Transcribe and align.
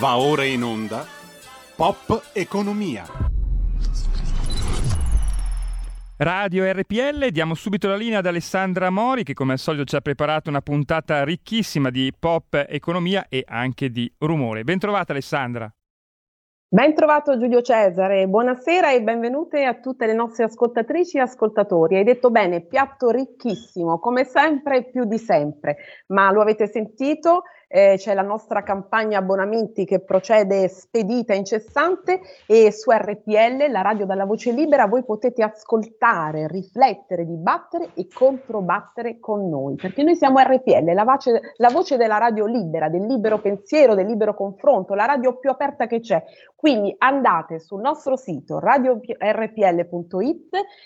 Va 0.00 0.16
ora 0.16 0.44
in 0.44 0.62
onda 0.62 1.04
Pop 1.76 2.30
Economia. 2.32 3.04
Radio 6.16 6.72
RPL, 6.72 7.28
diamo 7.28 7.52
subito 7.52 7.86
la 7.86 7.96
linea 7.96 8.20
ad 8.20 8.26
Alessandra 8.26 8.88
Mori 8.88 9.24
che 9.24 9.34
come 9.34 9.52
al 9.52 9.58
solito 9.58 9.84
ci 9.84 9.96
ha 9.96 10.00
preparato 10.00 10.48
una 10.48 10.62
puntata 10.62 11.22
ricchissima 11.22 11.90
di 11.90 12.10
pop 12.18 12.64
economia 12.66 13.26
e 13.28 13.44
anche 13.46 13.90
di 13.90 14.10
rumore. 14.20 14.64
Bentrovata 14.64 15.12
Alessandra. 15.12 15.70
Ben 16.72 16.94
trovato 16.94 17.36
Giulio 17.36 17.60
Cesare, 17.60 18.26
buonasera 18.26 18.92
e 18.92 19.02
benvenute 19.02 19.64
a 19.64 19.80
tutte 19.80 20.06
le 20.06 20.14
nostre 20.14 20.44
ascoltatrici 20.44 21.18
e 21.18 21.20
ascoltatori. 21.20 21.96
Hai 21.96 22.04
detto 22.04 22.30
bene, 22.30 22.62
piatto 22.62 23.10
ricchissimo, 23.10 23.98
come 23.98 24.24
sempre 24.24 24.84
più 24.84 25.04
di 25.04 25.18
sempre, 25.18 25.76
ma 26.06 26.30
lo 26.30 26.40
avete 26.40 26.68
sentito, 26.68 27.42
eh, 27.72 27.94
c'è 27.96 28.14
la 28.14 28.22
nostra 28.22 28.64
campagna 28.64 29.18
abbonamenti 29.18 29.84
che 29.84 30.00
procede 30.00 30.66
spedita, 30.66 31.34
incessante 31.34 32.20
e 32.46 32.72
su 32.72 32.90
RPL, 32.90 33.70
la 33.70 33.80
radio 33.80 34.06
dalla 34.06 34.24
voce 34.24 34.50
libera, 34.50 34.86
voi 34.86 35.04
potete 35.04 35.44
ascoltare, 35.44 36.48
riflettere, 36.48 37.24
dibattere 37.24 37.90
e 37.94 38.08
controbattere 38.12 39.20
con 39.20 39.48
noi, 39.48 39.76
perché 39.76 40.02
noi 40.02 40.16
siamo 40.16 40.40
RPL, 40.40 40.92
la 40.92 41.04
voce, 41.04 41.40
la 41.58 41.68
voce 41.68 41.96
della 41.96 42.18
radio 42.18 42.44
libera, 42.46 42.88
del 42.88 43.06
libero 43.06 43.40
pensiero, 43.40 43.94
del 43.94 44.06
libero 44.06 44.34
confronto, 44.34 44.94
la 44.94 45.04
radio 45.04 45.38
più 45.38 45.50
aperta 45.50 45.86
che 45.86 46.00
c'è. 46.00 46.20
Quindi 46.60 46.94
andate 46.98 47.58
sul 47.58 47.80
nostro 47.80 48.16
sito 48.16 48.58
radiorpl.it, 48.58 49.08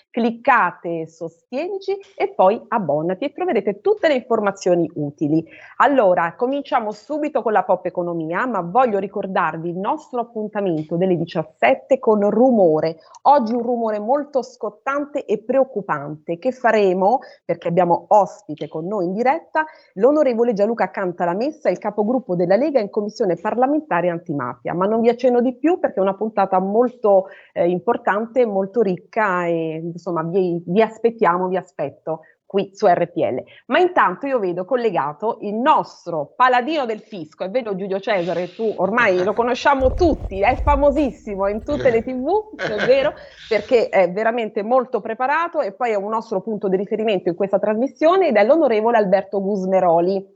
cliccate 0.09 1.05
sostienici 1.05 1.97
e 2.15 2.29
poi 2.33 2.63
abbonati 2.69 3.25
e 3.25 3.33
troverete 3.33 3.81
tutte 3.81 4.07
le 4.07 4.13
informazioni 4.13 4.89
utili. 4.95 5.45
Allora, 5.79 6.35
cominciamo 6.37 6.93
subito 6.93 7.41
con 7.41 7.51
la 7.51 7.63
pop 7.63 7.85
economia, 7.87 8.45
ma 8.45 8.61
voglio 8.61 8.99
ricordarvi 8.99 9.67
il 9.67 9.75
nostro 9.77 10.21
appuntamento 10.21 10.95
delle 10.95 11.17
17 11.17 11.99
con 11.99 12.29
rumore. 12.29 12.99
Oggi 13.23 13.53
un 13.53 13.61
rumore 13.61 13.99
molto 13.99 14.43
scottante 14.43 15.25
e 15.25 15.43
preoccupante 15.43 16.37
che 16.37 16.53
faremo 16.53 17.19
perché 17.43 17.67
abbiamo 17.67 18.05
ospite 18.07 18.69
con 18.69 18.87
noi 18.87 19.07
in 19.07 19.13
diretta 19.13 19.65
l'onorevole 19.95 20.53
Gianluca 20.53 20.89
Cantalamessa, 20.89 21.69
il 21.69 21.79
capogruppo 21.79 22.37
della 22.37 22.55
Lega 22.55 22.79
in 22.79 22.89
commissione 22.89 23.35
parlamentare 23.35 24.07
antimafia. 24.07 24.73
Ma 24.73 24.85
non 24.85 25.01
vi 25.01 25.09
accenno 25.09 25.41
di 25.41 25.53
più 25.53 25.63
perché 25.79 25.99
è 25.99 26.01
una 26.01 26.15
puntata 26.15 26.59
molto 26.59 27.25
eh, 27.53 27.67
importante, 27.67 28.45
molto 28.45 28.81
ricca 28.81 29.45
e 29.45 29.81
insomma 29.83 30.23
vi, 30.23 30.63
vi 30.65 30.81
aspettiamo, 30.81 31.47
vi 31.47 31.57
aspetto 31.57 32.21
qui 32.45 32.69
su 32.73 32.87
RPL. 32.87 33.43
Ma 33.67 33.79
intanto 33.79 34.27
io 34.27 34.39
vedo 34.39 34.63
collegato 34.65 35.39
il 35.41 35.55
nostro 35.55 36.33
paladino 36.35 36.85
del 36.85 37.01
fisco, 37.01 37.43
e 37.43 37.49
vedo 37.49 37.75
Giulio 37.75 37.99
Cesare, 37.99 38.53
tu 38.53 38.71
ormai 38.77 39.23
lo 39.23 39.33
conosciamo 39.35 39.93
tutti, 39.93 40.41
è 40.41 40.55
famosissimo 40.55 41.47
in 41.47 41.63
tutte 41.63 41.89
le 41.89 42.01
tv, 42.01 42.55
è 42.55 42.85
vero, 42.85 43.13
perché 43.49 43.89
è 43.89 44.09
veramente 44.11 44.63
molto 44.63 45.01
preparato 45.01 45.59
e 45.61 45.73
poi 45.73 45.91
è 45.91 45.95
un 45.95 46.09
nostro 46.09 46.41
punto 46.41 46.69
di 46.69 46.77
riferimento 46.77 47.29
in 47.29 47.35
questa 47.35 47.59
trasmissione 47.59 48.29
ed 48.29 48.35
è 48.35 48.45
l'onorevole 48.45 48.97
Alberto 48.97 49.41
Gusmeroli. 49.41 50.34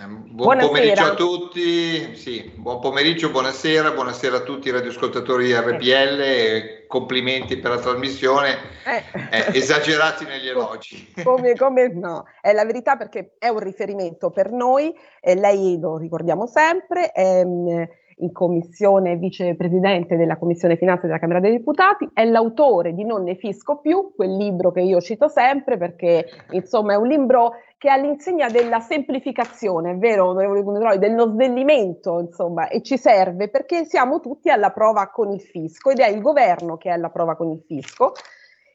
Ehm, 0.00 0.22
buon 0.30 0.58
buonasera. 0.58 0.68
pomeriggio 0.68 1.04
a 1.04 1.14
tutti, 1.14 2.16
sì, 2.16 2.50
buon 2.56 2.80
pomeriggio, 2.80 3.30
buonasera, 3.30 3.90
buonasera 3.90 4.36
a 4.38 4.40
tutti 4.40 4.68
i 4.68 4.70
radioascoltatori 4.70 5.46
di 5.46 5.54
RPL, 5.54 6.20
eh. 6.20 6.84
complimenti 6.86 7.58
per 7.58 7.72
la 7.72 7.78
trasmissione, 7.78 8.56
eh. 8.84 9.02
Eh, 9.30 9.58
esagerati 9.58 10.24
negli 10.24 10.48
elogi. 10.48 11.12
Come, 11.22 11.54
come, 11.56 11.88
no, 11.88 12.24
è 12.40 12.52
la 12.52 12.64
verità 12.64 12.96
perché 12.96 13.34
è 13.38 13.48
un 13.48 13.58
riferimento 13.58 14.30
per 14.30 14.50
noi, 14.50 14.94
e 15.20 15.34
lei 15.34 15.78
lo 15.78 15.98
ricordiamo 15.98 16.46
sempre, 16.46 17.10
è, 17.12 17.44
mm, 17.44 17.82
in 18.18 18.32
commissione 18.32 19.16
vicepresidente 19.16 20.16
della 20.16 20.36
Commissione 20.36 20.76
Finanze 20.76 21.06
della 21.06 21.18
Camera 21.18 21.40
dei 21.40 21.52
Deputati, 21.52 22.08
è 22.12 22.24
l'autore 22.24 22.94
di 22.94 23.04
Non 23.04 23.22
ne 23.24 23.34
fisco 23.36 23.78
più, 23.78 24.12
quel 24.14 24.36
libro 24.36 24.72
che 24.72 24.80
io 24.80 25.00
cito 25.00 25.28
sempre 25.28 25.76
perché 25.76 26.26
insomma 26.50 26.94
è 26.94 26.96
un 26.96 27.06
libro 27.06 27.52
che 27.82 27.88
è 27.88 27.90
all'insegna 27.90 28.48
della 28.48 28.78
semplificazione, 28.78 29.90
è 29.90 29.96
vero, 29.96 30.28
onorevole 30.28 30.62
Gunneroi, 30.62 30.98
dello 30.98 31.26
snellimento, 31.30 32.20
insomma, 32.20 32.68
e 32.68 32.80
ci 32.80 32.96
serve 32.96 33.48
perché 33.48 33.84
siamo 33.86 34.20
tutti 34.20 34.50
alla 34.50 34.70
prova 34.70 35.10
con 35.10 35.32
il 35.32 35.40
fisco 35.40 35.90
ed 35.90 35.98
è 35.98 36.08
il 36.08 36.20
governo 36.20 36.76
che 36.76 36.90
è 36.90 36.92
alla 36.92 37.10
prova 37.10 37.34
con 37.34 37.50
il 37.50 37.60
fisco. 37.66 38.12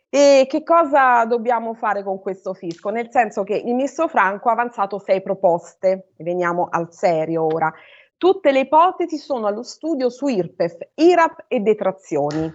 E 0.10 0.46
che 0.50 0.64
cosa 0.64 1.26
dobbiamo 1.26 1.74
fare 1.74 2.02
con 2.04 2.20
questo 2.20 2.54
fisco? 2.54 2.90
Nel 2.90 3.10
senso 3.10 3.44
che 3.44 3.56
il 3.56 3.66
ministro 3.66 4.08
Franco 4.08 4.50
ha 4.50 4.54
avanzato 4.54 5.00
sei 5.00 5.22
proposte, 5.22 6.12
veniamo 6.18 6.68
al 6.70 6.94
serio 6.94 7.46
ora. 7.46 7.74
Tutte 8.18 8.52
le 8.52 8.62
ipotesi 8.62 9.18
sono 9.18 9.46
allo 9.46 9.62
studio 9.62 10.10
su 10.10 10.28
IRPEF, 10.28 10.90
IRAP 10.96 11.46
e 11.48 11.60
detrazioni. 11.60 12.52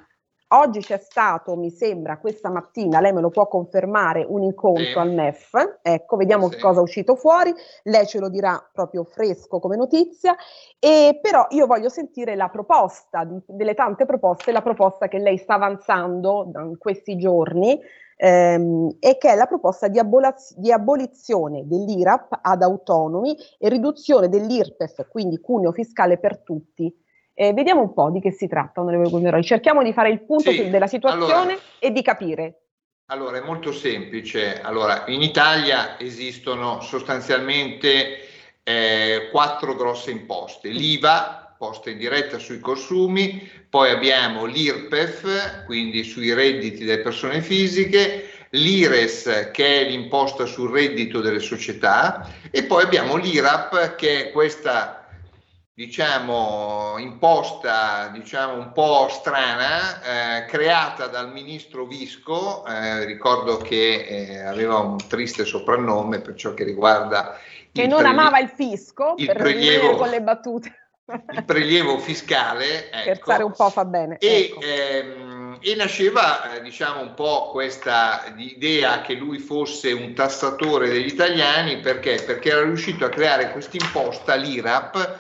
Oggi 0.55 0.81
c'è 0.81 0.99
stato, 0.99 1.57
mi 1.57 1.71
sembra, 1.71 2.19
questa 2.19 2.51
mattina, 2.51 3.01
lei 3.01 3.15
me 3.15 3.23
lo 3.23 3.31
può 3.31 3.49
confermare, 3.49 4.23
un 4.29 4.43
incontro 4.43 4.85
sì. 4.85 4.99
al 4.99 5.11
MEF. 5.11 5.79
Ecco, 5.81 6.17
vediamo 6.17 6.49
sì. 6.49 6.57
che 6.57 6.61
cosa 6.61 6.81
è 6.81 6.83
uscito 6.83 7.15
fuori. 7.15 7.55
Lei 7.85 8.07
ce 8.07 8.19
lo 8.19 8.29
dirà 8.29 8.63
proprio 8.71 9.05
fresco 9.05 9.61
come 9.61 9.77
notizia. 9.77 10.37
E 10.79 11.19
però 11.23 11.47
io 11.51 11.67
voglio 11.67 11.89
sentire 11.89 12.37
la 12.37 12.49
proposta, 12.49 13.27
delle 13.47 13.73
tante 13.73 14.05
proposte, 14.05 14.53
la 14.53 14.61
proposta 14.61 15.09
che 15.09 15.19
lei 15.19 15.39
sta 15.39 15.55
avanzando 15.55 16.51
in 16.55 16.77
questi 16.77 17.17
giorni 17.17 17.81
ehm, 18.17 18.97
e 19.01 19.17
che 19.17 19.31
è 19.31 19.35
la 19.35 19.47
proposta 19.47 19.89
di, 19.89 19.99
abolaz- 19.99 20.55
di 20.59 20.71
abolizione 20.71 21.67
dell'IRAP 21.67 22.41
ad 22.43 22.61
autonomi 22.61 23.35
e 23.59 23.71
riduzione 23.71 24.29
dell'IRPEF, 24.29 25.09
quindi 25.09 25.41
cuneo 25.41 25.73
fiscale 25.73 26.19
per 26.19 26.41
tutti. 26.41 26.95
Eh, 27.35 27.53
vediamo 27.53 27.81
un 27.81 27.93
po' 27.95 28.11
di 28.11 28.21
che 28.21 28.31
si 28.31 28.47
tratta, 28.47 28.81
onorevole 28.81 29.09
Guneroi. 29.09 29.43
Cerchiamo 29.43 29.83
di 29.83 29.93
fare 29.93 30.11
il 30.11 30.23
punto 30.23 30.51
sì, 30.51 30.69
della 30.69 30.87
situazione 30.87 31.53
allora, 31.53 31.59
e 31.79 31.91
di 31.91 32.03
capire. 32.03 32.63
Allora, 33.07 33.39
è 33.39 33.43
molto 33.43 33.73
semplice. 33.73 34.61
Allora, 34.61 35.05
in 35.07 35.23
Italia 35.23 35.99
esistono 35.99 36.81
sostanzialmente 36.81 38.19
eh, 38.63 39.29
quattro 39.31 39.75
grosse 39.75 40.11
imposte. 40.11 40.69
L'IVA, 40.69 41.55
posta 41.59 41.91
in 41.91 41.99
diretta 41.99 42.39
sui 42.39 42.59
consumi, 42.59 43.49
poi 43.69 43.91
abbiamo 43.91 44.45
l'IRPEF, 44.45 45.65
quindi 45.65 46.05
sui 46.05 46.33
redditi 46.33 46.85
delle 46.85 47.03
persone 47.03 47.41
fisiche, 47.41 48.29
l'IRES 48.51 49.51
che 49.53 49.81
è 49.81 49.89
l'imposta 49.89 50.45
sul 50.45 50.71
reddito 50.71 51.21
delle 51.21 51.39
società 51.39 52.29
e 52.51 52.65
poi 52.65 52.83
abbiamo 52.83 53.17
l'IRAP 53.17 53.95
che 53.95 54.27
è 54.27 54.31
questa 54.33 55.02
diciamo 55.75 56.97
imposta 56.99 58.09
diciamo 58.13 58.55
un 58.55 58.73
po' 58.73 59.09
strana 59.09 60.41
eh, 60.41 60.45
creata 60.45 61.07
dal 61.07 61.33
ministro 61.33 61.87
Visco 61.87 62.67
eh, 62.67 63.07
ricordo 63.07 63.57
che 63.57 64.05
eh, 64.07 64.39
aveva 64.41 64.79
un 64.79 64.99
triste 65.09 65.47
soprannome 65.47 66.21
per 66.21 66.35
ciò 66.35 66.53
che 66.53 66.65
riguarda 66.65 67.39
che 67.73 67.87
non 67.87 68.01
prelie- 68.01 68.19
amava 68.19 68.39
il 68.39 68.49
fisco 68.49 69.15
il 69.17 69.27
per 69.27 69.37
prelievo 69.39 69.97
con 69.97 70.11
le 70.11 70.21
battute 70.21 70.77
il 71.33 71.45
prelievo 71.45 71.99
fiscale. 71.99 72.91
Ecco, 72.93 73.15
Scherzare 73.15 73.43
un 73.43 73.53
po' 73.53 73.71
fa 73.71 73.85
bene. 73.85 74.17
E, 74.19 74.45
ecco. 74.45 74.61
ehm, 74.61 75.59
e 75.61 75.75
nasceva, 75.75 76.55
eh, 76.55 76.63
diciamo, 76.63 77.01
un 77.01 77.15
po' 77.15 77.51
questa 77.51 78.33
idea 78.37 79.01
che 79.01 79.15
lui 79.15 79.39
fosse 79.39 79.93
un 79.93 80.15
tassatore 80.15 80.89
degli 80.89 81.07
italiani, 81.07 81.81
perché? 81.81 82.23
Perché 82.25 82.51
era 82.51 82.63
riuscito 82.63 83.05
a 83.05 83.09
creare 83.09 83.51
questa 83.51 83.77
imposta, 83.77 84.35
l'IRAP, 84.35 85.19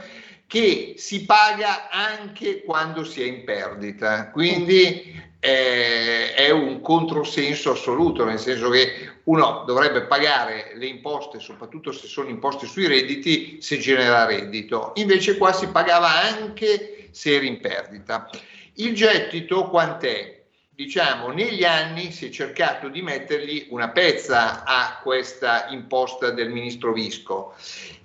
che 0.52 0.96
si 0.98 1.24
paga 1.24 1.88
anche 1.88 2.62
quando 2.62 3.04
si 3.04 3.22
è 3.22 3.24
in 3.24 3.42
perdita. 3.42 4.28
Quindi 4.28 5.18
eh, 5.40 6.34
è 6.34 6.50
un 6.50 6.82
controsenso 6.82 7.70
assoluto, 7.70 8.26
nel 8.26 8.38
senso 8.38 8.68
che 8.68 9.12
uno 9.24 9.64
dovrebbe 9.66 10.02
pagare 10.02 10.72
le 10.74 10.84
imposte, 10.84 11.38
soprattutto 11.38 11.90
se 11.90 12.06
sono 12.06 12.28
imposte 12.28 12.66
sui 12.66 12.86
redditi, 12.86 13.62
se 13.62 13.78
genera 13.78 14.26
reddito. 14.26 14.92
Invece 14.96 15.38
qua 15.38 15.54
si 15.54 15.68
pagava 15.68 16.20
anche 16.20 17.08
se 17.12 17.34
era 17.34 17.46
in 17.46 17.58
perdita. 17.58 18.28
Il 18.74 18.94
gettito 18.94 19.70
quant'è? 19.70 20.41
Diciamo, 20.74 21.28
negli 21.28 21.64
anni 21.64 22.12
si 22.12 22.26
è 22.26 22.30
cercato 22.30 22.88
di 22.88 23.02
mettergli 23.02 23.66
una 23.68 23.90
pezza 23.90 24.64
a 24.64 25.00
questa 25.02 25.66
imposta 25.68 26.30
del 26.30 26.48
ministro 26.48 26.94
Visco 26.94 27.54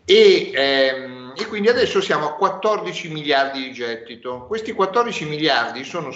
e, 0.03 0.51
ehm, 0.53 1.33
e 1.37 1.45
quindi 1.47 1.69
adesso 1.69 2.01
siamo 2.01 2.27
a 2.27 2.33
14 2.33 3.07
miliardi 3.07 3.63
di 3.63 3.71
gettito. 3.71 4.45
Questi 4.47 4.73
14 4.73 5.25
miliardi 5.25 5.85
sono 5.85 6.13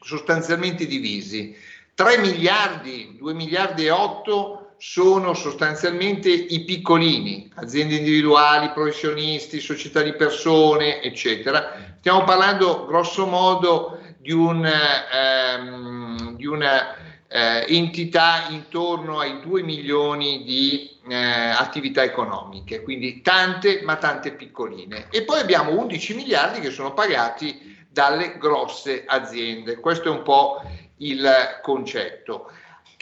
sostanzialmente 0.00 0.86
divisi. 0.86 1.54
3 1.94 2.16
miliardi, 2.16 3.16
2 3.18 3.34
miliardi 3.34 3.84
e 3.84 3.90
8 3.90 4.76
sono 4.78 5.34
sostanzialmente 5.34 6.30
i 6.30 6.64
piccolini, 6.64 7.50
aziende 7.56 7.96
individuali, 7.96 8.72
professionisti, 8.72 9.60
società 9.60 10.00
di 10.00 10.14
persone, 10.14 11.02
eccetera. 11.02 11.96
Stiamo 11.98 12.24
parlando 12.24 12.86
grosso 12.86 13.26
modo 13.26 13.98
di 14.24 14.32
un, 14.32 14.64
ehm, 14.64 16.34
di 16.34 16.46
una, 16.46 16.96
eh, 17.28 17.66
entità 17.68 18.46
intorno 18.48 19.18
ai 19.18 19.40
2 19.42 19.62
milioni 19.62 20.42
di 20.44 20.98
eh, 21.06 21.14
attività 21.14 22.02
economiche, 22.02 22.80
quindi 22.80 23.20
tante 23.20 23.82
ma 23.82 23.96
tante 23.96 24.32
piccoline. 24.32 25.08
E 25.10 25.24
poi 25.24 25.40
abbiamo 25.40 25.78
11 25.78 26.14
miliardi 26.14 26.60
che 26.60 26.70
sono 26.70 26.94
pagati 26.94 27.76
dalle 27.90 28.38
grosse 28.38 29.04
aziende. 29.06 29.78
Questo 29.78 30.08
è 30.08 30.10
un 30.10 30.22
po' 30.22 30.62
il 30.98 31.28
concetto. 31.60 32.50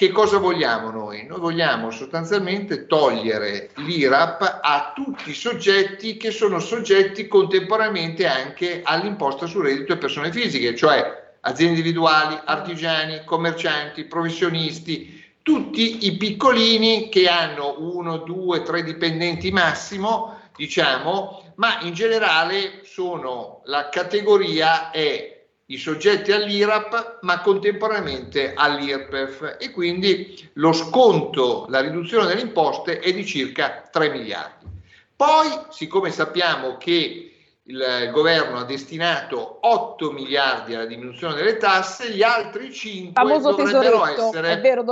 Che 0.03 0.11
cosa 0.11 0.39
vogliamo 0.39 0.91
noi? 0.91 1.25
Noi 1.27 1.39
vogliamo 1.39 1.93
sostanzialmente 1.93 2.87
togliere 2.87 3.71
l'IRAP 3.77 4.59
a 4.61 4.91
tutti 4.93 5.31
i 5.31 5.33
soggetti 5.33 6.17
che 6.17 6.33
sono 6.33 6.59
soggetti 6.59 7.29
contemporaneamente 7.29 8.27
anche 8.27 8.81
all'imposta 8.83 9.47
sul 9.47 9.63
reddito 9.63 9.93
e 9.93 9.99
persone 9.99 10.33
fisiche, 10.33 10.75
cioè 10.75 11.35
aziende 11.43 11.79
individuali, 11.79 12.37
artigiani, 12.45 13.23
commercianti, 13.25 14.07
professionisti, 14.07 15.23
tutti 15.41 16.05
i 16.05 16.17
piccolini 16.17 17.09
che 17.09 17.29
hanno 17.29 17.77
uno, 17.79 18.17
due, 18.17 18.63
tre 18.63 18.83
dipendenti 18.83 19.53
massimo, 19.53 20.37
diciamo, 20.57 21.53
ma 21.55 21.79
in 21.83 21.95
generale 21.95 22.81
sono 22.83 23.63
la 23.67 23.89
categoria 23.89 24.91
è 24.91 25.32
i 25.67 25.79
soggetti 25.79 26.33
all'IRAP 26.33 27.19
ma 27.23 27.41
contemporaneamente 27.41 28.53
all'IRPEF 28.55 29.57
e 29.59 29.71
quindi 29.71 30.51
lo 30.55 30.73
sconto, 30.73 31.67
la 31.69 31.81
riduzione 31.81 32.27
delle 32.27 32.41
imposte 32.43 32.99
è 32.99 33.13
di 33.13 33.25
circa 33.25 33.89
3 33.91 34.11
miliardi. 34.11 34.67
Poi, 35.15 35.49
siccome 35.71 36.11
sappiamo 36.11 36.77
che 36.77 37.29
il 37.67 38.11
governo 38.13 38.59
ha 38.59 38.65
destinato 38.65 39.59
8 39.61 40.11
miliardi 40.11 40.75
alla 40.75 40.85
diminuzione 40.85 41.37
delle 41.37 41.59
tasse, 41.59 42.11
gli 42.11 42.23
altri 42.25 42.73
5 42.73 43.13
famoso 43.15 43.53
dovrebbero 43.53 44.05
essere... 44.05 44.51
È 44.55 44.61
vero, 44.61 44.83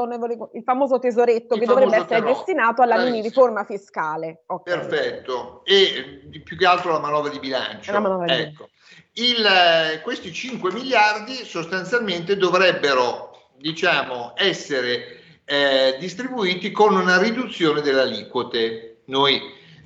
il 0.52 0.62
famoso 0.62 1.00
tesoretto 1.00 1.54
il 1.54 1.60
che 1.60 1.66
famoso 1.66 1.84
dovrebbe 1.84 2.04
essere 2.04 2.32
destinato 2.32 2.80
alla 2.82 3.02
mini 3.02 3.22
riforma 3.22 3.64
fiscale. 3.64 4.44
Okay. 4.46 4.78
Perfetto, 4.78 5.62
e 5.64 6.30
più 6.44 6.56
che 6.56 6.64
altro 6.64 6.92
la 6.92 7.00
manovra 7.00 7.30
di 7.30 7.40
bilancio. 7.40 7.90
Manovra 7.92 8.38
ecco. 8.38 8.68
Il, 9.14 10.00
questi 10.02 10.32
5 10.32 10.72
miliardi 10.72 11.34
sostanzialmente 11.44 12.36
dovrebbero, 12.36 13.50
diciamo, 13.56 14.34
essere 14.36 15.20
eh, 15.44 15.96
distribuiti 15.98 16.70
con 16.70 16.94
una 16.94 17.18
riduzione 17.18 17.80
delle 17.80 18.02
aliquote. 18.02 19.02
Noi 19.06 19.40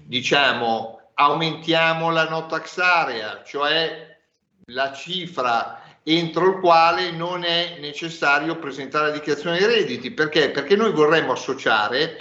diciamo 0.06 1.00
aumentiamo 1.14 2.10
la 2.10 2.28
no 2.28 2.46
tax 2.46 2.78
area, 2.78 3.42
cioè 3.44 4.18
la 4.66 4.92
cifra 4.92 5.82
entro 6.02 6.50
il 6.50 6.60
quale 6.60 7.10
non 7.12 7.44
è 7.44 7.78
necessario 7.80 8.58
presentare 8.58 9.08
la 9.08 9.12
dichiarazione 9.14 9.58
dei 9.58 9.66
redditi. 9.66 10.10
Perché? 10.10 10.50
Perché 10.50 10.76
noi 10.76 10.92
vorremmo 10.92 11.32
associare 11.32 12.20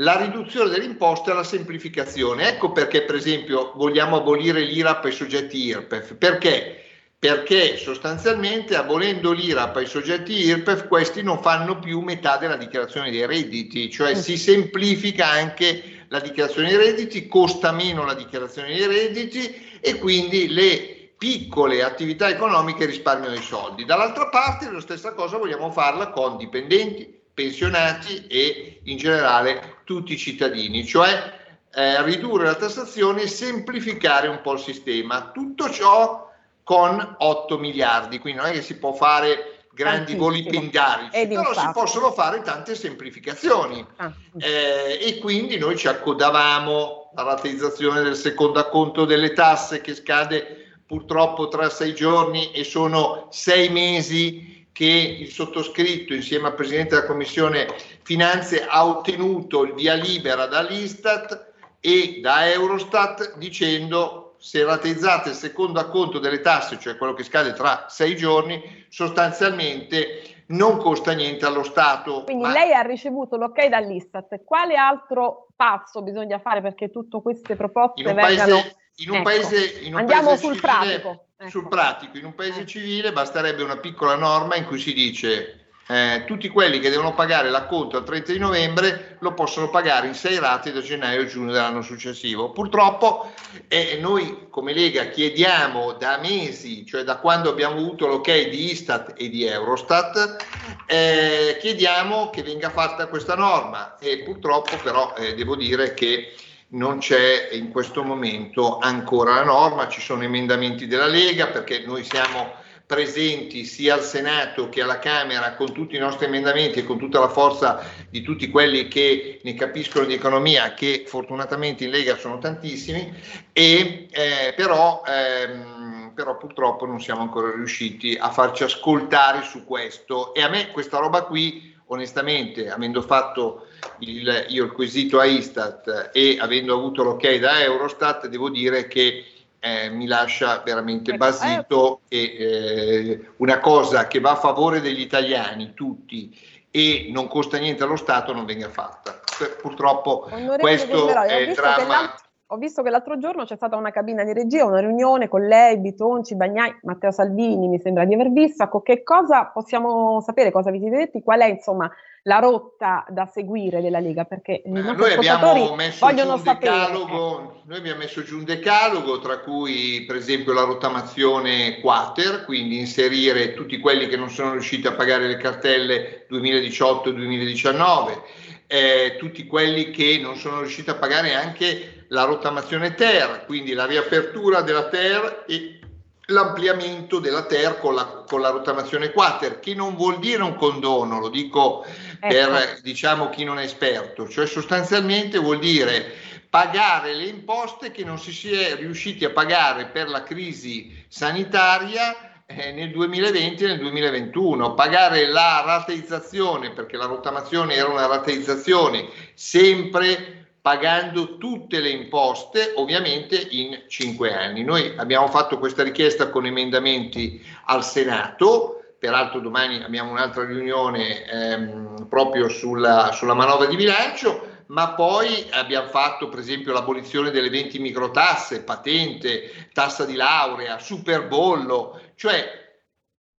la 0.00 0.16
riduzione 0.18 0.70
delle 0.70 0.84
imposte 0.84 1.30
alla 1.30 1.44
semplificazione. 1.44 2.48
Ecco 2.48 2.72
perché, 2.72 3.02
per 3.02 3.14
esempio, 3.14 3.72
vogliamo 3.74 4.16
abolire 4.16 4.62
l'IRAP 4.62 5.06
ai 5.06 5.12
soggetti 5.12 5.64
IRPEF. 5.64 6.14
Perché? 6.14 6.84
Perché 7.18 7.76
sostanzialmente 7.76 8.76
abolendo 8.76 9.32
l'IRAP 9.32 9.76
ai 9.76 9.86
soggetti 9.86 10.32
IRPEF, 10.32 10.88
questi 10.88 11.22
non 11.22 11.42
fanno 11.42 11.78
più 11.78 12.00
metà 12.00 12.38
della 12.38 12.56
dichiarazione 12.56 13.10
dei 13.10 13.26
redditi, 13.26 13.90
cioè 13.90 14.14
si 14.14 14.38
semplifica 14.38 15.28
anche 15.28 16.04
la 16.08 16.20
dichiarazione 16.20 16.68
dei 16.68 16.78
redditi, 16.78 17.28
costa 17.28 17.72
meno 17.72 18.04
la 18.04 18.14
dichiarazione 18.14 18.68
dei 18.74 18.86
redditi 18.86 19.78
e 19.80 19.98
quindi 19.98 20.48
le 20.48 21.10
piccole 21.18 21.82
attività 21.82 22.30
economiche 22.30 22.86
risparmiano 22.86 23.34
i 23.34 23.42
soldi. 23.42 23.84
Dall'altra 23.84 24.30
parte 24.30 24.70
la 24.70 24.80
stessa 24.80 25.12
cosa 25.12 25.36
vogliamo 25.36 25.70
farla 25.70 26.08
con 26.08 26.38
dipendenti, 26.38 27.19
pensionati 27.32 28.26
e 28.26 28.80
in 28.84 28.96
generale 28.96 29.78
tutti 29.84 30.12
i 30.12 30.18
cittadini, 30.18 30.84
cioè 30.86 31.38
eh, 31.72 32.02
ridurre 32.02 32.44
la 32.44 32.54
tassazione 32.54 33.22
e 33.22 33.28
semplificare 33.28 34.28
un 34.28 34.40
po' 34.42 34.54
il 34.54 34.60
sistema. 34.60 35.30
Tutto 35.32 35.70
ciò 35.70 36.30
con 36.62 37.16
8 37.18 37.58
miliardi, 37.58 38.18
quindi 38.18 38.40
non 38.40 38.50
è 38.50 38.52
che 38.52 38.62
si 38.62 38.76
può 38.76 38.92
fare 38.92 39.60
grandi 39.72 40.14
voli 40.14 40.44
pindarici, 40.44 41.26
però 41.26 41.54
si 41.54 41.70
possono 41.72 42.12
fare 42.12 42.42
tante 42.42 42.74
semplificazioni 42.74 43.84
ah. 43.96 44.12
eh, 44.38 44.98
e 45.00 45.18
quindi 45.18 45.58
noi 45.58 45.76
ci 45.76 45.88
accodavamo 45.88 47.10
alla 47.14 47.34
rateizzazione 47.34 48.02
del 48.02 48.16
secondo 48.16 48.58
acconto 48.58 49.04
delle 49.04 49.32
tasse 49.32 49.80
che 49.80 49.94
scade 49.94 50.80
purtroppo 50.86 51.48
tra 51.48 51.70
sei 51.70 51.94
giorni 51.94 52.50
e 52.52 52.64
sono 52.64 53.28
sei 53.30 53.68
mesi 53.68 54.59
che 54.72 55.16
il 55.20 55.30
sottoscritto 55.30 56.14
insieme 56.14 56.48
al 56.48 56.54
Presidente 56.54 56.94
della 56.94 57.06
Commissione 57.06 57.66
Finanze 58.02 58.66
ha 58.66 58.86
ottenuto 58.86 59.64
il 59.64 59.74
via 59.74 59.94
libera 59.94 60.46
dall'Istat 60.46 61.52
e 61.80 62.20
da 62.22 62.50
Eurostat 62.50 63.36
dicendo 63.38 64.34
se 64.38 64.64
rateizzate 64.64 65.30
il 65.30 65.34
secondo 65.34 65.80
acconto 65.80 66.18
delle 66.18 66.40
tasse, 66.40 66.78
cioè 66.78 66.96
quello 66.96 67.12
che 67.12 67.24
scade 67.24 67.52
tra 67.52 67.86
sei 67.88 68.16
giorni, 68.16 68.86
sostanzialmente 68.88 70.44
non 70.46 70.78
costa 70.78 71.12
niente 71.12 71.44
allo 71.44 71.62
Stato. 71.62 72.24
Quindi 72.24 72.44
ma... 72.44 72.52
lei 72.52 72.72
ha 72.72 72.80
ricevuto 72.80 73.36
l'ok 73.36 73.66
dall'Istat. 73.66 74.42
Quale 74.44 74.76
altro 74.76 75.48
passo 75.54 76.02
bisogna 76.02 76.38
fare 76.38 76.62
perché 76.62 76.90
tutte 76.90 77.20
queste 77.20 77.54
proposte 77.54 78.00
in 78.00 78.14
vengano... 78.14 78.54
Paese, 78.56 78.76
in 78.96 79.10
un 79.10 79.16
ecco. 79.16 79.24
paese, 79.24 79.80
in 79.82 79.92
un 79.92 80.00
Andiamo 80.00 80.28
paese 80.28 80.44
sul 80.44 80.54
civile, 80.54 80.72
pratico. 80.72 81.24
Ecco. 81.42 81.48
Sul 81.48 81.68
pratico, 81.68 82.18
in 82.18 82.26
un 82.26 82.34
paese 82.34 82.66
civile 82.66 83.14
basterebbe 83.14 83.62
una 83.62 83.78
piccola 83.78 84.14
norma 84.14 84.56
in 84.56 84.66
cui 84.66 84.78
si 84.78 84.92
dice 84.92 85.68
eh, 85.86 86.24
tutti 86.26 86.50
quelli 86.50 86.80
che 86.80 86.90
devono 86.90 87.14
pagare 87.14 87.48
l'acconto 87.48 87.96
al 87.96 88.04
30 88.04 88.32
di 88.32 88.38
novembre 88.38 89.16
lo 89.20 89.32
possono 89.32 89.70
pagare 89.70 90.06
in 90.06 90.12
sei 90.12 90.38
rate 90.38 90.70
da 90.70 90.82
gennaio 90.82 91.22
a 91.22 91.24
giugno 91.24 91.50
dell'anno 91.50 91.80
successivo. 91.80 92.50
Purtroppo 92.50 93.32
eh, 93.68 93.96
noi 93.98 94.48
come 94.50 94.74
Lega 94.74 95.08
chiediamo 95.08 95.92
da 95.92 96.18
mesi, 96.18 96.84
cioè 96.84 97.04
da 97.04 97.16
quando 97.16 97.48
abbiamo 97.48 97.76
avuto 97.76 98.06
l'ok 98.06 98.48
di 98.50 98.72
Istat 98.72 99.14
e 99.16 99.30
di 99.30 99.46
Eurostat, 99.46 100.44
eh, 100.84 101.56
chiediamo 101.58 102.28
che 102.28 102.42
venga 102.42 102.68
fatta 102.68 103.06
questa 103.06 103.34
norma 103.34 103.96
e 103.98 104.24
purtroppo 104.24 104.76
però 104.82 105.14
eh, 105.16 105.32
devo 105.34 105.56
dire 105.56 105.94
che 105.94 106.34
non 106.70 106.98
c'è 106.98 107.48
in 107.52 107.70
questo 107.70 108.02
momento 108.02 108.78
ancora 108.78 109.34
la 109.34 109.44
norma, 109.44 109.88
ci 109.88 110.00
sono 110.00 110.22
emendamenti 110.22 110.86
della 110.86 111.06
Lega 111.06 111.48
perché 111.48 111.84
noi 111.84 112.04
siamo 112.04 112.58
presenti 112.90 113.64
sia 113.64 113.94
al 113.94 114.02
Senato 114.02 114.68
che 114.68 114.82
alla 114.82 114.98
Camera 114.98 115.54
con 115.54 115.72
tutti 115.72 115.94
i 115.94 116.00
nostri 116.00 116.26
emendamenti 116.26 116.80
e 116.80 116.84
con 116.84 116.98
tutta 116.98 117.20
la 117.20 117.28
forza 117.28 117.84
di 118.10 118.20
tutti 118.20 118.50
quelli 118.50 118.88
che 118.88 119.40
ne 119.44 119.54
capiscono 119.54 120.04
di 120.06 120.14
economia, 120.14 120.74
che 120.74 121.04
fortunatamente 121.06 121.84
in 121.84 121.90
Lega 121.90 122.16
sono 122.16 122.38
tantissimi, 122.38 123.14
e, 123.52 124.08
eh, 124.10 124.54
però, 124.56 125.04
ehm, 125.06 126.10
però 126.16 126.36
purtroppo 126.36 126.84
non 126.84 127.00
siamo 127.00 127.20
ancora 127.20 127.52
riusciti 127.52 128.16
a 128.20 128.30
farci 128.30 128.64
ascoltare 128.64 129.42
su 129.42 129.64
questo. 129.64 130.34
E 130.34 130.42
a 130.42 130.48
me 130.48 130.72
questa 130.72 130.98
roba 130.98 131.22
qui, 131.22 131.69
onestamente, 131.90 132.70
avendo 132.70 133.02
fatto 133.02 133.66
il, 133.98 134.46
io 134.48 134.64
il 134.64 134.72
quesito 134.72 135.18
a 135.18 135.24
Istat 135.24 136.10
e 136.12 136.38
avendo 136.40 136.74
avuto 136.74 137.02
l'ok 137.02 137.36
da 137.36 137.60
Eurostat, 137.60 138.28
devo 138.28 138.48
dire 138.48 138.88
che 138.88 139.24
eh, 139.58 139.90
mi 139.90 140.06
lascia 140.06 140.62
veramente 140.64 141.10
ecco, 141.10 141.18
basito 141.18 142.00
e 142.08 142.18
eh, 142.18 143.30
una 143.36 143.60
cosa 143.60 144.06
che 144.06 144.20
va 144.20 144.32
a 144.32 144.36
favore 144.36 144.80
degli 144.80 145.00
italiani 145.00 145.74
tutti 145.74 146.36
e 146.70 147.08
non 147.10 147.28
costa 147.28 147.58
niente 147.58 147.82
allo 147.82 147.96
Stato 147.96 148.32
non 148.32 148.44
venga 148.46 148.68
fatta. 148.68 149.20
Purtroppo 149.60 150.24
Onorevole 150.26 150.58
questo 150.58 151.08
è 151.08 151.36
il 151.36 151.54
dramma. 151.54 152.14
Ho 152.52 152.56
visto 152.56 152.82
che 152.82 152.90
l'altro 152.90 153.16
giorno 153.16 153.44
c'è 153.44 153.54
stata 153.54 153.76
una 153.76 153.92
cabina 153.92 154.24
di 154.24 154.32
regia, 154.32 154.64
una 154.64 154.80
riunione 154.80 155.28
con 155.28 155.46
lei, 155.46 155.78
Bitonci, 155.78 156.34
Bagnai, 156.34 156.80
Matteo 156.82 157.12
Salvini, 157.12 157.68
mi 157.68 157.78
sembra 157.78 158.04
di 158.04 158.12
aver 158.12 158.32
visto. 158.32 158.64
Ecco, 158.64 158.82
che 158.82 159.04
cosa 159.04 159.44
possiamo 159.44 160.20
sapere, 160.20 160.50
cosa 160.50 160.72
vi 160.72 160.80
siete 160.80 160.96
detti? 160.96 161.22
Qual 161.22 161.38
è 161.38 161.46
insomma 161.46 161.88
la 162.24 162.40
rotta 162.40 163.04
da 163.08 163.24
seguire 163.26 163.80
della 163.80 164.00
Lega, 164.00 164.24
perché 164.24 164.62
i 164.64 164.70
nostri 164.72 164.96
noi 164.96 165.12
abbiamo 165.12 165.76
messo 165.76 166.04
vogliono 166.04 166.42
giù 166.42 166.48
un 166.48 166.58
decalogo, 166.58 167.62
noi 167.66 167.78
abbiamo 167.78 167.98
messo 167.98 168.22
giù 168.24 168.36
un 168.38 168.44
decalogo 168.44 169.20
tra 169.20 169.38
cui 169.38 170.04
per 170.04 170.16
esempio 170.16 170.52
la 170.52 170.64
rottamazione 170.64 171.78
quater, 171.80 172.44
quindi 172.46 172.80
inserire 172.80 173.54
tutti 173.54 173.78
quelli 173.78 174.08
che 174.08 174.16
non 174.16 174.28
sono 174.28 174.52
riusciti 174.52 174.88
a 174.88 174.92
pagare 174.94 175.28
le 175.28 175.36
cartelle 175.36 176.26
2018-2019, 176.28 178.22
eh, 178.66 179.16
tutti 179.20 179.46
quelli 179.46 179.90
che 179.90 180.18
non 180.20 180.34
sono 180.34 180.58
riusciti 180.58 180.90
a 180.90 180.96
pagare 180.96 181.34
anche 181.34 181.99
la 182.10 182.24
rottamazione 182.24 182.94
ter, 182.94 183.44
quindi 183.46 183.72
la 183.72 183.86
riapertura 183.86 184.62
della 184.62 184.88
ter 184.88 185.44
e 185.46 185.80
l'ampliamento 186.26 187.18
della 187.18 187.44
TER 187.44 187.78
con 187.78 187.94
la, 187.94 188.24
con 188.26 188.40
la, 188.40 188.50
rottamazione 188.50 189.10
quater, 189.10 189.58
che 189.60 189.74
non 189.74 189.96
vuol 189.96 190.18
dire 190.18 190.42
un 190.42 190.54
condono, 190.54 191.18
lo 191.18 191.28
dico 191.28 191.84
ecco. 191.84 192.28
per 192.28 192.80
diciamo, 192.82 193.30
chi 193.30 193.44
non 193.44 193.58
è 193.58 193.64
esperto, 193.64 194.28
cioè 194.28 194.46
sostanzialmente 194.46 195.38
vuol 195.38 195.58
dire 195.58 196.12
pagare 196.48 197.14
le 197.14 197.24
imposte 197.24 197.92
che 197.92 198.04
non 198.04 198.18
si 198.18 198.52
è 198.52 198.74
riusciti 198.76 199.24
a 199.24 199.30
pagare 199.30 199.86
per 199.86 200.08
la 200.08 200.24
crisi 200.24 201.04
sanitaria 201.06 202.44
eh, 202.46 202.72
nel 202.72 202.90
2020 202.90 203.64
e 203.64 203.66
nel 203.68 203.78
2021. 203.78 204.74
Pagare 204.74 205.28
la 205.28 205.62
rateizzazione, 205.64 206.72
perché 206.72 206.96
la 206.96 207.06
rottamazione 207.06 207.74
era 207.74 207.88
una 207.88 208.06
rateizzazione, 208.06 209.08
sempre 209.34 210.39
pagando 210.60 211.38
tutte 211.38 211.80
le 211.80 211.88
imposte, 211.88 212.72
ovviamente 212.76 213.36
in 213.50 213.82
cinque 213.88 214.34
anni. 214.34 214.62
Noi 214.62 214.92
abbiamo 214.96 215.28
fatto 215.28 215.58
questa 215.58 215.82
richiesta 215.82 216.28
con 216.28 216.46
emendamenti 216.46 217.42
al 217.64 217.84
Senato. 217.84 218.76
Peraltro 218.98 219.40
domani 219.40 219.82
abbiamo 219.82 220.10
un'altra 220.10 220.44
riunione 220.44 221.24
ehm, 221.24 222.06
proprio 222.08 222.48
sulla, 222.50 223.12
sulla 223.12 223.32
manovra 223.32 223.66
di 223.66 223.76
bilancio, 223.76 224.48
ma 224.66 224.90
poi 224.90 225.46
abbiamo 225.52 225.88
fatto 225.88 226.28
per 226.28 226.40
esempio 226.40 226.72
l'abolizione 226.72 227.30
delle 227.30 227.48
20 227.48 227.78
microtasse, 227.78 228.62
patente, 228.62 229.68
tassa 229.72 230.04
di 230.04 230.14
laurea, 230.14 230.78
superbollo, 230.78 231.98
cioè 232.16 232.69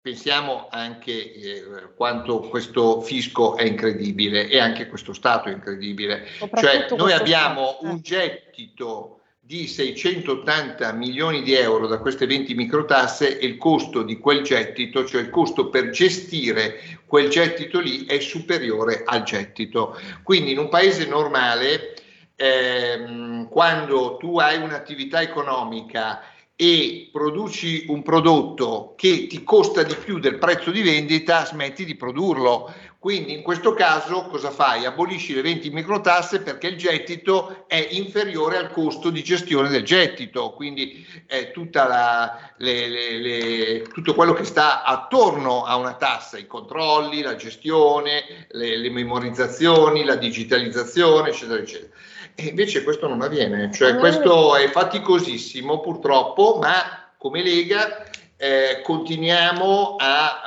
pensiamo 0.01 0.67
anche 0.72 1.34
eh, 1.34 1.63
quanto 1.96 2.39
questo 2.39 3.01
fisco 3.01 3.55
è 3.55 3.63
incredibile 3.63 4.48
e 4.48 4.60
anche 4.60 4.88
questo 4.88 5.13
Stato 5.13 5.50
è 5.50 5.53
incredibile. 5.53 6.25
Cioè 6.55 6.88
noi 6.98 7.13
abbiamo 7.13 7.75
stato. 7.77 7.86
un 7.86 8.01
gettito 8.01 9.20
di 9.39 9.67
680 9.67 10.91
milioni 10.93 11.43
di 11.43 11.53
euro 11.53 11.86
da 11.86 12.00
queste 12.00 12.25
20 12.25 12.53
microtasse 12.55 13.38
e 13.38 13.46
il 13.46 13.58
costo 13.58 14.01
di 14.01 14.17
quel 14.17 14.41
gettito, 14.43 15.05
cioè 15.05 15.22
il 15.22 15.29
costo 15.29 15.70
per 15.70 15.89
gestire 15.89 17.00
quel 17.05 17.29
gettito 17.29 17.79
lì 17.79 18.05
è 18.05 18.20
superiore 18.20 19.03
al 19.05 19.24
gettito. 19.24 20.00
Quindi 20.24 20.51
in 20.51 20.58
un 20.58 20.70
paese 20.70 21.05
normale, 21.05 21.96
ehm, 22.36 23.50
quando 23.50 24.17
tu 24.17 24.39
hai 24.39 24.58
un'attività 24.58 25.22
economica 25.22 26.22
e 26.62 27.10
produci 27.12 27.86
un 27.88 28.03
prodotto 28.03 28.94
che 28.96 29.25
ti 29.25 29.44
costa 29.44 29.82
di 29.82 29.96
più 29.96 30.20
del 30.20 30.38
prezzo 30.38 30.70
di 30.70 30.84
vendita, 30.84 31.44
smetti 31.44 31.86
di 31.86 31.96
produrlo. 31.96 32.72
Quindi 33.00 33.34
in 33.34 33.41
questo 33.41 33.74
caso 33.74 34.27
cosa 34.27 34.51
fai? 34.51 34.86
Abolisci 34.86 35.34
le 35.34 35.41
20 35.41 35.72
microtasse 35.72 36.41
perché 36.41 36.68
il 36.68 36.77
gettito 36.77 37.65
è 37.65 37.88
inferiore 37.94 38.58
al 38.58 38.70
costo 38.70 39.10
di 39.10 39.24
gestione 39.24 39.70
del 39.70 39.82
gettito, 39.82 40.51
quindi 40.51 41.03
eh, 41.25 41.51
la, 41.72 42.53
le, 42.58 42.88
le, 42.88 43.18
le, 43.18 43.82
tutto 43.91 44.13
quello 44.13 44.34
che 44.34 44.44
sta 44.44 44.84
attorno 44.84 45.63
a 45.63 45.77
una 45.77 45.96
tassa, 45.96 46.38
i 46.38 46.46
controlli, 46.46 47.24
la 47.24 47.36
gestione, 47.36 48.46
le, 48.51 48.88
memorizzazioni, 48.91 50.03
la 50.03 50.15
digitalizzazione, 50.15 51.30
eccetera, 51.30 51.60
eccetera. 51.60 51.91
E 52.35 52.45
invece 52.45 52.83
questo 52.83 53.07
non 53.07 53.21
avviene, 53.21 53.71
cioè 53.71 53.97
questo 53.97 54.55
è 54.55 54.69
faticosissimo 54.69 55.79
purtroppo, 55.79 56.57
ma 56.59 57.13
come 57.17 57.43
Lega 57.43 58.05
eh, 58.38 58.81
continuiamo 58.81 59.97
a, 60.00 60.41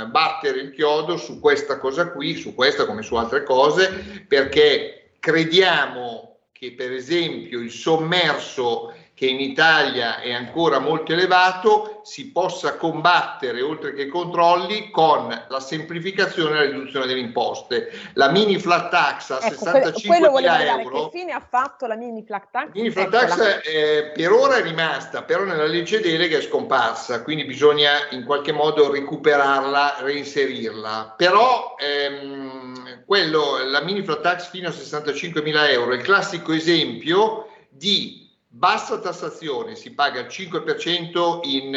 a, 0.00 0.04
battere 0.06 0.60
il 0.60 0.72
chiodo 0.72 1.16
su 1.16 1.40
questa 1.40 1.78
cosa 1.78 2.10
qui, 2.10 2.34
su 2.34 2.54
questa 2.54 2.84
come 2.84 3.02
su 3.02 3.14
altre 3.14 3.42
cose, 3.42 4.24
perché 4.28 5.12
crediamo 5.20 6.36
che 6.52 6.72
per 6.72 6.92
esempio 6.92 7.60
il 7.60 7.70
sommerso 7.70 8.94
che 9.14 9.26
in 9.26 9.38
Italia 9.38 10.18
è 10.20 10.32
ancora 10.32 10.80
molto 10.80 11.12
elevato, 11.12 12.00
si 12.02 12.32
possa 12.32 12.76
combattere 12.76 13.62
oltre 13.62 13.94
che 13.94 14.08
controlli 14.08 14.90
con 14.90 15.28
la 15.48 15.60
semplificazione 15.60 16.50
e 16.50 16.54
la 16.54 16.70
riduzione 16.70 17.06
delle 17.06 17.20
imposte. 17.20 17.92
La 18.14 18.30
mini 18.30 18.58
flat 18.58 18.90
tax 18.90 19.30
a 19.30 19.38
ecco, 19.40 19.54
65 19.54 20.30
mila 20.30 20.80
euro. 20.80 21.08
Che 21.08 21.18
fine 21.18 21.32
ha 21.32 21.46
fatto 21.48 21.86
la 21.86 21.94
mini 21.94 22.24
flat 22.24 22.48
tax? 22.50 22.70
Mini 22.72 22.90
flat 22.90 23.08
tax 23.10 23.60
eh, 23.64 24.10
per 24.12 24.32
ora 24.32 24.56
è 24.56 24.62
rimasta, 24.62 25.22
però 25.22 25.44
nella 25.44 25.66
legge 25.66 26.00
delega 26.00 26.38
è 26.38 26.42
scomparsa, 26.42 27.22
quindi 27.22 27.44
bisogna 27.44 28.08
in 28.10 28.24
qualche 28.24 28.50
modo 28.50 28.90
recuperarla, 28.90 29.98
reinserirla. 30.00 31.14
Però 31.16 31.76
ehm, 31.78 33.04
quello, 33.06 33.62
la 33.64 33.80
mini 33.80 34.02
flat 34.02 34.22
tax 34.22 34.50
fino 34.50 34.66
a 34.68 34.72
65 34.72 35.40
mila 35.40 35.70
euro 35.70 35.92
è 35.92 35.96
il 35.96 36.02
classico 36.02 36.52
esempio 36.52 37.46
di 37.68 38.23
bassa 38.54 39.00
tassazione, 39.00 39.74
si 39.74 39.92
paga 39.92 40.20
il 40.20 40.26
5% 40.26 41.40
in, 41.42 41.76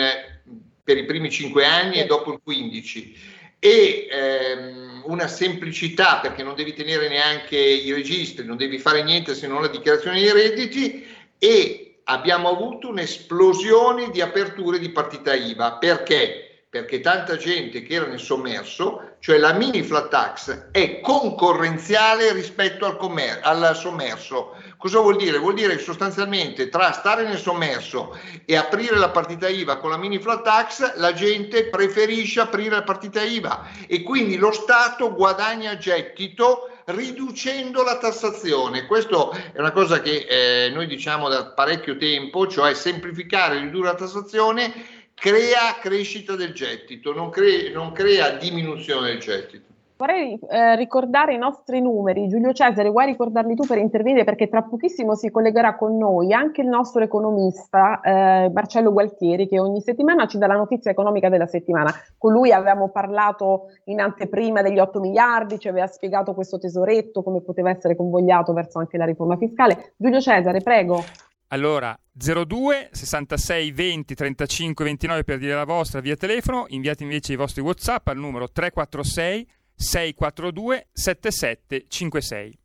per 0.83 0.97
i 0.97 1.05
primi 1.05 1.31
5 1.31 1.65
anni 1.65 1.95
e 1.95 2.05
dopo 2.05 2.31
il 2.31 2.41
15% 2.45 3.35
e 3.59 4.07
ehm, 4.09 5.01
una 5.05 5.27
semplicità 5.27 6.19
perché 6.19 6.43
non 6.43 6.53
devi 6.53 6.73
tenere 6.73 7.09
neanche 7.09 7.57
i 7.57 7.91
registri, 7.91 8.45
non 8.45 8.57
devi 8.57 8.77
fare 8.77 9.03
niente 9.03 9.33
se 9.33 9.47
non 9.47 9.61
la 9.61 9.67
dichiarazione 9.67 10.19
dei 10.19 10.31
redditi 10.31 11.05
e 11.39 12.01
abbiamo 12.03 12.49
avuto 12.49 12.89
un'esplosione 12.89 14.11
di 14.11 14.21
aperture 14.21 14.77
di 14.77 14.89
partita 14.89 15.33
IVA. 15.33 15.73
Perché 15.73 16.46
perché 16.69 16.99
tanta 16.99 17.37
gente 17.37 17.81
che 17.81 17.93
era 17.93 18.07
nel 18.07 18.19
sommerso, 18.19 19.15
cioè 19.19 19.37
la 19.37 19.53
mini 19.53 19.83
flat 19.83 20.09
tax, 20.09 20.71
è 20.71 20.99
concorrenziale 20.99 22.33
rispetto 22.33 22.85
al, 22.85 22.97
commer- 22.97 23.39
al 23.41 23.73
sommerso. 23.73 24.53
Cosa 24.75 24.99
vuol 24.99 25.15
dire? 25.15 25.37
Vuol 25.37 25.53
dire 25.53 25.77
che 25.77 25.81
sostanzialmente 25.81 26.67
tra 26.67 26.91
stare 26.91 27.23
nel 27.23 27.37
sommerso 27.37 28.17
e 28.45 28.57
aprire 28.57 28.97
la 28.97 29.09
partita 29.09 29.47
IVA 29.47 29.77
con 29.77 29.91
la 29.91 29.97
mini 29.97 30.19
flat 30.19 30.43
tax, 30.43 30.95
la 30.97 31.13
gente 31.13 31.67
preferisce 31.67 32.41
aprire 32.41 32.75
la 32.75 32.83
partita 32.83 33.21
IVA 33.21 33.69
e 33.87 34.03
quindi 34.03 34.35
lo 34.35 34.51
Stato 34.51 35.13
guadagna 35.13 35.77
gettito 35.77 36.69
riducendo 36.87 37.83
la 37.83 37.97
tassazione. 37.97 38.85
Questo 38.85 39.31
è 39.31 39.59
una 39.59 39.71
cosa 39.71 39.99
che 40.01 40.25
eh, 40.29 40.69
noi 40.69 40.87
diciamo 40.87 41.27
da 41.27 41.47
parecchio 41.47 41.97
tempo, 41.97 42.47
cioè 42.47 42.73
semplificare 42.73 43.57
e 43.57 43.61
ridurre 43.61 43.87
la 43.87 43.95
tassazione 43.95 44.96
crea 45.19 45.77
crescita 45.81 46.35
del 46.35 46.53
gettito, 46.53 47.11
non, 47.11 47.29
cre- 47.29 47.71
non 47.73 47.91
crea 47.91 48.37
diminuzione 48.37 49.07
del 49.07 49.19
gettito. 49.19 49.65
Vorrei 49.97 50.39
eh, 50.47 50.75
ricordare 50.75 51.33
i 51.33 51.39
nostri 51.39 51.81
numeri. 51.81 52.27
Giulio 52.27 52.53
Cesare, 52.53 52.89
vuoi 52.89 53.07
ricordarli 53.07 53.55
tu 53.55 53.65
per 53.65 53.79
intervenire? 53.79 54.23
Perché 54.25 54.47
tra 54.47 54.61
pochissimo 54.61 55.15
si 55.15 55.31
collegherà 55.31 55.75
con 55.75 55.97
noi 55.97 56.33
anche 56.33 56.61
il 56.61 56.67
nostro 56.67 57.01
economista 57.01 57.99
eh, 58.01 58.51
Marcello 58.53 58.93
Gualtieri, 58.93 59.47
che 59.47 59.59
ogni 59.59 59.81
settimana 59.81 60.27
ci 60.27 60.37
dà 60.37 60.45
la 60.45 60.53
notizia 60.53 60.91
economica 60.91 61.29
della 61.29 61.47
settimana. 61.47 61.91
Con 62.15 62.31
lui 62.31 62.51
avevamo 62.51 62.89
parlato 62.89 63.69
in 63.85 63.99
anteprima 63.99 64.61
degli 64.61 64.77
8 64.77 64.99
miliardi, 64.99 65.57
ci 65.57 65.67
aveva 65.67 65.87
spiegato 65.87 66.35
questo 66.35 66.59
tesoretto, 66.59 67.23
come 67.23 67.41
poteva 67.41 67.71
essere 67.71 67.95
convogliato 67.95 68.53
verso 68.53 68.77
anche 68.77 68.97
la 68.97 69.05
riforma 69.05 69.35
fiscale. 69.35 69.93
Giulio 69.97 70.21
Cesare, 70.21 70.61
prego. 70.61 71.01
Allora, 71.49 71.97
02 72.11 72.89
66 72.91 73.71
20 73.71 74.15
35 74.15 74.83
29 74.83 75.23
per 75.23 75.37
dire 75.37 75.53
la 75.53 75.63
vostra 75.63 76.01
via 76.01 76.17
telefono, 76.17 76.65
inviate 76.67 77.03
invece 77.03 77.33
i 77.33 77.37
vostri 77.37 77.61
WhatsApp 77.61 78.07
al 78.07 78.17
numero 78.17 78.49
346 78.51 79.47
642 79.73 80.87
7756. 80.91 82.59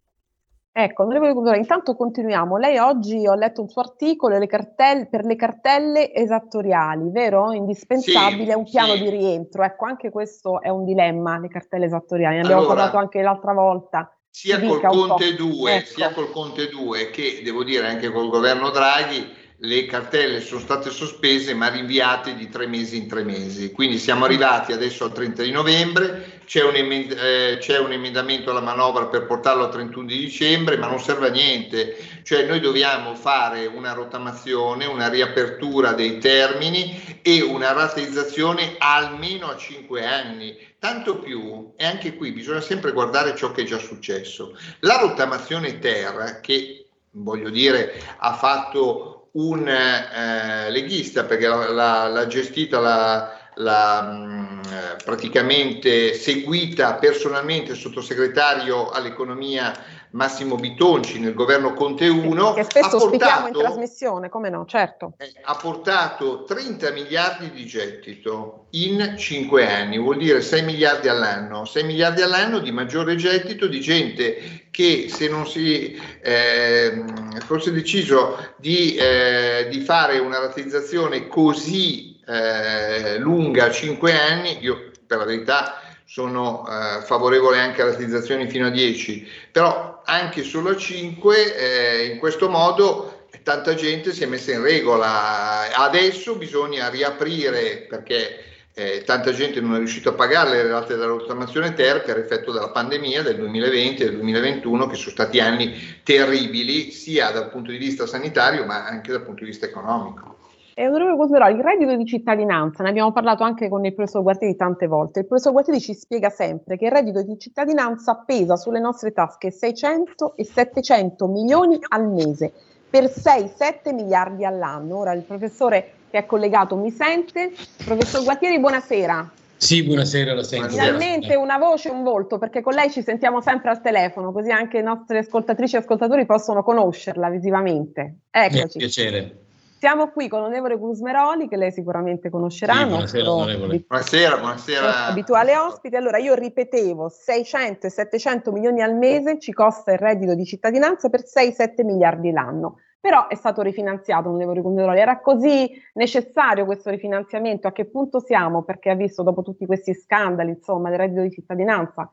Ecco, 0.75 1.03
onorevole 1.03 1.35
Cultura, 1.35 1.57
intanto 1.57 1.95
continuiamo. 1.95 2.57
Lei 2.57 2.79
oggi 2.79 3.27
ho 3.27 3.35
letto 3.35 3.61
un 3.61 3.69
suo 3.69 3.83
articolo 3.83 4.39
le 4.39 4.47
cartelle, 4.47 5.07
per 5.07 5.27
le 5.27 5.37
cartelle 5.37 6.15
esattoriali, 6.15 7.11
vero? 7.11 7.53
Indispensabile 7.53 8.53
sì, 8.53 8.57
un 8.57 8.65
piano 8.65 8.95
sì. 8.95 9.03
di 9.03 9.11
rientro. 9.11 9.65
Ecco, 9.65 9.85
anche 9.85 10.11
questo 10.11 10.63
è 10.63 10.71
un 10.71 10.87
dilemma, 10.87 11.39
le 11.39 11.49
cartelle 11.49 11.85
esattoriali. 11.85 12.37
Ne 12.37 12.43
abbiamo 12.43 12.63
allora, 12.63 12.75
parlato 12.75 12.97
anche 12.97 13.21
l'altra 13.21 13.53
volta. 13.53 14.17
Sia 14.35 14.59
col, 14.59 14.81
Conte 14.81 15.35
2, 15.35 15.75
ecco. 15.75 15.95
sia 15.95 16.13
col 16.15 16.31
Conte 16.31 16.69
2 16.69 17.11
che 17.11 17.43
devo 17.45 17.63
dire 17.63 17.87
anche 17.87 18.11
col 18.11 18.31
governo 18.31 18.71
Draghi 18.71 19.31
le 19.65 19.87
cartelle 19.87 20.41
sono 20.41 20.61
state 20.61 20.91
sospese 20.91 21.55
ma 21.55 21.69
rinviate 21.69 22.35
di 22.35 22.49
tre 22.49 22.67
mesi 22.67 22.97
in 22.97 23.07
tre 23.07 23.23
mesi. 23.23 23.71
Quindi 23.71 23.99
siamo 23.99 24.25
arrivati 24.25 24.73
adesso 24.73 25.05
al 25.05 25.13
30 25.13 25.43
di 25.45 25.53
novembre, 25.53 26.41
c'è 26.47 26.65
un, 26.65 26.75
emend- 26.75 27.17
eh, 27.17 27.59
c'è 27.61 27.79
un, 27.79 27.93
emendamento 27.93 28.51
alla 28.51 28.61
manovra 28.61 29.07
per 29.07 29.27
portarlo 29.27 29.65
al 29.65 29.71
31 29.71 30.07
di 30.07 30.19
dicembre, 30.19 30.77
ma 30.77 30.89
non 30.89 30.99
serve 30.99 31.29
a 31.29 31.31
niente. 31.31 31.97
Cioè 32.25 32.45
noi 32.45 32.59
dobbiamo 32.59 33.15
fare 33.15 33.67
una 33.67 33.93
rottamazione, 33.93 34.87
una 34.87 35.09
riapertura 35.09 35.93
dei 35.93 36.19
termini 36.19 37.21
e 37.23 37.41
una 37.41 37.73
rateizzazione 37.73 38.75
almeno 38.79 39.49
a 39.49 39.57
cinque 39.57 40.05
anni. 40.05 40.57
Tanto 40.81 41.21
più, 41.21 41.73
e 41.77 41.87
anche 41.87 42.17
qui 42.17 42.33
bisogna 42.33 42.61
sempre 42.61 42.91
guardare 42.91 43.37
ciò 43.37 43.53
che 43.53 43.63
è 43.63 43.65
già 43.65 43.79
successo. 43.79 44.59
La 44.81 44.99
rottamazione 44.99 45.79
ter, 45.79 46.41
che 46.43 46.87
voglio 47.13 47.51
dire 47.51 48.03
ha 48.19 48.33
fatto 48.33 49.12
un 49.33 49.67
eh, 49.67 50.71
leghista 50.71 51.25
perché 51.25 51.47
l'ha, 51.49 52.09
l'ha 52.09 52.27
gestita 52.27 52.79
la, 52.81 53.51
la 53.55 54.03
mh, 54.03 54.61
praticamente 55.05 56.15
seguita 56.15 56.95
personalmente 56.95 57.73
il 57.73 57.79
sottosegretario 57.79 58.91
all'economia 58.91 59.73
Massimo 60.13 60.57
Bitonci 60.57 61.19
nel 61.19 61.33
governo 61.33 61.73
Conte 61.73 62.07
1 62.09 62.53
che 62.53 62.65
spesso 62.65 62.99
portato, 62.99 63.47
in 63.47 63.53
trasmissione, 63.55 64.29
come 64.29 64.51
no, 64.51 64.67
certo. 64.67 65.15
Eh, 65.17 65.33
ha 65.43 65.55
portato 65.55 66.45
30 66.45 66.91
miliardi 66.91 67.51
di 67.51 67.65
gettito 67.65 68.67
in 68.71 69.15
5 69.17 69.67
anni, 69.67 69.99
vuol 69.99 70.19
dire 70.19 70.43
6 70.43 70.63
miliardi 70.65 71.09
all'anno, 71.09 71.65
6 71.65 71.85
miliardi 71.85 72.21
all'anno 72.21 72.59
di 72.59 72.71
maggiore 72.71 73.17
gettito 73.17 73.67
di 73.67 73.81
gente 73.81 74.67
che 74.71 75.09
se 75.09 75.29
non 75.29 75.47
si 75.47 75.99
eh, 76.21 77.05
fosse 77.45 77.73
deciso 77.73 78.55
di, 78.57 78.95
eh, 78.97 79.69
di 79.71 79.81
fare 79.81 80.19
una 80.19 80.39
rateizzazione 80.39 81.27
così 81.27 82.21
eh, 82.27 83.19
lunga 83.19 83.71
5 83.71 84.19
anni, 84.19 84.59
io 84.61 84.91
per 85.07 85.19
la 85.19 85.25
verità 85.25 85.82
sono 86.13 86.67
eh, 86.69 87.01
favorevole 87.07 87.59
anche 87.59 87.81
a 87.81 87.87
rateizzazioni 87.87 88.47
fino 88.47 88.67
a 88.67 88.71
10, 88.71 89.27
però 89.51 90.03
anche 90.05 90.43
solo 90.43 90.69
a 90.69 90.77
5 90.77 91.57
eh, 91.57 92.05
in 92.09 92.19
questo 92.19 92.51
modo 92.51 93.29
tanta 93.43 93.73
gente 93.73 94.13
si 94.13 94.23
è 94.23 94.27
messa 94.27 94.53
in 94.53 94.61
regola. 94.61 95.75
Adesso 95.75 96.37
bisogna 96.37 96.91
riaprire 96.91 97.87
perché 97.89 98.45
eh, 98.75 99.05
tanta 99.07 99.33
gente 99.33 99.63
non 99.63 99.73
è 99.73 99.79
riuscita 99.79 100.11
a 100.11 100.13
pagare 100.13 100.51
le 100.51 100.69
rate 100.69 100.97
della 100.97 101.07
rottamazione 101.07 101.73
ter 101.73 102.03
per 102.03 102.19
effetto 102.19 102.53
della 102.53 102.69
pandemia 102.69 103.23
del 103.23 103.37
2020 103.37 104.03
e 104.03 104.05
del 104.05 104.17
2021 104.17 104.87
che 104.89 104.97
sono 104.97 105.13
stati 105.13 105.41
anni 105.41 106.03
terribili 106.03 106.91
sia 106.91 107.31
dal 107.31 107.49
punto 107.49 107.71
di 107.71 107.79
vista 107.79 108.07
sanitario 108.07 108.67
ma 108.67 108.85
anche 108.85 109.13
dal 109.13 109.23
punto 109.23 109.45
di 109.45 109.51
vista 109.51 109.65
economico. 109.65 110.42
E 110.75 110.87
onorevole 110.87 111.17
Cosmerò, 111.17 111.49
il 111.51 111.61
reddito 111.61 111.95
di 111.95 112.07
cittadinanza, 112.07 112.83
ne 112.83 112.89
abbiamo 112.89 113.13
parlato 113.13 113.43
anche 113.43 113.69
con 113.69 113.85
il 113.85 113.95
professor 113.95 114.23
Guartieri 114.23 114.57
tante 114.57 114.87
volte, 114.87 115.21
il 115.21 115.27
professor 115.27 115.53
Guartieri 115.53 115.81
ci 115.81 115.95
spiega 115.95 116.31
sempre 116.31 116.79
che 116.79 116.87
il 116.87 116.91
reddito 116.91 117.23
di 117.23 117.39
cittadinanza 117.39 118.23
pesa 118.25 118.57
sulle 118.57 118.81
nostre 118.81 119.13
tasche 119.13 119.51
600 119.51 120.35
e 120.37 120.45
700 120.45 121.27
milioni 121.29 121.79
al 121.89 122.09
mese 122.09 122.53
per 122.89 123.05
6-7 123.05 123.95
miliardi 123.95 124.45
all'anno. 124.45 124.99
Ora 124.99 125.13
il 125.13 125.23
professore 125.23 125.93
che 126.11 126.19
è 126.19 126.27
collegato 126.27 126.77
mi 126.77 126.91
sente. 126.91 127.53
Professor 127.85 128.23
Guattieri, 128.23 128.61
buonasera. 128.61 129.31
Sì, 129.57 129.83
buonasera, 129.85 130.35
la 130.35 130.43
sento. 130.43 130.69
Finalmente 130.69 131.35
una 131.37 131.57
voce 131.57 131.89
e 131.89 131.93
un 131.93 132.03
volto, 132.03 132.37
perché 132.37 132.61
con 132.61 132.75
lei 132.75 132.91
ci 132.91 133.03
sentiamo 133.03 133.41
sempre 133.41 133.71
al 133.71 133.81
telefono, 133.81 134.33
così 134.33 134.51
anche 134.51 134.79
i 134.79 134.83
nostri 134.83 135.19
ascoltatrici 135.19 135.77
e 135.77 135.79
ascoltatori 135.79 136.27
possono 136.27 136.63
conoscerla 136.63 137.31
visivamente. 137.31 138.17
Eccoci. 138.31 138.61
Mi 138.61 138.69
piacere. 138.85 139.42
Siamo 139.83 140.11
qui 140.11 140.29
con 140.29 140.43
l'onorevole 140.43 140.79
Gusmeroli, 140.79 141.49
che 141.49 141.57
lei 141.57 141.73
sicuramente 141.73 142.31
conoscerà. 142.31 142.75
Sì, 142.75 142.85
buonasera, 142.87 143.33
onorevole. 143.33 143.85
Buonasera, 143.85 144.37
buonasera. 144.37 145.07
Abituale 145.07 145.57
ospite. 145.57 145.97
Allora, 145.97 146.19
io 146.19 146.35
ripetevo, 146.35 147.09
600 147.09 147.89
e 147.89 147.91
700 147.91 148.53
milioni 148.53 148.81
al 148.81 148.95
mese 148.95 149.41
ci 149.41 149.53
costa 149.53 149.91
il 149.91 149.99
reddito 149.99 150.37
di 150.37 150.45
cittadinanza 150.45 151.09
per 151.09 151.23
6-7 151.23 151.85
miliardi 151.85 152.31
l'anno 152.31 152.79
però 153.01 153.27
è 153.27 153.35
stato 153.35 153.63
rifinanziato, 153.63 154.29
onorevole 154.29 154.63
Conderoli. 154.63 155.01
Era 155.01 155.19
così 155.19 155.69
necessario 155.95 156.65
questo 156.65 156.89
rifinanziamento? 156.89 157.67
A 157.67 157.73
che 157.73 157.87
punto 157.87 158.21
siamo? 158.21 158.63
Perché 158.63 158.91
ha 158.91 158.95
visto 158.95 159.25
dopo 159.25 159.43
tutti 159.43 159.67
questi 159.67 159.93
scandali, 159.95 160.51
insomma, 160.51 160.91
del 160.91 161.01
reddito 161.01 161.23
di 161.23 161.33
cittadinanza, 161.33 162.09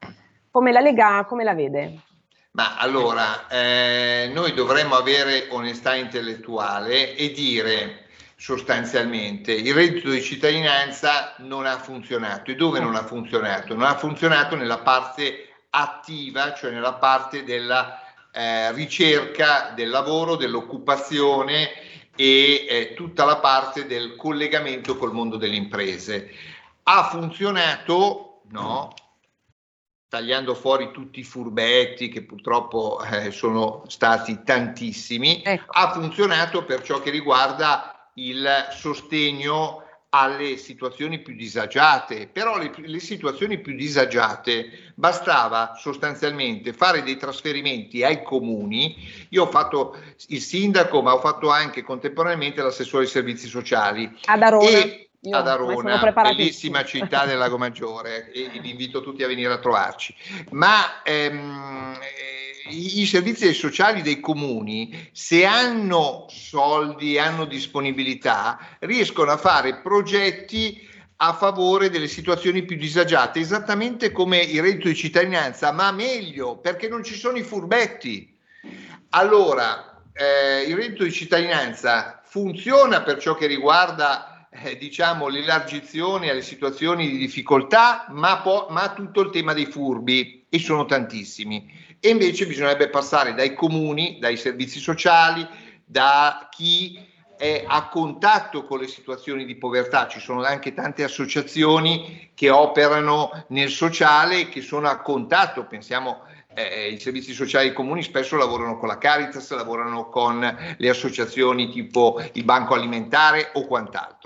come 0.49 0.71
la 0.71 0.79
Lega, 0.79 1.23
come 1.27 1.43
la 1.43 1.53
vede? 1.53 1.99
Ma 2.51 2.77
allora, 2.77 3.47
eh, 3.47 4.31
noi 4.33 4.53
dovremmo 4.53 4.95
avere 4.95 5.47
onestà 5.51 5.95
intellettuale 5.95 7.15
e 7.15 7.31
dire 7.31 8.07
sostanzialmente 8.35 9.51
il 9.51 9.73
reddito 9.73 10.09
di 10.09 10.21
cittadinanza 10.21 11.35
non 11.39 11.65
ha 11.65 11.77
funzionato. 11.77 12.51
E 12.51 12.55
dove 12.55 12.79
non 12.79 12.95
ha 12.95 13.05
funzionato? 13.05 13.75
Non 13.75 13.83
ha 13.83 13.97
funzionato 13.97 14.55
nella 14.55 14.79
parte 14.79 15.49
attiva, 15.69 16.53
cioè 16.53 16.71
nella 16.71 16.93
parte 16.93 17.43
della 17.43 18.01
eh, 18.31 18.71
ricerca 18.71 19.71
del 19.75 19.89
lavoro, 19.89 20.35
dell'occupazione 20.35 21.69
e 22.15 22.65
eh, 22.67 22.93
tutta 22.95 23.25
la 23.25 23.37
parte 23.37 23.85
del 23.85 24.15
collegamento 24.15 24.97
col 24.97 25.13
mondo 25.13 25.37
delle 25.37 25.55
imprese. 25.55 26.31
Ha 26.83 27.09
funzionato, 27.09 28.41
no? 28.49 28.93
Tagliando 30.09 30.55
fuori 30.55 30.91
tutti 30.91 31.19
i 31.19 31.23
furbetti 31.23 32.09
che 32.09 32.23
purtroppo 32.23 32.99
eh, 33.03 33.29
sono 33.31 33.83
stati 33.87 34.41
tantissimi, 34.43 35.43
ecco. 35.43 35.71
ha 35.71 35.91
funzionato 35.91 36.65
per 36.65 36.81
ciò 36.81 36.99
che 36.99 37.11
riguarda 37.11 38.09
il 38.15 38.47
sostegno 38.71 39.83
alle 40.11 40.57
situazioni 40.57 41.19
più 41.19 41.35
disagiate, 41.35 42.27
però 42.27 42.57
le, 42.57 42.71
le, 42.75 42.99
situazioni 42.99 43.59
più 43.59 43.75
disagiate 43.75 44.93
bastava 44.95 45.75
sostanzialmente 45.77 46.73
fare 46.73 47.03
dei 47.03 47.15
trasferimenti 47.15 48.03
ai 48.03 48.23
comuni. 48.23 48.95
Io 49.29 49.43
ho 49.43 49.49
fatto 49.51 49.95
il 50.29 50.41
sindaco, 50.41 51.03
ma 51.03 51.13
ho 51.13 51.19
fatto 51.19 51.51
anche 51.51 51.83
contemporaneamente 51.83 52.63
l'assessore 52.63 53.03
ai 53.03 53.09
servizi 53.09 53.47
sociali. 53.47 54.11
Ad 54.25 54.41
Arona. 54.41 54.67
E, 54.67 55.08
io, 55.21 55.35
ad 55.35 55.47
Arona, 55.47 56.13
bellissima 56.13 56.85
città 56.85 57.25
del 57.25 57.37
Lago 57.37 57.57
Maggiore, 57.57 58.31
e 58.31 58.49
vi 58.59 58.69
invito 58.69 59.01
tutti 59.01 59.21
a 59.23 59.27
venire 59.27 59.51
a 59.51 59.57
trovarci. 59.57 60.15
Ma 60.51 61.03
ehm, 61.03 61.97
i, 62.69 63.05
servizi 63.05 63.53
sociali 63.53 64.01
dei 64.01 64.21
comuni, 64.21 65.09
se 65.11 65.45
hanno 65.45 66.25
soldi, 66.29 67.17
hanno 67.17 67.45
disponibilità, 67.45 68.77
riescono 68.79 69.31
a 69.31 69.37
fare 69.37 69.81
progetti 69.81 70.87
a 71.21 71.33
favore 71.33 71.89
delle 71.89 72.07
situazioni 72.07 72.63
più 72.63 72.77
disagiate, 72.77 73.41
esattamente 73.41 74.13
come 74.13 74.39
il 74.39 74.61
reddito 74.61 74.87
di 74.87 74.95
cittadinanza, 74.95 75.73
ma 75.73 75.91
meglio 75.91 76.57
perché 76.57 76.87
non 76.87 77.03
ci 77.03 77.15
sono 77.15 77.37
i 77.37 77.43
furbetti. 77.43 78.37
Allora, 79.09 80.01
eh, 80.13 80.61
il 80.61 80.77
reddito 80.77 81.03
di 81.03 81.11
cittadinanza 81.11 82.21
funziona 82.23 83.01
per 83.01 83.19
ciò 83.19 83.35
che 83.35 83.47
riguarda 83.47 84.38
eh, 84.49 84.77
diciamo 84.77 85.27
l'elargizione 85.27 86.29
alle 86.29 86.41
situazioni 86.41 87.09
di 87.09 87.17
difficoltà, 87.17 88.07
ma, 88.09 88.39
po- 88.39 88.67
ma 88.69 88.93
tutto 88.93 89.21
il 89.21 89.29
tema 89.29 89.53
dei 89.53 89.65
furbi, 89.65 90.45
e 90.49 90.59
sono 90.59 90.85
tantissimi 90.85 91.87
e 91.99 92.09
invece 92.09 92.47
bisognerebbe 92.47 92.89
passare 92.89 93.33
dai 93.33 93.53
comuni, 93.53 94.17
dai 94.19 94.37
servizi 94.37 94.79
sociali, 94.79 95.47
da 95.85 96.47
chi 96.49 97.05
è 97.37 97.63
a 97.67 97.87
contatto 97.87 98.65
con 98.65 98.79
le 98.79 98.87
situazioni 98.87 99.45
di 99.45 99.55
povertà. 99.55 100.07
Ci 100.07 100.19
sono 100.19 100.43
anche 100.43 100.73
tante 100.73 101.03
associazioni 101.03 102.31
che 102.33 102.49
operano 102.49 103.45
nel 103.49 103.69
sociale 103.69 104.41
e 104.41 104.49
che 104.49 104.61
sono 104.61 104.87
a 104.87 105.01
contatto, 105.01 105.65
pensiamo 105.65 106.23
eh, 106.53 106.89
i 106.89 106.99
servizi 106.99 107.33
sociali 107.33 107.73
comuni 107.73 108.01
spesso 108.01 108.35
lavorano 108.35 108.77
con 108.77 108.87
la 108.87 108.97
Caritas, 108.97 109.51
lavorano 109.51 110.09
con 110.09 110.75
le 110.77 110.89
associazioni 110.89 111.69
tipo 111.69 112.21
il 112.33 112.43
Banco 112.43 112.73
Alimentare 112.73 113.51
o 113.53 113.65
quant'altro. 113.65 114.18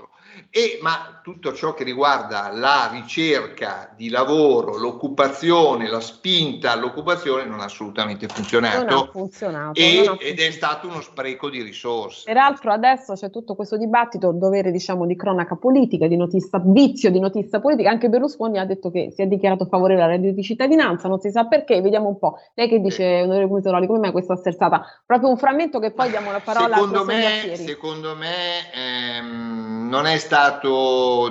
E, 0.56 0.78
ma 0.80 1.18
tutto 1.20 1.52
ciò 1.52 1.74
che 1.74 1.82
riguarda 1.82 2.48
la 2.52 2.88
ricerca 2.92 3.92
di 3.96 4.08
lavoro, 4.08 4.78
l'occupazione, 4.78 5.88
la 5.88 5.98
spinta 5.98 6.70
all'occupazione 6.70 7.44
non 7.44 7.58
ha 7.58 7.64
assolutamente 7.64 8.28
funzionato, 8.28 8.84
non 8.84 8.98
ha 8.98 9.10
funzionato, 9.10 9.80
e, 9.80 10.04
non 10.04 10.14
ha 10.14 10.24
ed 10.24 10.38
è 10.38 10.52
stato 10.52 10.86
uno 10.86 11.00
spreco 11.00 11.50
di 11.50 11.60
risorse. 11.60 12.22
Peraltro 12.26 12.70
adesso 12.70 13.14
c'è 13.14 13.30
tutto 13.30 13.56
questo 13.56 13.76
dibattito, 13.76 14.30
dovere 14.30 14.70
diciamo 14.70 15.06
di 15.06 15.16
cronaca 15.16 15.56
politica, 15.56 16.06
di 16.06 16.16
notizia, 16.16 16.62
vizio 16.62 17.10
di 17.10 17.18
notizia 17.18 17.58
politica, 17.58 17.90
anche 17.90 18.08
Berlusconi 18.08 18.60
ha 18.60 18.64
detto 18.64 18.92
che 18.92 19.10
si 19.12 19.22
è 19.22 19.26
dichiarato 19.26 19.64
favorevole 19.64 20.04
alla 20.04 20.12
reddito 20.12 20.34
di 20.34 20.42
cittadinanza, 20.44 21.08
non 21.08 21.18
si 21.18 21.32
sa 21.32 21.46
perché, 21.46 21.80
vediamo 21.80 22.06
un 22.06 22.18
po'. 22.20 22.38
Lei 22.54 22.68
che 22.68 22.78
dice, 22.78 23.22
onorevole 23.22 23.48
Comitoroli, 23.48 23.86
come 23.88 23.98
mai 23.98 24.12
questa 24.12 24.36
sterzata? 24.36 24.84
Proprio 25.04 25.30
un 25.30 25.36
frammento 25.36 25.80
che 25.80 25.90
poi 25.90 26.10
diamo 26.10 26.30
la 26.30 26.38
parola 26.38 26.76
secondo 26.76 27.00
a 27.00 27.04
me, 27.04 27.56
Secondo 27.56 28.14
me 28.14 28.72
ehm, 28.72 29.88
non 29.88 30.06
è 30.06 30.16
stato 30.18 30.42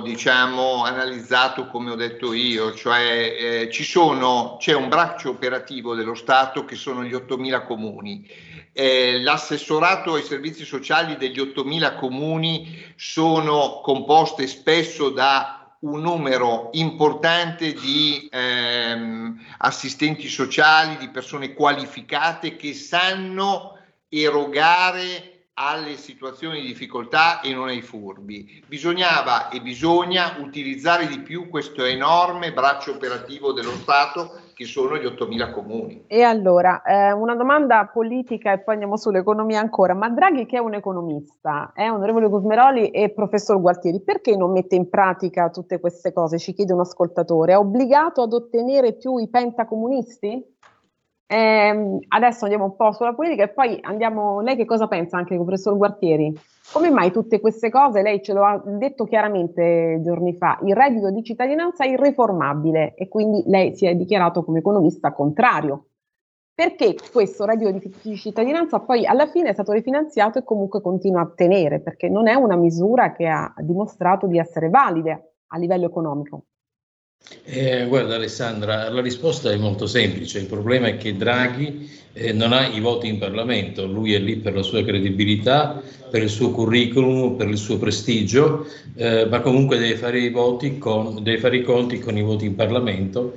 diciamo, 0.02 0.84
analizzato 0.84 1.66
come 1.68 1.90
ho 1.90 1.94
detto 1.94 2.32
io, 2.32 2.74
cioè 2.74 3.68
eh, 3.68 3.72
sono, 3.72 4.56
c'è 4.58 4.74
un 4.74 4.88
braccio 4.88 5.30
operativo 5.30 5.94
dello 5.94 6.14
Stato 6.14 6.64
che 6.64 6.74
sono 6.74 7.04
gli 7.04 7.14
8.000 7.14 7.66
comuni. 7.66 8.28
Eh, 8.72 9.20
l'assessorato 9.20 10.14
ai 10.14 10.22
servizi 10.22 10.64
sociali 10.64 11.16
degli 11.16 11.38
8.000 11.38 11.96
comuni 11.96 12.92
sono 12.96 13.80
composte 13.82 14.46
spesso 14.46 15.10
da 15.10 15.76
un 15.80 16.00
numero 16.00 16.70
importante 16.72 17.74
di 17.74 18.28
ehm, 18.32 19.38
assistenti 19.58 20.28
sociali, 20.28 20.96
di 20.96 21.10
persone 21.10 21.52
qualificate 21.52 22.56
che 22.56 22.72
sanno 22.72 23.78
erogare 24.08 25.33
alle 25.54 25.96
situazioni 25.96 26.60
di 26.60 26.66
difficoltà 26.66 27.40
e 27.40 27.54
non 27.54 27.68
ai 27.68 27.80
furbi. 27.80 28.62
Bisognava 28.66 29.48
e 29.50 29.60
bisogna 29.60 30.36
utilizzare 30.40 31.06
di 31.06 31.20
più 31.20 31.48
questo 31.48 31.84
enorme 31.84 32.52
braccio 32.52 32.92
operativo 32.92 33.52
dello 33.52 33.70
Stato 33.70 34.42
che 34.54 34.64
sono 34.64 34.96
gli 34.96 35.04
8.000 35.04 35.52
comuni. 35.52 36.04
E 36.06 36.22
allora, 36.22 36.82
eh, 36.82 37.12
una 37.12 37.34
domanda 37.34 37.86
politica 37.92 38.52
e 38.52 38.60
poi 38.60 38.74
andiamo 38.74 38.96
sull'economia 38.96 39.60
ancora. 39.60 39.94
Ma 39.94 40.08
Draghi 40.08 40.46
che 40.46 40.56
è 40.56 40.60
un 40.60 40.74
economista, 40.74 41.72
è 41.74 41.82
eh, 41.82 41.90
onorevole 41.90 42.28
Gusmeroli 42.28 42.90
e 42.90 43.10
professor 43.10 43.60
Gualtieri, 43.60 44.00
perché 44.00 44.36
non 44.36 44.52
mette 44.52 44.76
in 44.76 44.88
pratica 44.88 45.50
tutte 45.50 45.80
queste 45.80 46.12
cose? 46.12 46.38
Ci 46.38 46.52
chiede 46.52 46.72
un 46.72 46.80
ascoltatore. 46.80 47.52
È 47.52 47.58
obbligato 47.58 48.22
ad 48.22 48.32
ottenere 48.32 48.94
più 48.94 49.18
i 49.18 49.28
pentacomunisti? 49.28 50.53
Eh, 51.26 51.98
adesso 52.08 52.44
andiamo 52.44 52.64
un 52.64 52.76
po' 52.76 52.92
sulla 52.92 53.14
politica 53.14 53.44
e 53.44 53.48
poi 53.48 53.78
andiamo, 53.80 54.40
lei 54.40 54.56
che 54.56 54.64
cosa 54.64 54.86
pensa 54.86 55.16
anche 55.16 55.36
con 55.36 55.46
professor 55.46 55.76
Guartieri? 55.76 56.32
Come 56.72 56.90
mai 56.90 57.10
tutte 57.10 57.40
queste 57.40 57.70
cose, 57.70 58.02
lei 58.02 58.22
ce 58.22 58.32
lo 58.32 58.44
ha 58.44 58.62
detto 58.64 59.04
chiaramente 59.04 60.00
giorni 60.02 60.34
fa, 60.34 60.58
il 60.64 60.74
reddito 60.74 61.10
di 61.10 61.22
cittadinanza 61.22 61.84
è 61.84 61.88
irreformabile 61.88 62.94
e 62.94 63.08
quindi 63.08 63.42
lei 63.46 63.74
si 63.74 63.86
è 63.86 63.94
dichiarato 63.94 64.44
come 64.44 64.58
economista 64.58 65.12
contrario 65.12 65.86
perché 66.54 66.94
questo 67.12 67.44
reddito 67.44 67.90
di 68.02 68.16
cittadinanza 68.16 68.78
poi 68.78 69.04
alla 69.04 69.26
fine 69.26 69.48
è 69.48 69.52
stato 69.52 69.72
rifinanziato 69.72 70.38
e 70.38 70.44
comunque 70.44 70.80
continua 70.80 71.22
a 71.22 71.32
tenere, 71.34 71.80
perché 71.80 72.08
non 72.08 72.28
è 72.28 72.34
una 72.34 72.54
misura 72.54 73.12
che 73.12 73.26
ha 73.26 73.52
dimostrato 73.58 74.28
di 74.28 74.38
essere 74.38 74.68
valida 74.68 75.20
a 75.48 75.58
livello 75.58 75.86
economico. 75.86 76.44
Eh, 77.46 77.86
guarda 77.86 78.16
Alessandra, 78.16 78.88
la 78.90 79.00
risposta 79.00 79.50
è 79.50 79.56
molto 79.56 79.86
semplice, 79.86 80.38
il 80.38 80.46
problema 80.46 80.88
è 80.88 80.96
che 80.96 81.16
Draghi 81.16 81.90
eh, 82.12 82.32
non 82.32 82.52
ha 82.52 82.66
i 82.66 82.80
voti 82.80 83.08
in 83.08 83.18
Parlamento, 83.18 83.86
lui 83.86 84.14
è 84.14 84.18
lì 84.18 84.36
per 84.36 84.54
la 84.54 84.62
sua 84.62 84.84
credibilità, 84.84 85.82
per 86.10 86.22
il 86.22 86.28
suo 86.28 86.50
curriculum, 86.50 87.36
per 87.36 87.48
il 87.48 87.56
suo 87.56 87.78
prestigio, 87.78 88.66
eh, 88.94 89.26
ma 89.26 89.40
comunque 89.40 89.78
deve 89.78 89.96
fare, 89.96 90.30
con, 90.78 91.22
deve 91.22 91.38
fare 91.38 91.56
i 91.56 91.62
conti 91.62 91.98
con 91.98 92.16
i 92.16 92.22
voti 92.22 92.44
in 92.44 92.54
Parlamento 92.54 93.34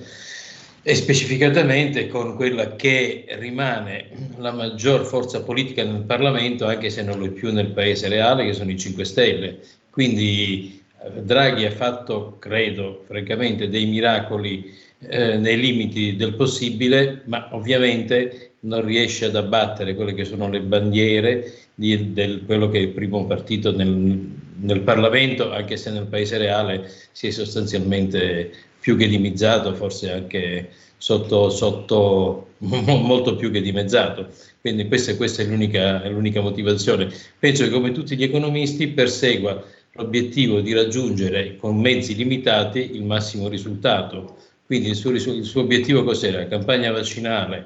e 0.83 0.95
specificatamente 0.95 2.07
con 2.07 2.35
quella 2.35 2.75
che 2.75 3.25
rimane 3.39 4.09
la 4.37 4.51
maggior 4.51 5.05
forza 5.05 5.43
politica 5.43 5.83
nel 5.83 6.03
Parlamento, 6.03 6.65
anche 6.65 6.89
se 6.89 7.03
non 7.03 7.19
lo 7.19 7.25
è 7.25 7.29
più 7.29 7.51
nel 7.51 7.71
paese 7.71 8.07
reale, 8.07 8.45
che 8.45 8.53
sono 8.53 8.71
i 8.71 8.77
5 8.77 9.03
Stelle. 9.03 9.59
Quindi 9.89 10.76
Draghi 11.21 11.65
ha 11.65 11.71
fatto, 11.71 12.37
credo, 12.39 13.03
francamente, 13.05 13.69
dei 13.69 13.85
miracoli 13.85 14.73
eh, 14.99 15.37
nei 15.37 15.59
limiti 15.59 16.15
del 16.15 16.33
possibile, 16.33 17.21
ma 17.25 17.49
ovviamente 17.51 18.51
non 18.61 18.83
riesce 18.83 19.25
ad 19.25 19.35
abbattere 19.35 19.93
quelle 19.93 20.13
che 20.13 20.25
sono 20.25 20.49
le 20.49 20.61
bandiere 20.61 21.53
di 21.75 22.13
del, 22.13 22.43
quello 22.45 22.69
che 22.69 22.79
è 22.79 22.81
il 22.81 22.89
primo 22.89 23.25
partito 23.25 23.75
nel, 23.75 24.27
nel 24.59 24.81
Parlamento, 24.81 25.51
anche 25.51 25.77
se 25.77 25.91
nel 25.91 26.07
paese 26.07 26.37
reale 26.37 26.91
si 27.11 27.27
è 27.27 27.31
sostanzialmente 27.31 28.51
più 28.79 28.97
che 28.97 29.07
dimezzato, 29.07 29.75
forse 29.75 30.11
anche 30.11 30.69
sotto, 30.97 31.49
sotto 31.49 32.47
molto 32.57 33.35
più 33.35 33.51
che 33.51 33.61
dimezzato. 33.61 34.29
Quindi 34.59 34.87
questa, 34.87 35.15
questa 35.15 35.43
è, 35.43 35.45
l'unica, 35.45 36.01
è 36.01 36.09
l'unica 36.09 36.41
motivazione. 36.41 37.09
Penso 37.37 37.63
che 37.63 37.69
come 37.69 37.91
tutti 37.91 38.15
gli 38.17 38.23
economisti 38.23 38.87
persegua 38.87 39.63
l'obiettivo 39.97 40.61
di 40.61 40.73
raggiungere 40.73 41.55
con 41.57 41.79
mezzi 41.79 42.15
limitati 42.15 42.95
il 42.95 43.03
massimo 43.03 43.49
risultato. 43.49 44.37
Quindi 44.65 44.89
il 44.89 44.95
suo, 44.95 45.11
il 45.11 45.43
suo 45.43 45.61
obiettivo 45.61 46.03
cos'era? 46.03 46.47
Campagna 46.47 46.91
vaccinale, 46.91 47.65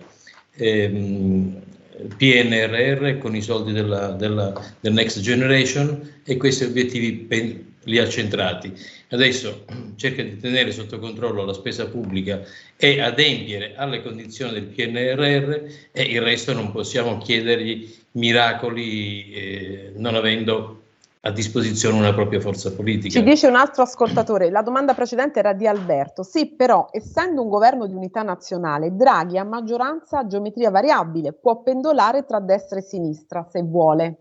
ehm, 0.56 1.62
PNRR 2.18 3.18
con 3.18 3.36
i 3.36 3.42
soldi 3.42 3.74
della, 3.74 4.12
della, 4.12 4.54
del 4.80 4.94
Next 4.94 5.20
Generation 5.20 6.22
e 6.24 6.38
questi 6.38 6.64
obiettivi 6.64 7.28
li 7.86 7.98
ha 7.98 8.08
centrati. 8.08 8.72
Adesso 9.10 9.66
cerca 9.96 10.22
di 10.22 10.38
tenere 10.38 10.72
sotto 10.72 11.00
controllo 11.00 11.44
la 11.44 11.54
spesa 11.54 11.88
pubblica 11.88 12.42
e 12.78 13.02
adempiere 13.02 13.74
alle 13.76 14.02
condizioni 14.02 14.54
del 14.54 14.66
PNRR 14.66 15.64
e 15.92 16.02
il 16.04 16.22
resto 16.22 16.54
non 16.54 16.72
possiamo 16.72 17.18
chiedergli 17.18 17.92
miracoli 18.12 19.32
eh, 19.32 19.92
non 19.96 20.16
avendo 20.16 20.81
a 21.24 21.32
disposizione 21.32 22.00
una 22.00 22.14
propria 22.14 22.40
forza 22.40 22.74
politica. 22.74 23.20
Ci 23.20 23.24
dice 23.24 23.48
un 23.48 23.56
altro 23.56 23.84
ascoltatore, 23.84 24.50
la 24.50 24.64
domanda 24.64 24.96
precedente 24.96 25.38
era 25.38 25.54
di 25.54 25.68
Alberto, 25.68 26.24
sì 26.24 26.56
però 26.56 26.88
essendo 26.92 27.44
un 27.44 27.50
governo 27.50 27.86
di 27.86 27.94
unità 27.94 28.24
nazionale, 28.24 28.96
Draghi 28.96 29.38
a 29.38 29.44
maggioranza 29.44 30.20
a 30.20 30.28
geometria 30.28 30.72
variabile, 30.72 31.34
può 31.34 31.62
pendolare 31.62 32.26
tra 32.26 32.40
destra 32.40 32.80
e 32.80 32.82
sinistra 32.82 33.46
se 33.50 33.62
vuole. 33.62 34.18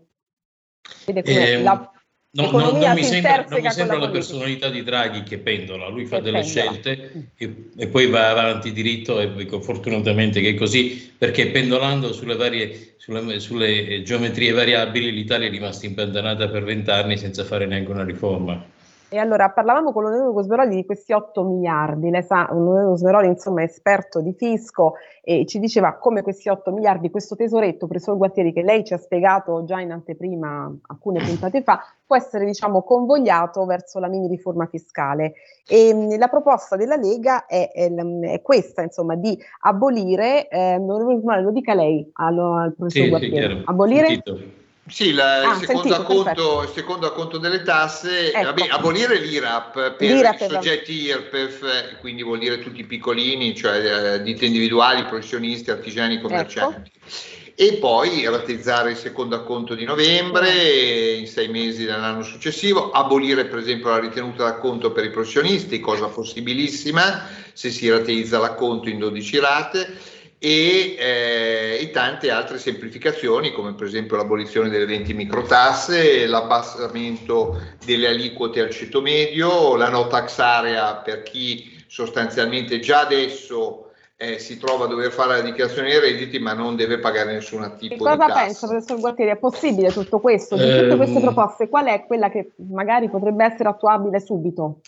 Vede 1.05 1.21
eh, 1.23 1.61
la 1.63 1.91
No, 2.33 2.49
no, 2.49 2.71
non 2.71 2.93
mi 2.93 3.03
sembra, 3.03 3.45
non 3.49 3.59
mi 3.59 3.69
sembra 3.71 3.97
la, 3.97 4.05
la 4.05 4.11
personalità 4.11 4.69
di 4.69 4.83
Draghi 4.83 5.23
che 5.23 5.39
pendola, 5.39 5.89
lui 5.89 6.05
fa 6.05 6.17
che 6.17 6.23
delle 6.23 6.39
pendola. 6.39 6.71
scelte 6.71 7.31
e, 7.35 7.71
e, 7.75 7.87
poi 7.87 8.07
va 8.07 8.29
avanti 8.29 8.71
diritto 8.71 9.19
e 9.19 9.33
dico, 9.33 9.59
fortunatamente 9.59 10.39
che 10.39 10.51
è 10.51 10.53
così, 10.55 11.11
perché 11.17 11.47
pendolando 11.47 12.13
sulle, 12.13 12.37
varie, 12.37 12.95
sulle, 12.97 13.41
sulle 13.41 14.01
geometrie 14.03 14.53
variabili 14.53 15.11
l'Italia 15.11 15.47
è 15.47 15.51
rimasta 15.51 15.85
impantanata 15.85 16.47
per 16.47 16.63
vent'anni 16.63 17.17
senza 17.17 17.43
fare 17.43 17.65
neanche 17.65 17.91
una 17.91 18.05
riforma. 18.05 18.65
E 19.13 19.17
allora 19.17 19.49
parlavamo 19.49 19.91
con 19.91 20.03
l'onorevole 20.03 20.33
Cosmeroli 20.33 20.73
di 20.73 20.85
questi 20.85 21.11
8 21.11 21.43
miliardi, 21.43 22.09
lei 22.09 22.23
sa, 22.23 22.47
l'onorevole 22.49 22.91
Cosmeroli 22.91 23.27
insomma 23.27 23.59
è 23.59 23.65
esperto 23.65 24.21
di 24.21 24.31
fisco 24.31 24.93
e 25.21 25.45
ci 25.45 25.59
diceva 25.59 25.97
come 25.97 26.21
questi 26.21 26.47
8 26.47 26.71
miliardi, 26.71 27.09
questo 27.09 27.35
tesoretto, 27.35 27.87
professor 27.87 28.15
Guattieri, 28.15 28.53
che 28.53 28.61
lei 28.61 28.85
ci 28.85 28.93
ha 28.93 28.97
spiegato 28.97 29.65
già 29.65 29.81
in 29.81 29.91
anteprima 29.91 30.73
alcune 30.87 31.25
puntate 31.25 31.61
fa, 31.61 31.83
può 32.05 32.15
essere 32.15 32.45
diciamo 32.45 32.83
convogliato 32.83 33.65
verso 33.65 33.99
la 33.99 34.07
mini 34.07 34.29
riforma 34.29 34.65
fiscale. 34.67 35.33
E 35.67 35.93
mh, 35.93 36.17
la 36.17 36.29
proposta 36.29 36.77
della 36.77 36.95
Lega 36.95 37.47
è, 37.47 37.69
è, 37.69 37.93
è 37.93 38.41
questa, 38.41 38.81
insomma, 38.81 39.15
di 39.15 39.37
abolire, 39.63 40.47
eh, 40.47 40.77
lo 40.79 41.51
dica 41.51 41.73
lei 41.73 42.09
allo, 42.13 42.55
al 42.55 42.73
professor 42.75 43.03
sì, 43.03 43.09
Guattieri, 43.09 43.57
sì, 43.57 43.63
abolire... 43.65 44.05
Sentito 44.05 44.59
sì, 44.87 45.13
la, 45.13 45.41
ah, 45.41 45.53
il, 45.53 45.59
secondo 45.59 45.93
sentito, 45.93 46.01
acconto, 46.01 46.61
il, 46.63 46.69
secondo 46.73 47.07
acconto, 47.07 47.37
delle 47.37 47.61
tasse, 47.61 48.33
ecco. 48.33 48.45
vabbè, 48.45 48.67
abolire 48.69 49.19
l'IRAP 49.19 49.91
per 49.93 50.09
L'IRAP 50.09 50.41
i 50.41 50.47
soggetti 50.49 50.93
IRPEF, 51.03 51.99
quindi 51.99 52.23
vuol 52.23 52.39
dire 52.39 52.59
tutti 52.59 52.81
i 52.81 52.85
piccolini, 52.85 53.55
cioè 53.55 54.15
eh, 54.15 54.21
ditte 54.23 54.45
individuali, 54.45 55.05
professionisti, 55.05 55.69
artigiani, 55.69 56.19
commercianti. 56.19 56.91
Ecco. 56.95 57.39
E 57.53 57.73
poi 57.73 58.25
rateizzare 58.25 58.91
il 58.91 58.97
secondo 58.97 59.35
acconto 59.35 59.75
di 59.75 59.83
novembre 59.83 61.13
in 61.13 61.27
sei 61.27 61.47
mesi 61.47 61.85
dell'anno 61.85 62.23
successivo, 62.23 62.89
abolire 62.89 63.45
per 63.45 63.59
esempio 63.59 63.89
la 63.89 63.99
ritenuta 63.99 64.45
d'acconto 64.45 64.91
per 64.91 65.03
i 65.03 65.11
professionisti, 65.11 65.79
cosa 65.79 66.07
possibilissima 66.07 67.27
se 67.53 67.69
si 67.69 67.87
rateizza 67.87 68.39
l'acconto 68.39 68.89
in 68.89 68.97
12 68.97 69.39
rate 69.39 69.97
e, 70.43 70.95
eh, 70.97 71.77
e, 71.79 71.91
tante 71.91 72.31
altre 72.31 72.57
semplificazioni 72.57 73.51
come 73.51 73.75
per 73.75 73.85
esempio 73.85 74.17
l'abolizione 74.17 74.69
delle 74.69 74.87
20 74.87 75.13
microtasse, 75.13 76.25
l'abbassamento 76.25 77.61
delle 77.85 78.07
aliquote 78.07 78.59
al 78.59 78.71
ceto 78.71 79.01
medio, 79.01 79.75
la 79.75 79.89
no 79.89 80.07
tax 80.07 80.39
area 80.39 80.95
per 80.95 81.21
chi 81.21 81.83
sostanzialmente 81.85 82.79
già 82.79 83.01
adesso 83.01 83.91
eh, 84.15 84.39
si 84.39 84.57
trova 84.57 84.85
a 84.85 84.87
dover 84.87 85.11
fare 85.11 85.37
la 85.37 85.41
dichiarazione 85.41 85.91
dei 85.91 85.99
redditi 85.99 86.39
ma 86.39 86.53
non 86.53 86.75
deve 86.75 86.97
pagare 86.97 87.33
nessun 87.33 87.75
tipo 87.77 87.93
di 87.93 87.99
cosa 87.99 88.25
pensa 88.25 88.67
professor 88.67 88.99
Gualtieri? 88.99 89.31
È 89.31 89.37
possibile 89.37 89.91
tutto 89.91 90.19
questo? 90.19 90.55
Di 90.55 90.63
tutte 90.63 90.95
queste 90.95 91.17
ehm. 91.17 91.21
proposte 91.21 91.69
qual 91.69 91.85
è 91.85 92.03
quella 92.07 92.31
che 92.31 92.53
magari 92.67 93.11
potrebbe 93.11 93.45
essere 93.45 93.69
attuabile 93.69 94.19
subito? 94.19 94.79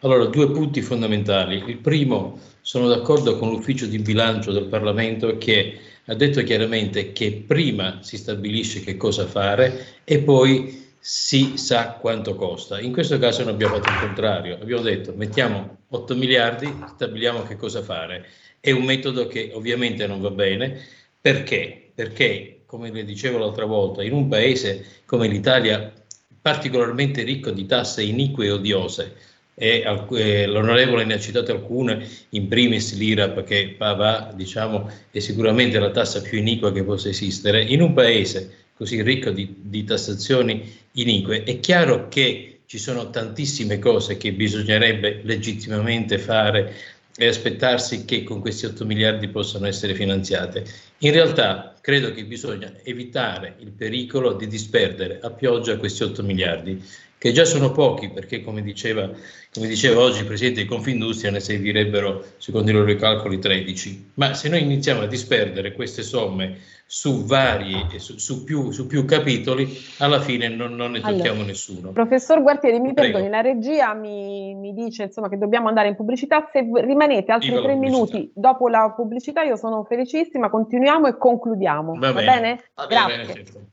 Allora, 0.00 0.26
due 0.26 0.50
punti 0.50 0.82
fondamentali. 0.82 1.62
Il 1.66 1.78
primo, 1.78 2.38
sono 2.70 2.86
d'accordo 2.86 3.36
con 3.36 3.50
l'ufficio 3.50 3.86
di 3.86 3.98
bilancio 3.98 4.52
del 4.52 4.66
Parlamento 4.66 5.36
che 5.38 5.76
ha 6.04 6.14
detto 6.14 6.40
chiaramente 6.44 7.10
che 7.10 7.42
prima 7.44 7.98
si 8.00 8.16
stabilisce 8.16 8.78
che 8.78 8.96
cosa 8.96 9.26
fare 9.26 9.96
e 10.04 10.20
poi 10.20 10.92
si 10.96 11.56
sa 11.56 11.94
quanto 11.94 12.36
costa. 12.36 12.78
In 12.78 12.92
questo 12.92 13.18
caso 13.18 13.42
noi 13.42 13.54
abbiamo 13.54 13.74
fatto 13.74 13.90
il 13.90 13.98
contrario, 13.98 14.54
abbiamo 14.62 14.82
detto 14.82 15.12
mettiamo 15.16 15.78
8 15.88 16.14
miliardi, 16.14 16.72
stabiliamo 16.94 17.42
che 17.42 17.56
cosa 17.56 17.82
fare. 17.82 18.28
È 18.60 18.70
un 18.70 18.84
metodo 18.84 19.26
che 19.26 19.50
ovviamente 19.52 20.06
non 20.06 20.20
va 20.20 20.30
bene, 20.30 20.80
perché? 21.20 21.90
Perché, 21.92 22.60
come 22.66 22.92
le 22.92 23.04
dicevo 23.04 23.38
l'altra 23.38 23.64
volta, 23.64 24.04
in 24.04 24.12
un 24.12 24.28
paese 24.28 25.00
come 25.06 25.26
l'Italia 25.26 25.92
particolarmente 26.40 27.24
ricco 27.24 27.50
di 27.50 27.66
tasse 27.66 28.04
inique 28.04 28.46
e 28.46 28.52
odiose, 28.52 29.16
e 29.62 30.46
l'onorevole 30.46 31.04
ne 31.04 31.12
ha 31.12 31.18
citate 31.18 31.52
alcune, 31.52 32.08
in 32.30 32.48
primis 32.48 32.96
l'IRAP 32.96 33.44
che 33.44 33.76
va, 33.76 34.32
diciamo, 34.34 34.90
è 35.10 35.18
sicuramente 35.18 35.78
la 35.78 35.90
tassa 35.90 36.22
più 36.22 36.38
iniqua 36.38 36.72
che 36.72 36.82
possa 36.82 37.10
esistere. 37.10 37.62
In 37.62 37.82
un 37.82 37.92
paese 37.92 38.68
così 38.74 39.02
ricco 39.02 39.28
di, 39.28 39.56
di 39.60 39.84
tassazioni 39.84 40.78
inique 40.92 41.42
è 41.42 41.60
chiaro 41.60 42.08
che 42.08 42.60
ci 42.64 42.78
sono 42.78 43.10
tantissime 43.10 43.78
cose 43.78 44.16
che 44.16 44.32
bisognerebbe 44.32 45.20
legittimamente 45.24 46.16
fare 46.16 46.74
e 47.14 47.26
aspettarsi 47.26 48.06
che 48.06 48.22
con 48.22 48.40
questi 48.40 48.64
8 48.64 48.86
miliardi 48.86 49.28
possano 49.28 49.66
essere 49.66 49.94
finanziate. 49.94 50.64
In 50.98 51.12
realtà 51.12 51.74
credo 51.82 52.14
che 52.14 52.24
bisogna 52.24 52.72
evitare 52.82 53.56
il 53.58 53.72
pericolo 53.72 54.32
di 54.32 54.46
disperdere 54.46 55.18
a 55.20 55.28
pioggia 55.30 55.76
questi 55.76 56.02
8 56.02 56.22
miliardi 56.22 56.82
che 57.20 57.32
già 57.32 57.44
sono 57.44 57.70
pochi 57.70 58.08
perché 58.08 58.42
come 58.42 58.62
diceva, 58.62 59.10
come 59.52 59.66
diceva 59.66 60.00
oggi 60.00 60.20
il 60.20 60.24
Presidente 60.24 60.62
di 60.62 60.66
Confindustria 60.66 61.30
ne 61.30 61.40
servirebbero 61.40 62.24
secondo 62.38 62.70
i 62.70 62.72
loro 62.72 62.94
calcoli 62.94 63.38
13, 63.38 64.12
ma 64.14 64.32
se 64.32 64.48
noi 64.48 64.62
iniziamo 64.62 65.02
a 65.02 65.06
disperdere 65.06 65.74
queste 65.74 66.00
somme 66.02 66.56
su 66.86 67.26
vari, 67.26 67.86
su, 67.98 68.16
su, 68.16 68.42
più, 68.42 68.70
su 68.70 68.86
più, 68.86 69.04
capitoli, 69.04 69.68
alla 69.98 70.20
fine 70.20 70.48
non, 70.48 70.74
non 70.74 70.92
ne 70.92 71.00
tocchiamo 71.00 71.32
allora, 71.32 71.48
nessuno. 71.48 71.90
Professor 71.90 72.40
Guartieri, 72.40 72.80
mi 72.80 72.94
Prego. 72.94 73.18
perdoni, 73.18 73.30
la 73.30 73.42
regia 73.42 73.92
mi, 73.92 74.54
mi, 74.54 74.72
dice 74.72 75.02
insomma, 75.02 75.28
che 75.28 75.36
dobbiamo 75.36 75.68
andare 75.68 75.88
in 75.88 75.96
pubblicità, 75.96 76.48
se 76.50 76.66
rimanete 76.72 77.32
altri 77.32 77.52
tre 77.52 77.74
minuti 77.74 78.32
dopo 78.34 78.66
la 78.68 78.94
pubblicità 78.96 79.42
io 79.42 79.56
sono 79.56 79.84
felicissima, 79.84 80.48
continuiamo 80.48 81.06
e 81.06 81.18
concludiamo. 81.18 81.96
Va, 81.98 82.12
Va 82.12 82.12
bene? 82.14 82.24
bene? 82.24 82.64
Va 82.74 82.86
Grazie. 82.86 83.34
Bene, 83.34 83.72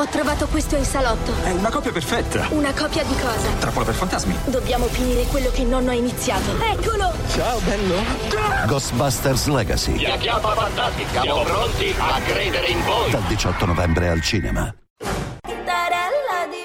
Ho 0.00 0.06
trovato 0.06 0.46
questo 0.46 0.76
in 0.76 0.84
salotto. 0.84 1.32
È 1.42 1.50
una 1.50 1.70
copia 1.70 1.90
perfetta. 1.90 2.46
Una 2.50 2.72
copia 2.72 3.02
di 3.02 3.14
cosa? 3.14 3.48
Trappola 3.58 3.84
per 3.84 3.94
fantasmi. 3.94 4.32
Dobbiamo 4.44 4.86
finire 4.86 5.24
quello 5.24 5.50
che 5.50 5.62
il 5.62 5.66
nonno 5.66 5.90
ha 5.90 5.94
iniziato. 5.94 6.52
Eccolo! 6.62 7.12
Ciao, 7.30 7.58
bello. 7.58 7.96
Ghostbusters 8.66 9.46
Legacy. 9.46 10.00
La 10.00 10.16
chiappa 10.16 10.54
fantastica. 10.54 11.20
Siamo 11.22 11.42
pronti 11.42 11.92
a 11.98 12.20
credere 12.20 12.66
in 12.68 12.84
voi. 12.84 13.10
Dal 13.10 13.22
18 13.22 13.66
novembre 13.66 14.08
al 14.08 14.22
cinema. 14.22 14.72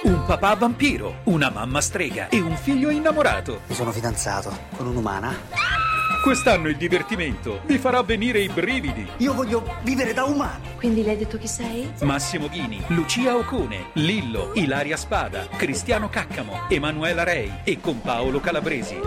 Un 0.04 0.26
papà 0.28 0.54
vampiro, 0.54 1.22
una 1.24 1.50
mamma 1.50 1.82
strega 1.82 2.30
e 2.30 2.40
un 2.40 2.56
figlio 2.56 2.92
innamorato. 2.92 3.62
Mi 3.66 3.74
sono 3.74 3.92
fidanzato 3.92 4.56
con 4.78 4.86
un'umana. 4.86 5.36
Quest'anno 6.24 6.70
il 6.70 6.78
divertimento 6.78 7.60
vi 7.66 7.78
farà 7.78 8.02
venire 8.02 8.40
i 8.40 8.48
brividi. 8.48 9.06
Io 9.18 9.34
voglio 9.34 9.62
vivere 9.84 10.14
da 10.14 10.24
umano. 10.24 10.64
Quindi 10.78 11.04
l'hai 11.04 11.18
detto 11.18 11.38
chi 11.38 11.50
sei? 11.50 11.92
Massimo 12.00 12.48
Ghini, 12.48 12.82
Lucia 12.88 13.36
Ocone, 13.36 13.88
Lillo, 13.96 14.54
Ilaria 14.54 14.96
Spada, 14.96 15.48
Cristiano 15.58 16.08
Caccamo, 16.08 16.68
Emanuela 16.70 17.24
Rei 17.24 17.52
e 17.66 17.82
con 17.82 18.00
Paolo 18.00 18.40
Calabresi. 18.40 18.98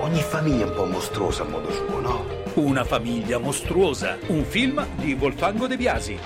Ogni 0.00 0.20
famiglia 0.20 0.64
è 0.64 0.68
un 0.70 0.74
po' 0.74 0.86
mostruosa 0.86 1.44
a 1.44 1.46
modo 1.46 1.70
suo, 1.70 2.00
no? 2.00 2.26
Una 2.54 2.82
famiglia 2.82 3.38
mostruosa, 3.38 4.18
un 4.26 4.42
film 4.42 4.84
di 4.96 5.12
Wolfango 5.12 5.68
De 5.68 5.76
Biasi. 5.76 6.18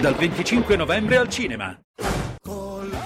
Dal 0.00 0.16
25 0.16 0.74
novembre 0.74 1.16
al 1.16 1.28
cinema. 1.28 1.78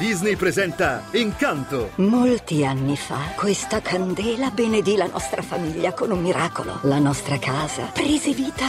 Disney 0.03 0.35
presenta 0.35 1.05
Incanto. 1.12 1.91
Molti 1.95 2.67
anni 2.67 2.97
fa 2.97 3.19
questa 3.37 3.81
candela 3.81 4.51
benedì 4.51 4.97
la 4.97 5.07
nostra 5.07 5.43
famiglia 5.43 5.93
con 5.93 6.11
un 6.11 6.21
miracolo. 6.21 6.81
La 6.83 6.99
nostra 6.99 7.38
casa 7.38 7.85
prese 7.85 8.33
vita 8.33 8.69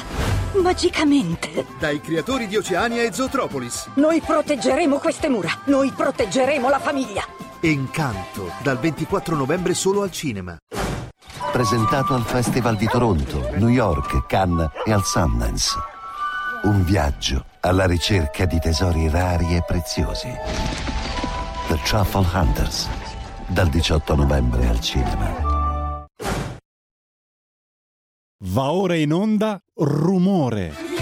magicamente. 0.61 1.65
Dai 1.79 1.99
creatori 2.01 2.45
di 2.45 2.55
Oceania 2.55 3.01
e 3.01 3.11
Zootropolis. 3.11 3.89
Noi 3.95 4.21
proteggeremo 4.21 4.99
queste 4.99 5.27
mura. 5.27 5.49
Noi 5.65 5.89
proteggeremo 5.89 6.69
la 6.69 6.77
famiglia. 6.77 7.25
Incanto, 7.61 8.51
dal 8.61 8.77
24 8.77 9.35
novembre 9.35 9.73
solo 9.73 10.03
al 10.03 10.11
cinema. 10.11 10.55
Presentato 11.51 12.13
al 12.13 12.25
Festival 12.25 12.75
di 12.75 12.85
Toronto, 12.85 13.49
New 13.55 13.69
York, 13.69 14.27
Cannes 14.27 14.69
e 14.85 14.93
al 14.93 15.03
Sundance. 15.03 15.73
Un 16.65 16.83
viaggio 16.83 17.43
alla 17.61 17.87
ricerca 17.87 18.45
di 18.45 18.59
tesori 18.59 19.09
rari 19.09 19.55
e 19.55 19.63
preziosi. 19.65 20.92
Truffle 21.83 22.25
Hunters, 22.33 22.87
dal 23.47 23.69
18 23.69 24.15
novembre 24.15 24.67
al 24.67 24.81
cinema. 24.81 26.07
Va 28.45 28.71
ora 28.71 28.95
in 28.95 29.13
onda 29.13 29.59
Rumore. 29.75 30.92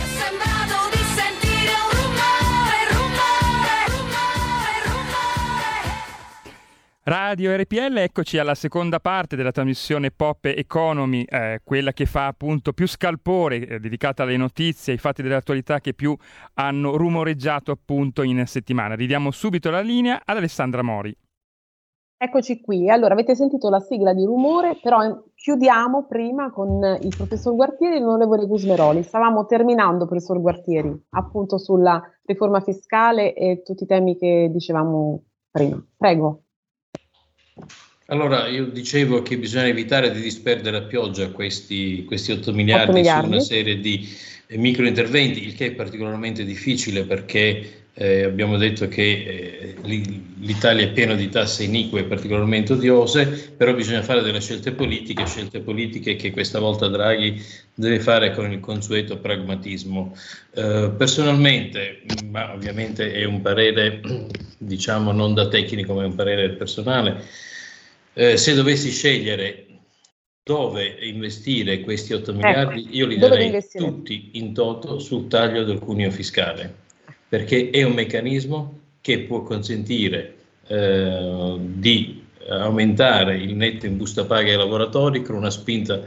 Radio 7.03 7.55
RPL, 7.55 7.97
eccoci 7.97 8.37
alla 8.37 8.53
seconda 8.53 8.99
parte 8.99 9.35
della 9.35 9.49
trasmissione 9.49 10.11
Pop 10.11 10.45
Economy, 10.45 11.23
eh, 11.23 11.59
quella 11.63 11.93
che 11.93 12.05
fa 12.05 12.27
appunto 12.27 12.73
più 12.73 12.87
scalpore, 12.87 13.65
eh, 13.65 13.79
dedicata 13.79 14.21
alle 14.21 14.37
notizie, 14.37 14.93
ai 14.93 14.99
fatti 14.99 15.23
dell'attualità 15.23 15.79
che 15.79 15.95
più 15.95 16.15
hanno 16.53 16.95
rumoreggiato 16.95 17.71
appunto 17.71 18.21
in 18.21 18.45
settimana. 18.45 18.93
Ridiamo 18.93 19.31
subito 19.31 19.71
la 19.71 19.81
linea 19.81 20.21
ad 20.23 20.37
Alessandra 20.37 20.83
Mori. 20.83 21.17
Eccoci 22.17 22.61
qui, 22.61 22.87
allora 22.87 23.13
avete 23.13 23.33
sentito 23.33 23.67
la 23.71 23.79
sigla 23.79 24.13
di 24.13 24.23
rumore, 24.23 24.77
però 24.79 25.23
chiudiamo 25.33 26.05
prima 26.05 26.51
con 26.51 26.83
il 27.01 27.15
professor 27.17 27.55
Guartieri 27.55 27.95
e 27.95 27.99
l'onorevole 27.99 28.45
Gusmeroli. 28.45 29.01
Stavamo 29.01 29.47
terminando, 29.47 30.05
professor 30.05 30.39
Guartieri, 30.39 30.95
appunto 31.09 31.57
sulla 31.57 31.99
riforma 32.25 32.59
fiscale 32.59 33.33
e 33.33 33.63
tutti 33.63 33.85
i 33.85 33.87
temi 33.87 34.17
che 34.17 34.51
dicevamo 34.53 35.23
prima. 35.49 35.83
Prego. 35.97 36.43
Allora, 38.07 38.47
io 38.47 38.65
dicevo 38.65 39.21
che 39.21 39.37
bisogna 39.37 39.67
evitare 39.67 40.11
di 40.11 40.19
disperdere 40.19 40.77
a 40.77 40.81
pioggia 40.81 41.29
questi, 41.29 42.03
questi 42.05 42.33
8 42.33 42.51
miliardi, 42.51 42.89
8 42.89 42.93
miliardi, 42.93 43.25
su 43.25 43.31
una 43.31 43.39
serie 43.39 43.79
di 43.79 44.09
eh, 44.47 44.57
microinterventi, 44.57 45.45
il 45.45 45.55
che 45.55 45.67
è 45.67 45.71
particolarmente 45.71 46.43
difficile 46.43 47.05
perché 47.05 47.81
eh, 47.93 48.23
abbiamo 48.23 48.57
detto 48.57 48.87
che 48.87 49.03
eh, 49.03 49.75
l'Italia 49.83 50.85
è 50.85 50.91
piena 50.91 51.13
di 51.13 51.29
tasse 51.29 51.63
inique 51.63 52.03
particolarmente 52.03 52.73
odiose, 52.73 53.53
però 53.55 53.73
bisogna 53.73 54.01
fare 54.01 54.21
delle 54.21 54.39
scelte 54.39 54.71
politiche, 54.71 55.25
scelte 55.25 55.59
politiche 55.59 56.15
che 56.15 56.31
questa 56.31 56.59
volta 56.59 56.87
Draghi 56.87 57.41
deve 57.73 57.99
fare 57.99 58.33
con 58.33 58.51
il 58.51 58.59
consueto 58.59 59.17
pragmatismo. 59.17 60.15
Eh, 60.53 60.91
personalmente, 60.97 62.01
ma 62.29 62.53
ovviamente 62.53 63.11
è 63.13 63.25
un 63.25 63.41
parere, 63.41 64.01
diciamo 64.57 65.11
non 65.11 65.33
da 65.33 65.47
tecnico, 65.47 65.93
ma 65.93 66.03
è 66.03 66.05
un 66.05 66.15
parere 66.15 66.49
personale, 66.51 67.23
eh, 68.13 68.37
se 68.37 68.53
dovessi 68.53 68.89
scegliere 68.91 69.65
dove 70.43 70.97
investire 71.01 71.81
questi 71.81 72.13
8 72.13 72.31
ecco, 72.31 72.33
miliardi, 72.33 72.87
io 72.89 73.05
li 73.05 73.17
darei 73.17 73.63
tutti 73.73 74.31
in 74.33 74.53
toto 74.53 74.99
sul 74.99 75.27
taglio 75.27 75.63
del 75.63 75.79
cuneo 75.79 76.09
fiscale 76.09 76.73
perché 77.29 77.69
è 77.69 77.83
un 77.83 77.93
meccanismo 77.93 78.79
che 79.01 79.19
può 79.21 79.43
consentire 79.43 80.35
eh, 80.67 81.57
di 81.59 82.21
aumentare 82.49 83.37
il 83.37 83.55
netto 83.55 83.85
in 83.85 83.97
busta 83.97 84.25
paga 84.25 84.51
ai 84.51 84.57
lavoratori 84.57 85.21
con 85.21 85.35
una 85.35 85.49
spinta 85.49 86.01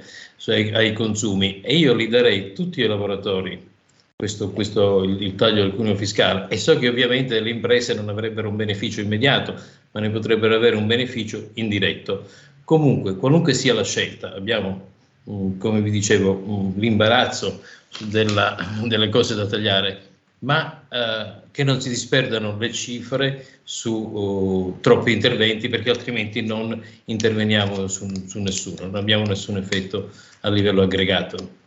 ai, 0.46 0.72
ai 0.72 0.92
consumi. 0.92 1.60
E 1.60 1.76
io 1.76 1.94
li 1.94 2.08
darei 2.08 2.52
tutti 2.52 2.82
ai 2.82 2.88
lavoratori 2.88 3.72
questo, 4.16 4.50
questo, 4.50 5.02
il, 5.02 5.20
il, 5.20 5.34
taglio 5.34 5.62
del 5.62 5.74
cuneo 5.74 5.96
fiscale 5.96 6.46
e 6.48 6.56
so 6.56 6.78
che 6.78 6.88
ovviamente 6.88 7.40
le 7.40 7.50
imprese 7.50 7.94
non 7.94 8.08
avrebbero 8.08 8.48
un 8.48 8.54
beneficio 8.54 9.00
immediato 9.00 9.60
ma 9.90 10.00
ne 10.00 10.10
potrebbero 10.10 10.54
avere 10.54 10.76
un 10.76 10.86
beneficio 10.86 11.50
indiretto 11.54 12.28
comunque 12.62 13.16
qualunque 13.16 13.54
sia 13.54 13.74
la 13.74 13.82
scelta 13.82 14.32
abbiamo 14.32 14.90
um, 15.24 15.58
come 15.58 15.80
vi 15.80 15.90
dicevo 15.90 16.30
um, 16.30 16.78
l'imbarazzo 16.78 17.62
della, 18.06 18.56
delle 18.86 19.08
cose 19.08 19.34
da 19.34 19.46
tagliare 19.46 20.12
ma 20.44 20.84
eh, 20.88 21.42
che 21.50 21.64
non 21.64 21.80
si 21.80 21.88
disperdano 21.88 22.56
le 22.58 22.72
cifre 22.72 23.46
su 23.64 23.92
uh, 23.92 24.78
troppi 24.80 25.10
interventi 25.10 25.68
perché 25.68 25.90
altrimenti 25.90 26.42
non 26.42 26.80
interveniamo 27.06 27.88
su, 27.88 28.06
su, 28.26 28.40
nessuno, 28.40 28.84
non 28.86 28.96
abbiamo 28.96 29.24
nessun 29.24 29.56
effetto 29.56 30.10
a 30.40 30.50
livello 30.50 30.82
aggregato. 30.82 31.62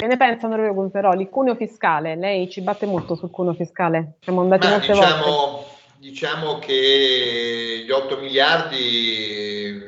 Che 0.00 0.06
ne 0.06 0.16
pensa 0.16 0.46
onorevole 0.46 0.72
Gumperoli? 0.72 1.22
Il 1.24 1.28
cuneo 1.28 1.54
fiscale, 1.54 2.16
lei 2.16 2.48
ci 2.48 2.62
batte 2.62 2.86
molto 2.86 3.16
sul 3.16 3.30
cuneo 3.30 3.52
fiscale, 3.52 4.14
siamo 4.22 4.40
andati 4.40 4.66
ma 4.66 4.72
molte 4.72 4.92
diciamo, 4.92 5.24
volte. 5.26 5.66
Diciamo 5.98 6.58
che 6.58 7.82
gli 7.84 7.90
8 7.90 8.16
miliardi, 8.16 9.82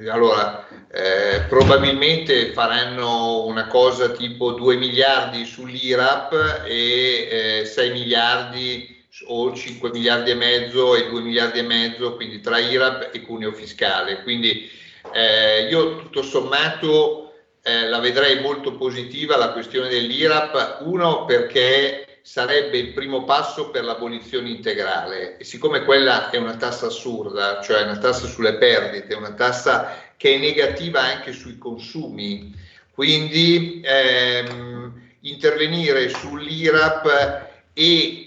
eh, 0.00 0.08
allora 0.08 0.66
eh, 0.90 1.42
probabilmente 1.46 2.52
faranno 2.52 3.44
una 3.44 3.66
cosa 3.66 4.12
tipo 4.12 4.52
2 4.52 4.76
miliardi 4.76 5.44
sull'IRAP 5.44 6.62
e 6.66 7.58
eh, 7.60 7.64
6 7.66 7.92
miliardi 7.92 9.04
o 9.26 9.52
5 9.52 9.90
miliardi 9.90 10.30
e 10.30 10.34
mezzo 10.36 10.94
e 10.96 11.10
2 11.10 11.20
miliardi 11.20 11.58
e 11.58 11.62
mezzo, 11.64 12.14
quindi 12.16 12.40
tra 12.40 12.58
IRAP 12.58 13.10
e 13.12 13.20
cuneo 13.20 13.52
fiscale. 13.52 14.22
Quindi 14.22 14.70
eh, 15.12 15.68
io 15.68 15.96
tutto 15.96 16.22
sommato 16.22 17.23
eh, 17.66 17.88
la 17.88 17.98
vedrei 17.98 18.40
molto 18.42 18.76
positiva 18.76 19.38
la 19.38 19.52
questione 19.52 19.88
dell'IRAP, 19.88 20.80
uno 20.82 21.24
perché 21.24 22.18
sarebbe 22.20 22.76
il 22.76 22.92
primo 22.92 23.24
passo 23.24 23.70
per 23.70 23.84
l'abolizione 23.84 24.50
integrale 24.50 25.38
e 25.38 25.44
siccome 25.44 25.82
quella 25.84 26.28
è 26.28 26.36
una 26.36 26.56
tassa 26.56 26.86
assurda, 26.86 27.62
cioè 27.62 27.82
una 27.82 27.96
tassa 27.96 28.26
sulle 28.26 28.56
perdite, 28.56 29.14
una 29.14 29.32
tassa 29.32 29.96
che 30.18 30.34
è 30.34 30.38
negativa 30.38 31.00
anche 31.00 31.32
sui 31.32 31.56
consumi. 31.56 32.54
Quindi 32.92 33.80
ehm, 33.82 35.00
intervenire 35.20 36.10
sull'IRAP 36.10 37.48
e 37.72 38.23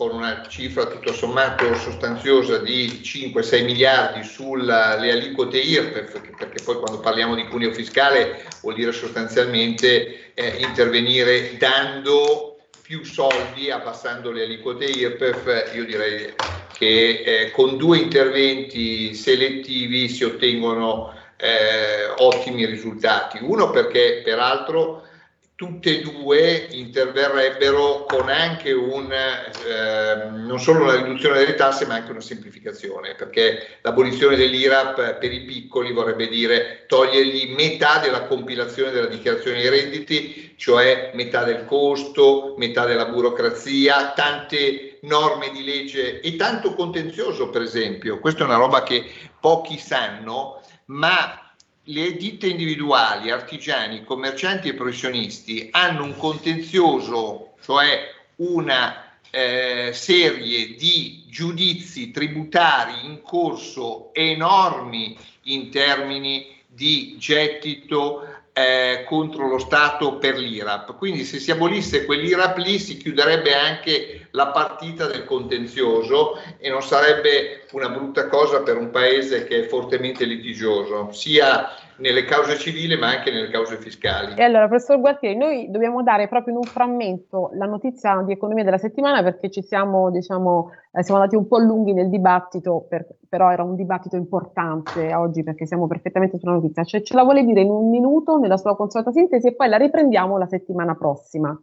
con 0.00 0.14
una 0.14 0.46
cifra 0.48 0.86
tutto 0.86 1.12
sommato 1.12 1.74
sostanziosa 1.74 2.56
di 2.56 3.02
5-6 3.04 3.64
miliardi 3.66 4.24
sulle 4.24 4.72
aliquote 4.72 5.58
IRPEF, 5.58 6.22
perché 6.38 6.62
poi 6.64 6.76
quando 6.76 7.00
parliamo 7.00 7.34
di 7.34 7.46
cuneo 7.46 7.70
fiscale 7.70 8.46
vuol 8.62 8.76
dire 8.76 8.92
sostanzialmente 8.92 10.32
eh, 10.32 10.56
intervenire 10.66 11.54
dando 11.58 12.60
più 12.80 13.04
soldi, 13.04 13.70
abbassando 13.70 14.30
le 14.30 14.44
aliquote 14.44 14.86
IRPEF, 14.86 15.74
io 15.74 15.84
direi 15.84 16.32
che 16.72 17.22
eh, 17.22 17.50
con 17.50 17.76
due 17.76 17.98
interventi 17.98 19.12
selettivi 19.12 20.08
si 20.08 20.24
ottengono 20.24 21.12
eh, 21.36 22.08
ottimi 22.16 22.64
risultati. 22.64 23.38
Uno 23.42 23.68
perché 23.68 24.22
peraltro 24.24 25.08
tutte 25.60 25.98
e 25.98 26.00
due 26.00 26.68
interverrebbero 26.70 28.06
con 28.06 28.30
anche 28.30 28.72
un, 28.72 29.12
eh, 29.12 30.30
non 30.30 30.58
solo 30.58 30.84
una 30.84 30.94
riduzione 30.94 31.36
delle 31.36 31.54
tasse 31.54 31.84
ma 31.84 31.96
anche 31.96 32.12
una 32.12 32.22
semplificazione, 32.22 33.14
perché 33.14 33.76
l'abolizione 33.82 34.36
dell'IRAP 34.36 35.18
per 35.18 35.30
i 35.30 35.42
piccoli 35.42 35.92
vorrebbe 35.92 36.28
dire 36.28 36.86
togliergli 36.88 37.52
metà 37.54 37.98
della 37.98 38.22
compilazione 38.22 38.90
della 38.90 39.08
dichiarazione 39.08 39.60
dei 39.60 39.68
redditi, 39.68 40.54
cioè 40.56 41.10
metà 41.12 41.44
del 41.44 41.66
costo, 41.66 42.54
metà 42.56 42.86
della 42.86 43.04
burocrazia, 43.04 44.12
tante 44.12 44.98
norme 45.02 45.50
di 45.50 45.62
legge 45.62 46.20
e 46.20 46.36
tanto 46.36 46.72
contenzioso 46.72 47.50
per 47.50 47.60
esempio, 47.60 48.18
questa 48.18 48.44
è 48.44 48.46
una 48.46 48.56
roba 48.56 48.82
che 48.82 49.04
pochi 49.38 49.76
sanno, 49.76 50.62
ma 50.86 51.49
le 51.90 52.16
ditte 52.16 52.46
individuali, 52.46 53.30
artigiani, 53.30 54.04
commercianti 54.04 54.68
e 54.68 54.74
professionisti 54.74 55.68
hanno 55.72 56.04
un 56.04 56.16
contenzioso, 56.16 57.54
cioè 57.62 58.12
una 58.36 59.18
eh, 59.30 59.90
serie 59.92 60.74
di 60.74 61.24
giudizi 61.28 62.10
tributari 62.10 63.04
in 63.04 63.22
corso 63.22 64.10
enormi 64.14 65.16
in 65.44 65.70
termini 65.70 66.58
di 66.66 67.16
gettito 67.18 68.24
eh, 68.52 69.04
contro 69.06 69.48
lo 69.48 69.58
Stato 69.58 70.16
per 70.16 70.36
l'IRAP. 70.36 70.96
Quindi 70.96 71.24
se 71.24 71.38
si 71.38 71.50
abolisse 71.50 72.04
quell'IRAP 72.04 72.58
lì 72.58 72.78
si 72.78 72.96
chiuderebbe 72.96 73.54
anche 73.54 74.28
la 74.32 74.48
partita 74.48 75.06
del 75.06 75.24
contenzioso 75.24 76.38
e 76.58 76.68
non 76.68 76.82
sarebbe 76.82 77.66
una 77.72 77.88
brutta 77.88 78.26
cosa 78.28 78.62
per 78.62 78.76
un 78.76 78.90
paese 78.90 79.44
che 79.44 79.64
è 79.64 79.66
fortemente 79.66 80.24
litigioso, 80.24 81.10
sia 81.12 81.79
nelle 82.00 82.24
cause 82.24 82.56
civili 82.58 82.96
ma 82.96 83.08
anche 83.08 83.30
nelle 83.30 83.48
cause 83.50 83.76
fiscali. 83.76 84.34
E 84.34 84.42
allora, 84.42 84.66
professor 84.66 84.98
Gualtieri, 85.00 85.36
noi 85.36 85.70
dobbiamo 85.70 86.02
dare 86.02 86.28
proprio 86.28 86.54
in 86.54 86.60
un 86.60 86.70
frammento 86.70 87.50
la 87.54 87.66
notizia 87.66 88.22
di 88.26 88.32
economia 88.32 88.64
della 88.64 88.78
settimana 88.78 89.22
perché 89.22 89.50
ci 89.50 89.62
siamo, 89.62 90.10
diciamo, 90.10 90.70
eh, 90.92 91.02
siamo 91.02 91.20
andati 91.20 91.36
un 91.36 91.46
po' 91.46 91.58
lunghi 91.58 91.92
nel 91.92 92.08
dibattito, 92.08 92.86
per, 92.88 93.06
però 93.28 93.50
era 93.50 93.62
un 93.62 93.76
dibattito 93.76 94.16
importante 94.16 95.14
oggi 95.14 95.42
perché 95.42 95.66
siamo 95.66 95.86
perfettamente 95.86 96.38
sulla 96.38 96.52
notizia. 96.52 96.84
Cioè, 96.84 97.02
ce 97.02 97.14
la 97.14 97.22
vuole 97.22 97.44
dire 97.44 97.60
in 97.60 97.70
un 97.70 97.88
minuto 97.90 98.38
nella 98.38 98.56
sua 98.56 98.74
consueta 98.76 99.12
sintesi 99.12 99.48
e 99.48 99.54
poi 99.54 99.68
la 99.68 99.76
riprendiamo 99.76 100.38
la 100.38 100.46
settimana 100.46 100.94
prossima. 100.94 101.58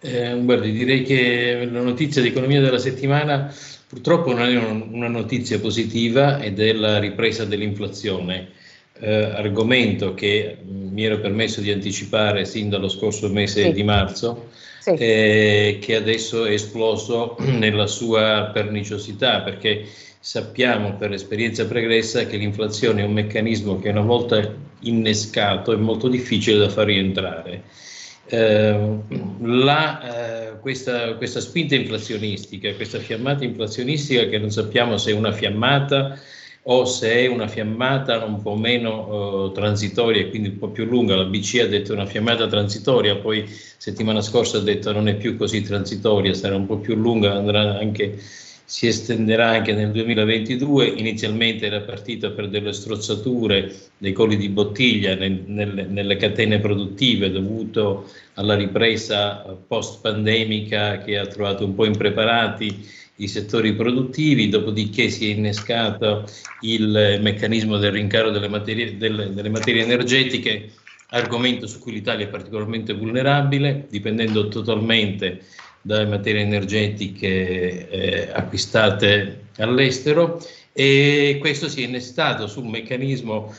Eh, 0.00 0.40
guardi, 0.44 0.70
direi 0.70 1.02
che 1.02 1.68
la 1.70 1.80
notizia 1.80 2.22
di 2.22 2.28
economia 2.28 2.60
della 2.60 2.78
settimana 2.78 3.50
purtroppo 3.88 4.32
non 4.32 4.42
è 4.42 4.56
una 4.56 5.08
notizia 5.08 5.58
positiva 5.58 6.38
ed 6.38 6.60
è 6.60 6.72
la 6.72 6.98
ripresa 6.98 7.44
dell'inflazione 7.44 8.55
eh, 9.00 9.14
argomento 9.34 10.14
che 10.14 10.58
mi 10.64 11.04
ero 11.04 11.20
permesso 11.20 11.60
di 11.60 11.70
anticipare 11.70 12.44
sin 12.44 12.68
dallo 12.68 12.88
scorso 12.88 13.28
mese 13.28 13.64
sì. 13.64 13.72
di 13.72 13.82
marzo, 13.82 14.48
sì. 14.80 14.92
eh, 14.92 15.78
che 15.80 15.96
adesso 15.96 16.44
è 16.44 16.52
esploso 16.52 17.36
nella 17.58 17.86
sua 17.86 18.50
perniciosità, 18.52 19.40
perché 19.40 19.84
sappiamo 20.18 20.96
per 20.96 21.12
esperienza 21.12 21.66
pregressa 21.66 22.26
che 22.26 22.36
l'inflazione 22.36 23.02
è 23.02 23.04
un 23.04 23.12
meccanismo 23.12 23.78
che 23.78 23.90
una 23.90 24.00
volta 24.00 24.54
innescato 24.80 25.72
è 25.72 25.76
molto 25.76 26.08
difficile 26.08 26.58
da 26.58 26.68
far 26.68 26.86
rientrare. 26.86 27.62
Eh, 28.28 28.98
la, 29.42 30.50
eh, 30.50 30.58
questa, 30.58 31.14
questa 31.14 31.40
spinta 31.40 31.76
inflazionistica, 31.76 32.74
questa 32.74 32.98
fiammata 32.98 33.44
inflazionistica 33.44 34.26
che 34.26 34.38
non 34.38 34.50
sappiamo 34.50 34.96
se 34.96 35.12
è 35.12 35.14
una 35.14 35.30
fiammata 35.30 36.18
o 36.68 36.84
se 36.84 37.12
è 37.12 37.26
una 37.26 37.46
fiammata 37.46 38.24
un 38.24 38.42
po' 38.42 38.56
meno 38.56 39.44
uh, 39.44 39.52
transitoria 39.52 40.22
e 40.22 40.30
quindi 40.30 40.48
un 40.48 40.58
po' 40.58 40.68
più 40.68 40.84
lunga, 40.84 41.14
la 41.14 41.24
BCE 41.24 41.62
ha 41.62 41.66
detto 41.68 41.92
una 41.92 42.06
fiammata 42.06 42.48
transitoria, 42.48 43.16
poi 43.16 43.44
settimana 43.46 44.20
scorsa 44.20 44.58
ha 44.58 44.62
detto 44.62 44.90
non 44.92 45.06
è 45.06 45.14
più 45.14 45.36
così 45.36 45.62
transitoria, 45.62 46.34
sarà 46.34 46.56
un 46.56 46.66
po' 46.66 46.78
più 46.78 46.96
lunga, 46.96 47.34
andrà 47.34 47.78
anche, 47.78 48.18
si 48.64 48.88
estenderà 48.88 49.50
anche 49.50 49.74
nel 49.74 49.92
2022, 49.92 50.86
inizialmente 50.86 51.66
era 51.66 51.82
partita 51.82 52.30
per 52.30 52.48
delle 52.48 52.72
strozzature 52.72 53.72
dei 53.96 54.12
colli 54.12 54.36
di 54.36 54.48
bottiglia 54.48 55.14
nel, 55.14 55.44
nelle, 55.46 55.84
nelle 55.84 56.16
catene 56.16 56.58
produttive 56.58 57.30
dovuto 57.30 58.10
alla 58.34 58.56
ripresa 58.56 59.56
post 59.68 60.00
pandemica 60.00 60.98
che 60.98 61.16
ha 61.16 61.26
trovato 61.26 61.64
un 61.64 61.76
po' 61.76 61.84
impreparati 61.84 63.04
i 63.16 63.28
settori 63.28 63.74
produttivi, 63.74 64.48
dopodiché 64.48 65.08
si 65.08 65.30
è 65.30 65.34
innescato 65.34 66.24
il 66.60 67.18
meccanismo 67.22 67.78
del 67.78 67.92
rincaro 67.92 68.30
delle 68.30 68.48
materie, 68.48 68.96
delle, 68.96 69.32
delle 69.32 69.48
materie 69.48 69.82
energetiche, 69.82 70.70
argomento 71.10 71.66
su 71.66 71.78
cui 71.78 71.92
l'Italia 71.92 72.26
è 72.26 72.28
particolarmente 72.28 72.92
vulnerabile, 72.92 73.86
dipendendo 73.88 74.48
totalmente 74.48 75.42
dalle 75.80 76.06
materie 76.06 76.42
energetiche 76.42 77.88
eh, 77.88 78.28
acquistate 78.32 79.44
all'estero 79.58 80.40
e 80.72 81.38
questo 81.40 81.68
si 81.68 81.82
è 81.82 81.86
innestato 81.86 82.46
sul 82.48 82.66
meccanismo 82.66 83.54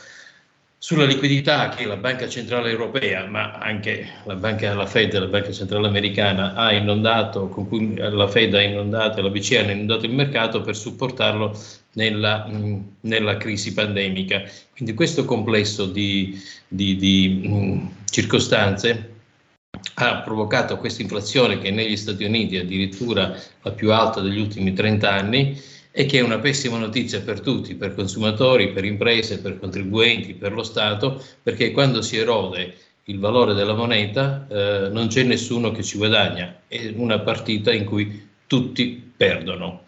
sulla 0.80 1.04
liquidità 1.04 1.70
che 1.70 1.84
la 1.84 1.96
Banca 1.96 2.28
Centrale 2.28 2.70
Europea, 2.70 3.26
ma 3.26 3.52
anche 3.54 4.06
la 4.24 4.36
Banca 4.36 4.72
la 4.74 4.86
Fed, 4.86 5.18
la 5.18 5.26
Banca 5.26 5.50
Centrale 5.50 5.88
Americana, 5.88 6.54
ha 6.54 6.72
inondato, 6.72 7.48
con 7.48 7.66
cui 7.66 7.96
la 7.96 8.28
Fed 8.28 8.54
ha 8.54 8.62
inondato, 8.62 9.20
la 9.20 9.28
BCE 9.28 9.58
ha 9.58 9.72
inondato 9.72 10.06
il 10.06 10.12
mercato 10.12 10.60
per 10.60 10.76
supportarlo 10.76 11.58
nella, 11.94 12.46
mh, 12.46 12.92
nella 13.00 13.36
crisi 13.38 13.72
pandemica. 13.72 14.42
Quindi 14.72 14.94
questo 14.94 15.24
complesso 15.24 15.84
di, 15.84 16.40
di, 16.68 16.96
di 16.96 17.48
mh, 17.48 18.04
circostanze 18.08 19.14
ha 19.94 20.22
provocato 20.22 20.76
questa 20.78 21.02
inflazione 21.02 21.58
che 21.58 21.72
negli 21.72 21.96
Stati 21.96 22.22
Uniti 22.22 22.56
è 22.56 22.60
addirittura 22.60 23.34
la 23.62 23.72
più 23.72 23.92
alta 23.92 24.20
degli 24.20 24.38
ultimi 24.38 24.72
30 24.72 25.12
anni 25.12 25.60
e 25.98 26.06
che 26.06 26.20
è 26.20 26.22
una 26.22 26.38
pessima 26.38 26.78
notizia 26.78 27.20
per 27.22 27.40
tutti, 27.40 27.74
per 27.74 27.92
consumatori, 27.92 28.70
per 28.70 28.84
imprese, 28.84 29.40
per 29.40 29.58
contribuenti, 29.58 30.34
per 30.34 30.52
lo 30.52 30.62
Stato, 30.62 31.20
perché 31.42 31.72
quando 31.72 32.02
si 32.02 32.16
erode 32.16 32.72
il 33.06 33.18
valore 33.18 33.52
della 33.52 33.74
moneta 33.74 34.46
eh, 34.48 34.90
non 34.92 35.08
c'è 35.08 35.24
nessuno 35.24 35.72
che 35.72 35.82
ci 35.82 35.98
guadagna, 35.98 36.60
è 36.68 36.92
una 36.94 37.18
partita 37.18 37.72
in 37.72 37.84
cui 37.84 38.28
tutti 38.46 39.12
perdono. 39.16 39.86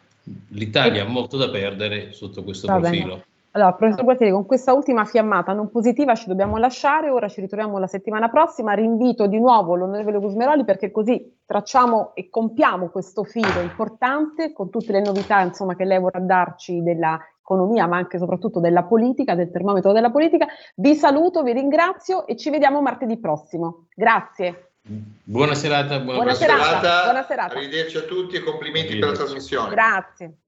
L'Italia 0.49 1.05
ha 1.05 1.07
molto 1.07 1.37
da 1.37 1.49
perdere 1.49 2.13
sotto 2.13 2.43
questo 2.43 2.67
Va 2.67 2.81
profilo. 2.81 3.07
Bene. 3.07 3.25
Allora, 3.53 3.73
professor 3.73 4.05
Gualtieri, 4.05 4.33
con 4.33 4.47
questa 4.47 4.73
ultima 4.73 5.05
fiammata 5.05 5.53
non 5.53 5.71
positiva 5.71 6.15
ci 6.15 6.29
dobbiamo 6.29 6.57
lasciare, 6.57 7.11
ora 7.11 7.27
ci 7.27 7.41
ritroviamo 7.41 7.79
la 7.79 7.89
settimana 7.89 8.29
prossima, 8.29 8.75
rinvito 8.75 9.27
di 9.27 9.41
nuovo 9.41 9.75
l'onorevole 9.75 10.21
Gusmeroli 10.21 10.65
perché 10.65 10.93
così 10.93 11.39
tracciamo 11.45 12.13
e 12.15 12.31
compiamo 12.31 12.91
questo 12.91 13.25
filo 13.25 13.61
importante 13.61 14.53
con 14.53 14.71
tutte 14.71 14.93
le 14.93 15.01
novità 15.01 15.41
insomma, 15.41 15.75
che 15.75 15.85
lei 15.85 15.99
vorrà 15.99 16.21
darci 16.21 16.81
dell'economia 16.81 17.89
ma 17.89 17.97
anche 17.97 18.17
e 18.17 18.19
soprattutto 18.21 18.61
della 18.61 18.85
politica, 18.85 19.35
del 19.35 19.51
termometro 19.51 19.91
della 19.91 20.13
politica. 20.13 20.47
Vi 20.77 20.95
saluto, 20.95 21.43
vi 21.43 21.53
ringrazio 21.53 22.29
e 22.29 22.37
ci 22.37 22.51
vediamo 22.51 22.81
martedì 22.81 23.19
prossimo. 23.19 23.87
Grazie. 23.97 24.75
Buona 24.83 25.55
serata, 25.55 25.99
buona, 25.99 26.19
buona 26.19 26.35
serata. 26.35 26.63
serata. 26.63 27.03
Buona 27.03 27.25
serata. 27.25 27.55
Arrivederci 27.55 27.97
a 27.97 28.03
tutti 28.03 28.37
e 28.37 28.43
complimenti 28.45 28.97
per 28.97 29.09
la 29.09 29.15
trasmissione. 29.15 29.71
Grazie. 29.71 30.39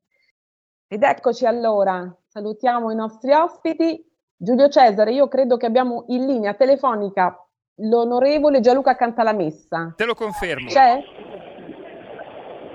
Ed 0.93 1.03
eccoci 1.05 1.47
allora 1.47 2.15
salutiamo 2.27 2.91
i 2.91 2.95
nostri 2.95 3.33
ospiti. 3.33 4.07
Giulio 4.37 4.69
Cesare, 4.69 5.11
io 5.11 5.27
credo 5.27 5.57
che 5.57 5.65
abbiamo 5.65 6.05
in 6.09 6.27
linea 6.27 6.53
telefonica 6.53 7.35
l'onorevole 7.77 8.61
Gianluca 8.61 8.95
Cantalamessa. 8.95 9.95
Te 9.97 10.05
lo 10.05 10.13
confermo. 10.13 10.69
C'è? 10.69 11.03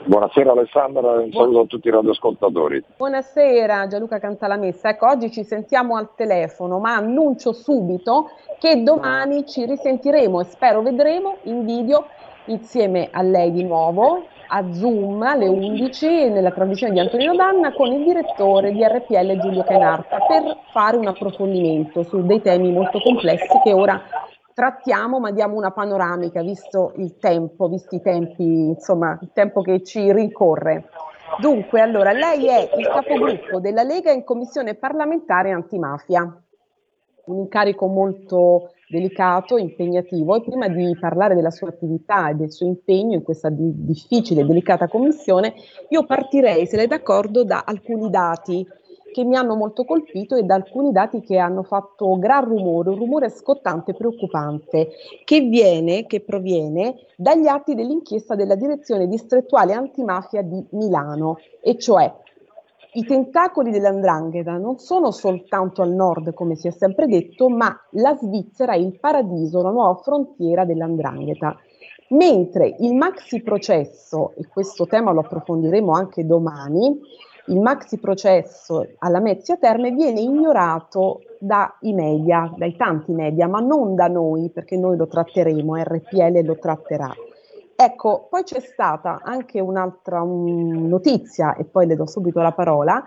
Buonasera 0.08 0.52
Alessandra 0.52 1.14
e 1.14 1.26
un 1.26 1.32
saluto 1.32 1.60
a 1.60 1.66
tutti 1.66 1.90
i 1.90 1.92
radioascoltatori. 1.92 2.86
Buonasera 2.98 3.86
Gianluca 3.86 4.18
Cantalamessa. 4.18 4.90
Ecco, 4.90 5.06
oggi 5.06 5.32
ci 5.32 5.44
sentiamo 5.44 5.96
al 5.96 6.16
telefono, 6.16 6.80
ma 6.80 6.96
annuncio 6.96 7.54
subito 7.54 8.32
che 8.58 8.82
domani 8.82 9.46
ci 9.46 9.64
risentiremo 9.64 10.40
e 10.42 10.44
spero 10.46 10.82
vedremo 10.82 11.38
in 11.44 11.66
video 11.66 12.08
insieme 12.46 13.10
a 13.12 13.22
lei 13.22 13.52
di 13.52 13.64
nuovo 13.64 14.26
a 14.48 14.72
Zoom 14.74 15.22
alle 15.22 15.48
11 15.48 16.30
nella 16.30 16.52
trasmissione 16.52 16.94
di 16.94 17.00
Antonino 17.00 17.36
Danna 17.36 17.74
con 17.74 17.92
il 17.92 18.04
direttore 18.04 18.72
di 18.72 18.84
RPL 18.84 19.40
Giulio 19.40 19.64
Canarta 19.64 20.20
per 20.20 20.58
fare 20.72 20.98
un 20.98 21.08
approfondimento 21.08 22.04
su 22.04 22.26
dei 22.26 22.42
temi 22.42 22.72
molto 22.72 23.00
complessi 23.00 23.60
che 23.64 23.74
ora 23.74 24.02
trattiamo 24.54 25.20
ma 25.20 25.32
diamo 25.32 25.56
una 25.56 25.72
panoramica 25.72 26.42
visto 26.42 26.94
il 26.98 27.18
tempo, 27.20 27.68
visti 27.68 27.96
i 27.96 28.02
tempi, 28.02 28.44
insomma 28.44 29.18
il 29.22 29.30
tempo 29.34 29.62
che 29.62 29.84
ci 29.84 30.12
rincorre. 30.12 30.90
Dunque, 31.40 31.82
allora, 31.82 32.12
lei 32.12 32.48
è 32.48 32.70
il 32.76 32.88
capogruppo 32.88 33.60
della 33.60 33.84
Lega 33.84 34.12
in 34.12 34.24
commissione 34.24 34.74
parlamentare 34.74 35.52
antimafia, 35.52 36.22
un 37.26 37.38
incarico 37.38 37.86
molto 37.86 38.72
delicato, 38.88 39.58
impegnativo 39.58 40.36
e 40.36 40.42
prima 40.42 40.68
di 40.70 40.96
parlare 41.00 41.36
della 41.36 41.52
sua 41.52 41.70
attività 41.70 42.30
e 42.30 42.36
del 42.36 42.52
suo 42.52 42.68
impegno 42.68 43.16
in 43.16 43.24
questa 43.24 43.50
di, 43.50 43.72
difficile 43.86 44.42
e 44.42 44.46
delicata 44.46 44.88
commissione, 44.88 45.54
io 45.90 46.06
partirei, 46.06 46.66
se 46.66 46.78
lei 46.78 46.86
è 46.86 46.88
d'accordo, 46.88 47.44
da 47.44 47.64
alcuni 47.66 48.10
dati 48.10 48.66
che 49.12 49.24
mi 49.24 49.36
hanno 49.36 49.56
molto 49.56 49.84
colpito 49.84 50.36
e 50.36 50.44
da 50.44 50.56
alcuni 50.56 50.92
dati 50.92 51.22
che 51.22 51.38
hanno 51.38 51.64
fatto 51.64 52.18
gran 52.20 52.46
rumore, 52.46 52.90
un 52.90 52.98
rumore 52.98 53.30
scottante 53.30 53.92
e 53.92 53.96
preoccupante, 53.96 54.90
che 55.24 55.42
viene, 55.42 56.06
che 56.06 56.22
proviene 56.22 56.96
dagli 57.16 57.48
atti 57.48 57.74
dell'inchiesta 57.74 58.36
della 58.36 58.56
direzione 58.56 59.08
distrettuale 59.08 59.74
antimafia 59.74 60.42
di 60.42 60.64
Milano, 60.72 61.38
e 61.62 61.78
cioè 61.78 62.14
i 62.94 63.04
tentacoli 63.06 63.72
dell'andrangheta 63.72 64.58
non 64.58 64.78
sono 64.78 65.12
soltanto 65.12 65.82
al 65.82 65.92
nord, 65.92 66.34
come 66.34 66.56
si 66.56 66.68
è 66.68 66.72
sempre 66.72 67.08
detto, 67.08 67.50
ma 67.50 67.78
la 67.92 68.16
Svizzera 68.16 68.74
è 68.74 68.78
il 68.78 68.98
paradiso, 69.00 69.62
la 69.62 69.72
nuova 69.72 69.96
frontiera 69.96 70.66
dell'andrangheta. 70.66 71.56
Mentre 72.10 72.76
il 72.80 72.96
maxi 72.96 73.42
processo, 73.42 74.32
e 74.38 74.48
questo 74.48 74.88
tema 74.88 75.12
lo 75.12 75.20
approfondiremo 75.20 75.92
anche 75.92 76.26
domani, 76.26 76.98
il 77.48 77.60
maxi 77.60 77.98
processo 77.98 78.86
alla 79.00 79.20
Mezzia 79.20 79.58
Terme 79.58 79.92
viene 79.92 80.22
ignorato 80.22 81.22
dai 81.40 81.94
media, 81.94 82.52
dai 82.56 82.76
tanti 82.76 83.12
media, 83.12 83.48
ma 83.48 83.60
non 83.60 83.96
da 83.96 84.08
noi, 84.08 84.50
perché 84.50 84.78
noi 84.78 84.98
lo 84.98 85.08
tratteremo, 85.08 85.76
RPL 85.76 86.44
lo 86.44 86.58
tratterà. 86.58 87.14
Ecco, 87.80 88.26
poi 88.28 88.42
c'è 88.42 88.60
stata 88.60 89.20
anche 89.22 89.60
un'altra 89.60 90.24
un, 90.24 90.88
notizia, 90.88 91.56
e 91.56 91.64
poi 91.64 91.86
le 91.86 91.96
do 91.96 92.08
subito 92.08 92.42
la 92.42 92.52
parola, 92.52 93.04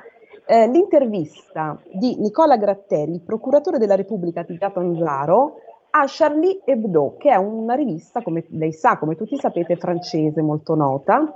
eh, 0.47 0.69
l'intervista 0.69 1.77
di 1.93 2.15
Nicola 2.21 2.57
Gratteri, 2.57 3.19
procuratore 3.19 3.79
della 3.79 3.97
Repubblica 3.97 4.45
di 4.45 4.57
Catanzaro, 4.57 5.57
a 5.91 6.05
Charlie 6.07 6.61
Hebdo, 6.65 7.17
che 7.19 7.31
è 7.31 7.37
una 7.37 7.75
rivista, 7.75 8.23
come 8.23 8.45
lei 8.51 8.73
sa, 8.73 8.97
come 8.97 9.17
tutti 9.17 9.37
sapete, 9.39 9.75
francese 9.75 10.41
molto 10.41 10.77
nota, 10.77 11.35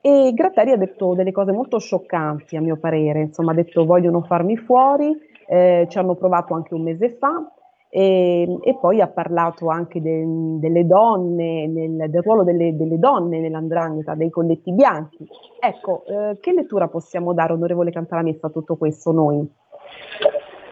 e 0.00 0.30
Gratteri 0.32 0.70
ha 0.70 0.76
detto 0.76 1.14
delle 1.14 1.32
cose 1.32 1.50
molto 1.50 1.80
scioccanti, 1.80 2.56
a 2.56 2.60
mio 2.60 2.76
parere, 2.76 3.22
insomma 3.22 3.50
ha 3.50 3.56
detto 3.56 3.84
vogliono 3.84 4.22
farmi 4.22 4.56
fuori, 4.56 5.18
eh, 5.48 5.88
ci 5.90 5.98
hanno 5.98 6.14
provato 6.14 6.54
anche 6.54 6.74
un 6.74 6.82
mese 6.82 7.16
fa, 7.16 7.44
e, 7.90 8.58
e, 8.62 8.78
poi 8.78 9.00
ha 9.00 9.08
parlato 9.08 9.68
anche 9.68 10.00
de, 10.02 10.24
delle 10.58 10.86
donne, 10.86 11.66
nel, 11.66 12.10
del 12.10 12.22
ruolo 12.22 12.44
delle, 12.44 12.76
delle 12.76 12.98
donne 12.98 13.40
nell'andrangheta, 13.40 14.14
dei 14.14 14.30
colletti 14.30 14.72
bianchi. 14.72 15.26
Ecco, 15.58 16.04
eh, 16.06 16.38
che 16.40 16.52
lettura 16.52 16.88
possiamo 16.88 17.32
dare, 17.32 17.54
onorevole 17.54 17.90
Cantalamessa, 17.90 18.48
a 18.48 18.50
tutto 18.50 18.76
questo 18.76 19.12
noi? 19.12 19.48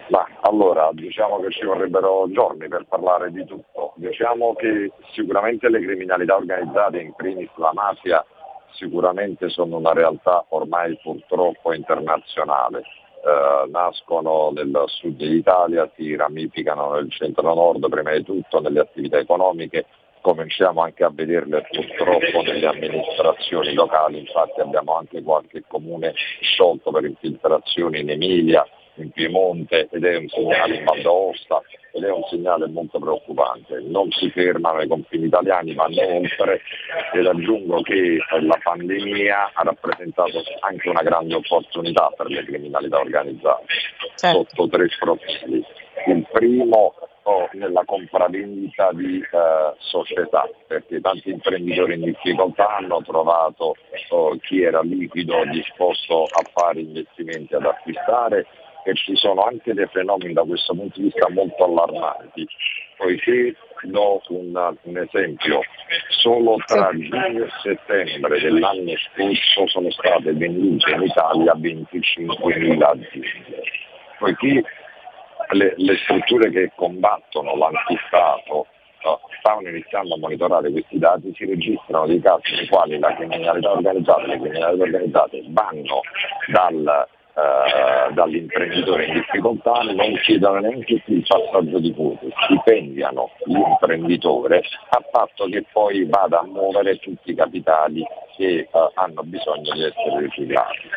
Ma 0.09 0.25
allora, 0.43 0.91
diciamo 0.93 1.41
che 1.41 1.51
ci 1.51 1.65
vorrebbero 1.65 2.27
giorni 2.31 2.69
per 2.69 2.85
parlare 2.89 3.33
di 3.33 3.45
tutto. 3.45 3.93
Diciamo 3.97 4.55
che 4.55 4.93
sicuramente 5.13 5.69
le 5.69 5.81
criminalità 5.81 6.37
organizzate, 6.37 7.01
in 7.01 7.13
primis 7.15 7.51
la 7.57 7.73
mafia, 7.73 8.25
sicuramente 8.73 9.49
sono 9.49 9.79
una 9.79 9.93
realtà 9.93 10.45
ormai 10.51 10.97
purtroppo 11.03 11.73
internazionale 11.73 12.83
eh, 13.27 13.69
nascono 13.71 14.53
nel 14.55 14.85
sud 14.87 15.17
d'Italia, 15.17 15.91
si 15.97 16.15
ramificano 16.15 16.93
nel 16.93 17.11
centro-nord 17.11 17.89
prima 17.89 18.13
di 18.13 18.23
tutto 18.23 18.61
nelle 18.61 18.79
attività 18.79 19.19
economiche, 19.19 19.87
cominciamo 20.21 20.83
anche 20.83 21.03
a 21.03 21.11
vederle 21.13 21.67
purtroppo 21.69 22.43
nelle 22.43 22.67
amministrazioni 22.67 23.75
locali, 23.75 24.21
infatti 24.21 24.61
abbiamo 24.61 24.97
anche 24.97 25.23
qualche 25.23 25.65
comune 25.67 26.13
sciolto 26.41 26.93
per 26.93 27.05
infiltrazioni 27.05 27.99
in 28.01 28.11
Emilia, 28.11 28.65
in 28.97 29.11
Piemonte 29.11 29.89
ed 29.91 30.05
è 30.05 30.17
un 30.17 30.29
segnale 30.29 30.77
in 30.77 30.85
Val 30.85 31.01
d'Aosta 31.03 31.63
ed 31.93 32.05
è 32.05 32.11
un 32.11 32.23
segnale 32.29 32.67
molto 32.69 32.99
preoccupante. 32.99 33.81
Non 33.81 34.11
si 34.11 34.31
fermano 34.31 34.83
i 34.83 34.89
confini 34.89 35.27
italiani, 35.27 35.75
vanno 35.75 36.03
oltre 36.07 36.61
ed 37.13 37.27
aggiungo 37.27 37.81
che 37.83 38.19
la 38.41 38.59
pandemia 38.63 39.53
ha 39.55 39.63
rappresentato 39.63 40.43
anche 40.61 40.89
una 40.89 41.03
grande 41.03 41.35
opportunità 41.35 42.13
per 42.17 42.27
le 42.27 42.45
criminalità 42.45 42.99
organizzate 42.99 43.65
certo. 44.17 44.47
sotto 44.49 44.69
tre 44.69 44.89
profili. 44.99 45.65
Il 46.07 46.27
primo 46.31 46.95
oh, 47.23 47.49
nella 47.53 47.83
compravendita 47.85 48.93
di 48.93 49.19
eh, 49.19 49.75
società, 49.79 50.49
perché 50.67 51.01
tanti 51.01 51.31
imprenditori 51.31 51.95
in 51.95 52.03
difficoltà 52.03 52.77
hanno 52.77 53.03
trovato 53.03 53.75
oh, 54.11 54.37
chi 54.37 54.63
era 54.63 54.81
liquido 54.83 55.45
disposto 55.47 56.25
a 56.25 56.43
fare 56.53 56.81
investimenti 56.81 57.55
ad 57.55 57.65
acquistare 57.65 58.47
che 58.87 58.95
ci 58.95 59.17
sono 59.17 59.43
anche 59.43 59.75
dei 59.75 59.89
fenomeni 59.89 60.33
da 60.33 60.45
questo 60.45 60.73
punto 60.73 61.01
di 61.01 61.07
vista 61.07 61.29
molto 61.31 61.65
allarmanti, 61.65 62.47
poiché 62.97 63.57
do 63.83 64.23
un, 64.29 64.77
un 64.83 64.97
esempio, 64.97 65.61
solo 66.21 66.57
tra 66.67 66.91
giugno 66.93 67.45
e 67.45 67.49
settembre 67.63 68.41
dell'anno 68.41 68.93
scorso 68.97 69.67
sono 69.67 69.91
state 69.91 70.33
vendute 70.33 70.93
in 70.93 71.03
Italia 71.03 71.53
25.000 71.55 72.83
aziende, 72.83 73.63
poiché 74.19 74.63
le, 75.51 75.75
le 75.77 75.97
strutture 76.05 76.51
che 76.51 76.71
combattono 76.77 77.57
l'antistato 77.57 78.69
stavano 79.39 79.69
iniziando 79.69 80.15
a 80.15 80.19
monitorare 80.19 80.71
questi 80.71 80.99
dati, 80.99 81.33
si 81.35 81.45
registrano 81.45 82.07
dei 82.07 82.21
casi 82.21 82.55
nei 82.55 82.69
quali 82.69 82.99
la 83.01 83.15
criminalità 83.15 83.73
organizzata 83.73 84.23
e 84.23 84.27
le 84.27 84.39
criminalità 84.39 84.83
organizzate 84.83 85.43
vanno 85.49 86.01
dal 86.49 87.09
eh, 87.37 88.15
dall'imprenditore 88.15 89.05
in 89.05 89.13
difficoltà 89.13 89.73
non 89.83 90.15
chiedono 90.23 90.61
neanche 90.61 91.03
più 91.05 91.17
il 91.17 91.27
passaggio 91.27 91.79
di 91.79 91.93
quote, 91.93 92.33
stipendiano 92.45 93.31
l'imprenditore 93.45 94.63
a 94.89 95.05
patto 95.11 95.45
che 95.45 95.65
poi 95.71 96.07
vada 96.07 96.41
a 96.41 96.47
muovere 96.47 96.97
tutti 96.97 97.33
i 97.33 97.35
capitali 97.35 98.03
che 98.37 98.61
eh, 98.61 98.69
hanno 98.95 99.23
bisogno 99.25 99.71
di 99.75 99.85
essere 99.85 100.21
riciclati. 100.21 100.89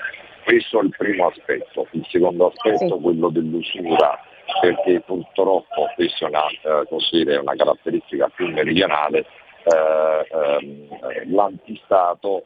Questo 0.46 0.80
è 0.80 0.84
il 0.84 0.96
primo 0.98 1.28
aspetto. 1.28 1.88
Il 1.92 2.06
secondo 2.10 2.48
aspetto 2.48 2.96
è 2.96 3.02
quello 3.02 3.30
dell'usura 3.30 4.18
perché 4.62 5.02
purtroppo 5.02 5.90
questa 5.96 6.26
è 6.26 6.30
una, 6.30 6.48
eh, 6.48 7.38
una 7.38 7.56
caratteristica 7.56 8.30
più 8.30 8.48
meridionale, 8.48 9.26
eh, 9.70 11.26
l'antistato 11.28 12.44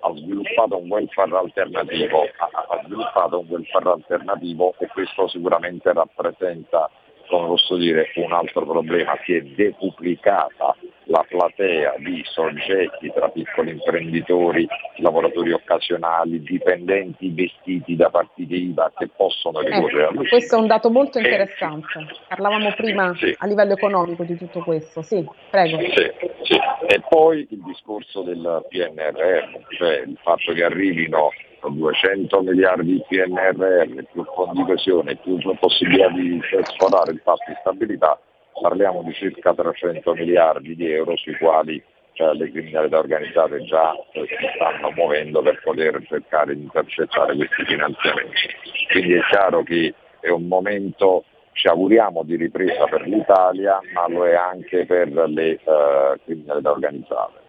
ha 0.00 0.12
sviluppato 0.14 0.78
un 0.78 0.88
welfare 0.88 1.36
alternativo, 1.36 2.22
ha 2.22 2.80
sviluppato 2.84 3.40
un 3.40 3.46
welfare 3.48 3.90
alternativo 3.90 4.74
e 4.78 4.86
questo 4.88 5.28
sicuramente 5.28 5.92
rappresenta 5.92 6.90
come 7.32 7.46
posso 7.46 7.76
dire, 7.76 8.10
un 8.16 8.32
altro 8.32 8.66
problema, 8.66 9.18
si 9.24 9.34
è 9.34 9.40
decuplicata 9.40 10.76
la 11.04 11.24
platea 11.26 11.94
di 11.96 12.20
soggetti 12.24 13.10
tra 13.12 13.28
piccoli 13.30 13.70
imprenditori, 13.70 14.68
lavoratori 14.96 15.52
occasionali, 15.52 16.42
dipendenti 16.42 17.30
vestiti 17.30 17.96
da 17.96 18.10
partite 18.10 18.54
IVA 18.54 18.92
che 18.96 19.08
possono 19.16 19.60
ricorrere 19.60 20.10
ecco, 20.12 20.24
Questo 20.28 20.56
è 20.56 20.58
un 20.58 20.66
dato 20.66 20.90
molto 20.90 21.18
interessante. 21.18 22.06
Parlavamo 22.28 22.74
prima 22.74 23.14
sì. 23.16 23.34
a 23.38 23.46
livello 23.46 23.72
economico 23.72 24.24
di 24.24 24.36
tutto 24.36 24.60
questo. 24.60 25.00
Sì, 25.00 25.26
prego. 25.50 25.78
Sì, 25.78 26.10
sì. 26.42 26.58
E 26.86 27.00
poi 27.08 27.46
il 27.48 27.62
discorso 27.62 28.20
del 28.22 28.66
PNRR, 28.68 29.74
cioè 29.78 30.02
il 30.06 30.18
fatto 30.22 30.52
che 30.52 30.64
arrivino 30.64 31.30
200 31.70 32.42
miliardi 32.42 32.92
di 32.94 33.04
PNRR, 33.08 34.02
più 34.12 34.24
fondi 34.34 34.58
di 34.58 34.64
coesione, 34.64 35.16
più 35.16 35.38
possibilità 35.58 36.08
di 36.08 36.40
sforare 36.64 37.12
il 37.12 37.20
patto 37.22 37.44
di 37.46 37.56
stabilità, 37.60 38.18
parliamo 38.60 39.02
di 39.02 39.12
circa 39.14 39.54
300 39.54 40.14
miliardi 40.14 40.74
di 40.74 40.90
euro 40.90 41.16
sui 41.16 41.36
quali 41.36 41.82
cioè, 42.14 42.34
le 42.34 42.50
criminalità 42.50 42.98
organizzate 42.98 43.62
già 43.64 43.94
eh, 44.12 44.26
si 44.26 44.46
stanno 44.54 44.90
muovendo 44.90 45.40
per 45.40 45.60
poter 45.62 46.02
cercare 46.06 46.54
di 46.54 46.62
intercettare 46.62 47.34
questi 47.34 47.64
finanziamenti. 47.64 48.48
Quindi 48.90 49.14
è 49.14 49.20
chiaro 49.30 49.62
che 49.62 49.94
è 50.20 50.28
un 50.28 50.46
momento, 50.46 51.24
ci 51.52 51.68
auguriamo, 51.68 52.22
di 52.22 52.36
ripresa 52.36 52.84
per 52.84 53.06
l'Italia, 53.06 53.80
ma 53.94 54.08
lo 54.08 54.26
è 54.26 54.34
anche 54.34 54.84
per 54.84 55.08
le 55.08 55.58
uh, 55.64 56.20
criminalità 56.24 56.70
organizzate. 56.70 57.40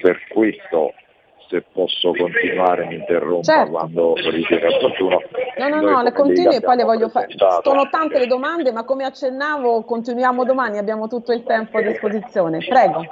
Per 0.00 0.18
questo 0.28 0.94
se 1.48 1.64
posso 1.72 2.12
continuare 2.12 2.86
mi 2.86 2.96
interrompa 2.96 3.42
certo. 3.42 3.70
quando 3.70 4.14
ritiene 4.14 4.66
opportuno. 4.66 5.22
No, 5.58 5.68
no, 5.68 5.80
no, 5.80 6.02
le 6.02 6.12
continui 6.12 6.56
e 6.56 6.60
poi 6.60 6.76
le 6.76 6.84
voglio 6.84 7.08
fare. 7.08 7.28
Sono 7.62 7.88
tante 7.88 8.18
le 8.18 8.26
domande, 8.26 8.72
ma 8.72 8.84
come 8.84 9.04
accennavo 9.04 9.82
continuiamo 9.84 10.44
domani, 10.44 10.78
abbiamo 10.78 11.08
tutto 11.08 11.32
il 11.32 11.42
tempo 11.44 11.78
a 11.78 11.82
disposizione. 11.82 12.58
Prego. 12.58 13.04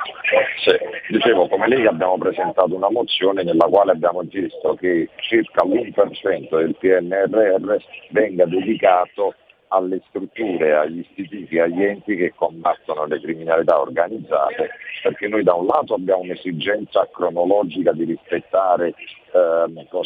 Sì, 0.64 1.12
dicevo, 1.12 1.48
come 1.48 1.68
lei 1.68 1.86
abbiamo 1.86 2.18
presentato 2.18 2.74
una 2.74 2.90
mozione 2.90 3.42
nella 3.42 3.66
quale 3.66 3.92
abbiamo 3.92 4.22
chiesto 4.28 4.74
che 4.74 5.08
circa 5.16 5.64
l'1% 5.64 6.56
del 6.56 6.76
PNRR 6.76 7.76
venga 8.10 8.44
dedicato 8.46 9.34
alle 9.74 10.00
strutture, 10.08 10.74
agli 10.74 11.00
istituti, 11.00 11.58
agli 11.58 11.82
enti 11.82 12.16
che 12.16 12.32
combattono 12.34 13.06
le 13.06 13.20
criminalità 13.20 13.80
organizzate, 13.80 14.70
perché 15.02 15.28
noi 15.28 15.42
da 15.42 15.54
un 15.54 15.66
lato 15.66 15.94
abbiamo 15.94 16.22
un'esigenza 16.22 17.08
cronologica 17.12 17.92
di 17.92 18.04
rispettare 18.04 18.94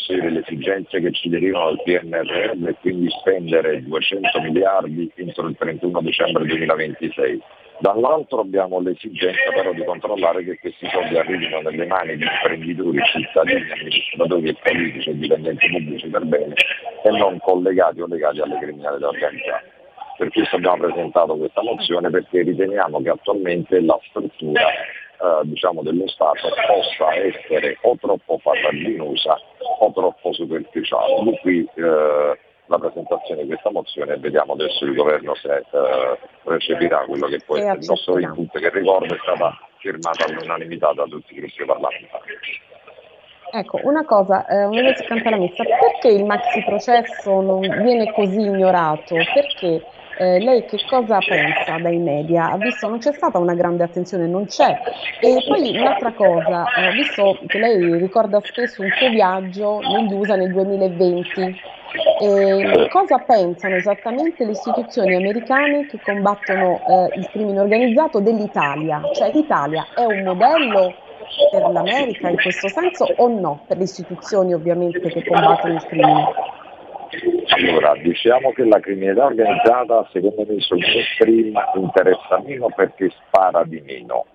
dire, 0.08 0.30
le 0.30 0.40
esigenze 0.40 1.00
che 1.00 1.12
ci 1.12 1.28
derivano 1.28 1.66
dal 1.66 1.82
PNRR 1.82 2.68
e 2.68 2.76
quindi 2.80 3.08
spendere 3.10 3.82
200 3.82 4.40
miliardi 4.40 5.10
entro 5.16 5.48
il 5.48 5.56
31 5.56 6.00
dicembre 6.00 6.44
2026 6.46 7.42
Dall'altro 7.80 8.40
abbiamo 8.40 8.80
l'esigenza 8.80 9.52
però 9.54 9.72
di 9.72 9.84
controllare 9.84 10.42
che 10.42 10.58
questi 10.58 10.88
soldi 10.90 11.16
arrivino 11.16 11.60
nelle 11.60 11.86
mani 11.86 12.16
di 12.16 12.24
imprenditori, 12.24 12.98
cittadini, 13.04 13.70
amministratori 13.70 14.48
e 14.48 14.56
politici 14.60 15.10
e 15.10 15.16
dipendenti 15.16 15.70
pubblici 15.70 16.08
per 16.08 16.24
bene 16.24 16.54
e 17.04 17.10
non 17.10 17.38
collegati 17.38 18.00
o 18.00 18.06
legati 18.06 18.40
alle 18.40 18.58
criminalità 18.58 19.06
organizzate. 19.06 19.70
Per 20.18 20.30
questo 20.30 20.56
abbiamo 20.56 20.78
presentato 20.78 21.36
questa 21.36 21.62
mozione 21.62 22.10
perché 22.10 22.42
riteniamo 22.42 23.00
che 23.00 23.10
attualmente 23.10 23.80
la 23.80 23.96
struttura 24.08 24.68
eh, 24.70 25.40
diciamo, 25.44 25.82
dello 25.82 26.08
Stato 26.08 26.48
possa 26.66 27.14
essere 27.14 27.78
o 27.82 27.96
troppo 28.00 28.38
farraginosa 28.38 29.38
o 29.78 29.92
troppo 29.92 30.32
superficiale. 30.32 31.38
Qui 31.40 31.68
eh, 31.76 32.38
la 32.68 32.78
presentazione 32.78 33.42
di 33.42 33.48
questa 33.48 33.70
mozione 33.70 34.14
e 34.14 34.18
vediamo 34.18 34.52
adesso 34.52 34.84
il 34.84 34.94
governo 34.94 35.34
se 35.34 35.56
eh, 35.56 36.18
recepirà 36.44 37.04
quello 37.06 37.26
che 37.26 37.40
può 37.44 37.56
essere 37.56 37.78
il 37.78 37.86
nostro 37.86 38.18
input 38.18 38.58
che 38.58 38.70
ricordo 38.70 39.14
è 39.14 39.18
stata 39.22 39.58
firmata 39.78 40.26
all'unanimità 40.26 40.92
da 40.92 41.04
tutti 41.04 41.34
i 41.34 41.40
gruppi 41.40 41.64
parlamentari. 41.64 42.32
Ecco, 43.50 43.80
una 43.84 44.04
cosa, 44.04 44.46
eh, 44.46 44.64
Università 44.66 45.14
Cantalamessa, 45.14 45.64
perché 45.64 46.08
il 46.08 46.24
maxi 46.24 46.62
processo 46.64 47.40
non 47.40 47.60
viene 47.60 48.12
così 48.12 48.40
ignorato? 48.40 49.14
Perché 49.14 49.82
eh, 50.18 50.38
lei 50.38 50.66
che 50.66 50.78
cosa 50.86 51.18
pensa 51.18 51.78
dai 51.78 51.96
media? 51.96 52.50
Ha 52.50 52.56
visto 52.58 52.88
non 52.88 52.98
c'è 52.98 53.12
stata 53.14 53.38
una 53.38 53.54
grande 53.54 53.84
attenzione, 53.84 54.26
non 54.26 54.44
c'è. 54.44 54.78
E 55.20 55.42
poi 55.46 55.78
un'altra 55.78 56.12
cosa, 56.12 56.64
eh, 56.74 56.92
visto 56.92 57.38
che 57.46 57.58
lei 57.58 57.96
ricorda 57.96 58.38
spesso 58.42 58.82
un 58.82 58.90
suo 58.98 59.08
viaggio 59.08 59.78
negli 59.80 60.12
USA 60.12 60.36
nel 60.36 60.52
2020, 60.52 61.60
eh, 62.20 62.88
cosa 62.90 63.18
pensano 63.18 63.76
esattamente 63.76 64.44
le 64.44 64.52
istituzioni 64.52 65.14
americane 65.14 65.86
che 65.86 65.98
combattono 66.02 66.80
eh, 66.86 67.18
il 67.18 67.28
crimine 67.30 67.60
organizzato 67.60 68.20
dell'Italia? 68.20 69.00
Cioè 69.14 69.30
l'Italia 69.32 69.86
è 69.94 70.04
un 70.04 70.22
modello 70.22 70.94
per 71.50 71.70
l'America 71.70 72.28
in 72.28 72.36
questo 72.36 72.68
senso 72.68 73.04
o 73.16 73.28
no? 73.28 73.64
Per 73.66 73.76
le 73.76 73.84
istituzioni 73.84 74.54
ovviamente 74.54 75.00
che 75.00 75.24
combattono 75.24 75.74
il 75.74 75.84
crimine? 75.84 76.26
Allora, 77.48 77.94
diciamo 78.02 78.52
che 78.52 78.64
la 78.64 78.78
criminalità 78.80 79.24
organizzata 79.24 80.06
secondo 80.12 80.44
me 80.46 80.60
sul 80.60 80.78
mainstream 80.78 81.54
interessa 81.76 82.42
meno 82.44 82.68
perché 82.74 83.10
spara 83.26 83.64
di 83.64 83.82
meno, 83.84 84.26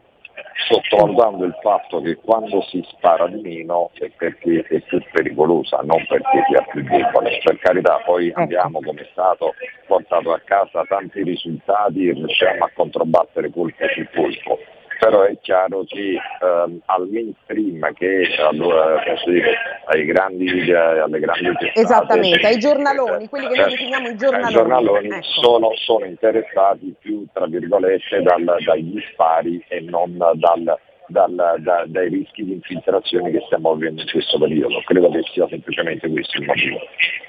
sottovalutando 0.67 1.45
il 1.45 1.55
fatto 1.61 2.01
che 2.01 2.15
quando 2.15 2.61
si 2.63 2.83
spara 2.89 3.27
di 3.27 3.41
meno 3.41 3.91
è 3.93 4.09
perché 4.15 4.65
è 4.67 4.79
più 4.81 5.01
pericolosa, 5.11 5.77
non 5.83 6.05
perché 6.07 6.43
sia 6.49 6.61
più 6.71 6.83
debole. 6.83 7.39
Per 7.43 7.57
carità, 7.59 8.01
poi 8.05 8.27
ecco. 8.27 8.41
abbiamo 8.41 8.79
come 8.81 9.07
Stato 9.11 9.53
portato 9.87 10.33
a 10.33 10.41
casa 10.43 10.83
tanti 10.87 11.23
risultati 11.23 12.07
e 12.07 12.13
riusciamo 12.13 12.65
a 12.65 12.71
controbattere 12.73 13.49
colpo 13.51 13.85
su 13.93 14.05
colpo 14.13 14.59
però 14.99 15.23
è 15.23 15.37
chiaro 15.41 15.83
che 15.85 16.17
ehm, 16.41 16.81
al 16.85 17.07
mainstream 17.09 17.93
che 17.93 18.35
allora, 18.39 19.01
dire, 19.25 19.55
ai 19.85 20.05
grandi, 20.05 20.69
eh, 20.69 20.75
alle 20.75 21.19
grandi 21.19 21.51
testate, 21.57 21.79
esattamente 21.79 22.47
ai 22.47 22.59
giornaloni 22.59 23.27
quelli 23.29 23.47
che 23.49 23.61
noi 23.61 23.69
definiamo 23.69 24.07
i 24.07 24.15
giornaloni, 24.15 24.53
giornaloni 24.53 25.07
ecco. 25.07 25.23
sono, 25.23 25.69
sono, 25.75 26.05
interessati 26.05 26.93
più 26.99 27.25
tra 27.33 27.45
virgolette 27.45 28.21
dal, 28.21 28.57
dagli 28.63 29.01
spari 29.11 29.63
e 29.67 29.81
non 29.81 30.17
dal 30.17 30.79
dal, 31.07 31.55
da, 31.59 31.83
dai 31.87 32.09
rischi 32.09 32.43
di 32.43 32.53
infiltrazione 32.53 33.31
che 33.31 33.41
stiamo 33.45 33.73
vivendo 33.75 34.01
in 34.01 34.07
questo 34.09 34.37
periodo. 34.37 34.81
Credo 34.85 35.09
che 35.09 35.21
sia 35.31 35.47
semplicemente 35.47 36.09
questo 36.09 36.39
il 36.39 36.45
motivo. 36.45 36.79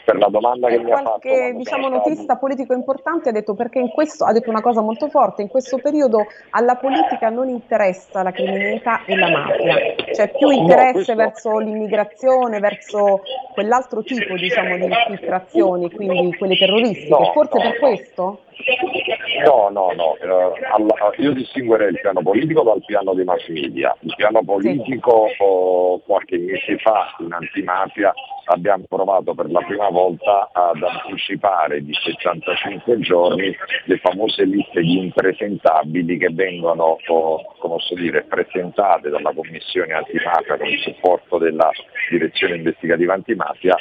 Per 0.05 0.17
la 0.17 0.29
domanda 0.29 0.69
che 0.69 0.75
e 0.75 0.79
mi 0.79 0.93
ha 0.93 0.97
fatto... 0.97 1.19
Qualche 1.21 1.55
diciamo, 1.57 1.89
notista 1.89 2.37
politico 2.37 2.75
importante 2.75 3.31
ha 3.31 3.33
detto 3.33 3.55
perché 3.55 3.79
in 3.79 3.89
questo, 3.89 4.25
ha 4.25 4.33
detto 4.33 4.51
una 4.51 4.61
cosa 4.61 4.81
molto 4.83 5.09
forte, 5.09 5.43
in 5.43 5.49
questo 5.49 5.79
periodo 5.79 6.27
alla 6.51 6.77
politica 6.77 7.31
non 7.31 7.49
interessa 7.49 8.23
la 8.23 8.31
criminalità 8.31 9.05
e 9.05 9.17
la 9.17 9.31
mafia, 9.31 9.95
c'è 10.13 10.31
più 10.37 10.51
interesse 10.51 10.85
no, 10.85 10.93
questo... 10.93 11.15
verso 11.15 11.59
l'immigrazione, 11.59 12.59
verso 12.61 13.23
quell'altro 13.55 14.03
tipo 14.03 14.35
diciamo, 14.35 14.77
di 14.77 14.85
infiltrazioni, 14.85 15.91
quindi 15.91 16.37
quelle 16.37 16.57
terroristiche, 16.57 17.09
no, 17.09 17.33
forse 17.33 17.59
no, 17.59 17.63
per 17.63 17.79
questo? 17.79 18.41
No, 19.45 19.69
no, 19.71 19.93
no, 19.95 20.17
eh, 20.17 21.23
io 21.23 21.33
distinguerei 21.33 21.91
il 21.91 22.01
piano 22.01 22.23
politico 22.23 22.63
dal 22.63 22.83
piano 22.85 23.15
dei 23.15 23.25
mass 23.25 23.47
media. 23.49 23.97
Il 24.01 24.15
piano 24.17 24.43
politico 24.45 25.29
oh, 25.39 25.99
qualche 26.01 26.39
mese 26.39 26.79
fa 26.79 27.15
in 27.19 27.33
antimafia 27.33 28.13
abbiamo 28.47 28.85
provato 28.89 29.35
per 29.35 29.51
la 29.51 29.61
prima 29.61 29.89
volta 29.89 30.51
ad 30.53 30.83
anticipare 30.83 31.83
di 31.83 31.93
75 31.95 32.99
giorni 33.01 33.55
le 33.85 33.97
famose 33.99 34.45
liste 34.45 34.81
di 34.81 34.99
impresentabili 34.99 36.19
che 36.19 36.29
vengono 36.31 36.99
oh, 37.07 37.41
dire, 37.97 38.23
presentate 38.25 39.09
dalla 39.09 39.33
Commissione 39.33 39.95
antimafia 39.95 40.57
con 40.57 40.67
il 40.67 40.79
supporto 40.81 41.39
della 41.39 41.71
Direzione 42.11 42.57
Investigativa 42.57 43.15
Antimafia 43.15 43.77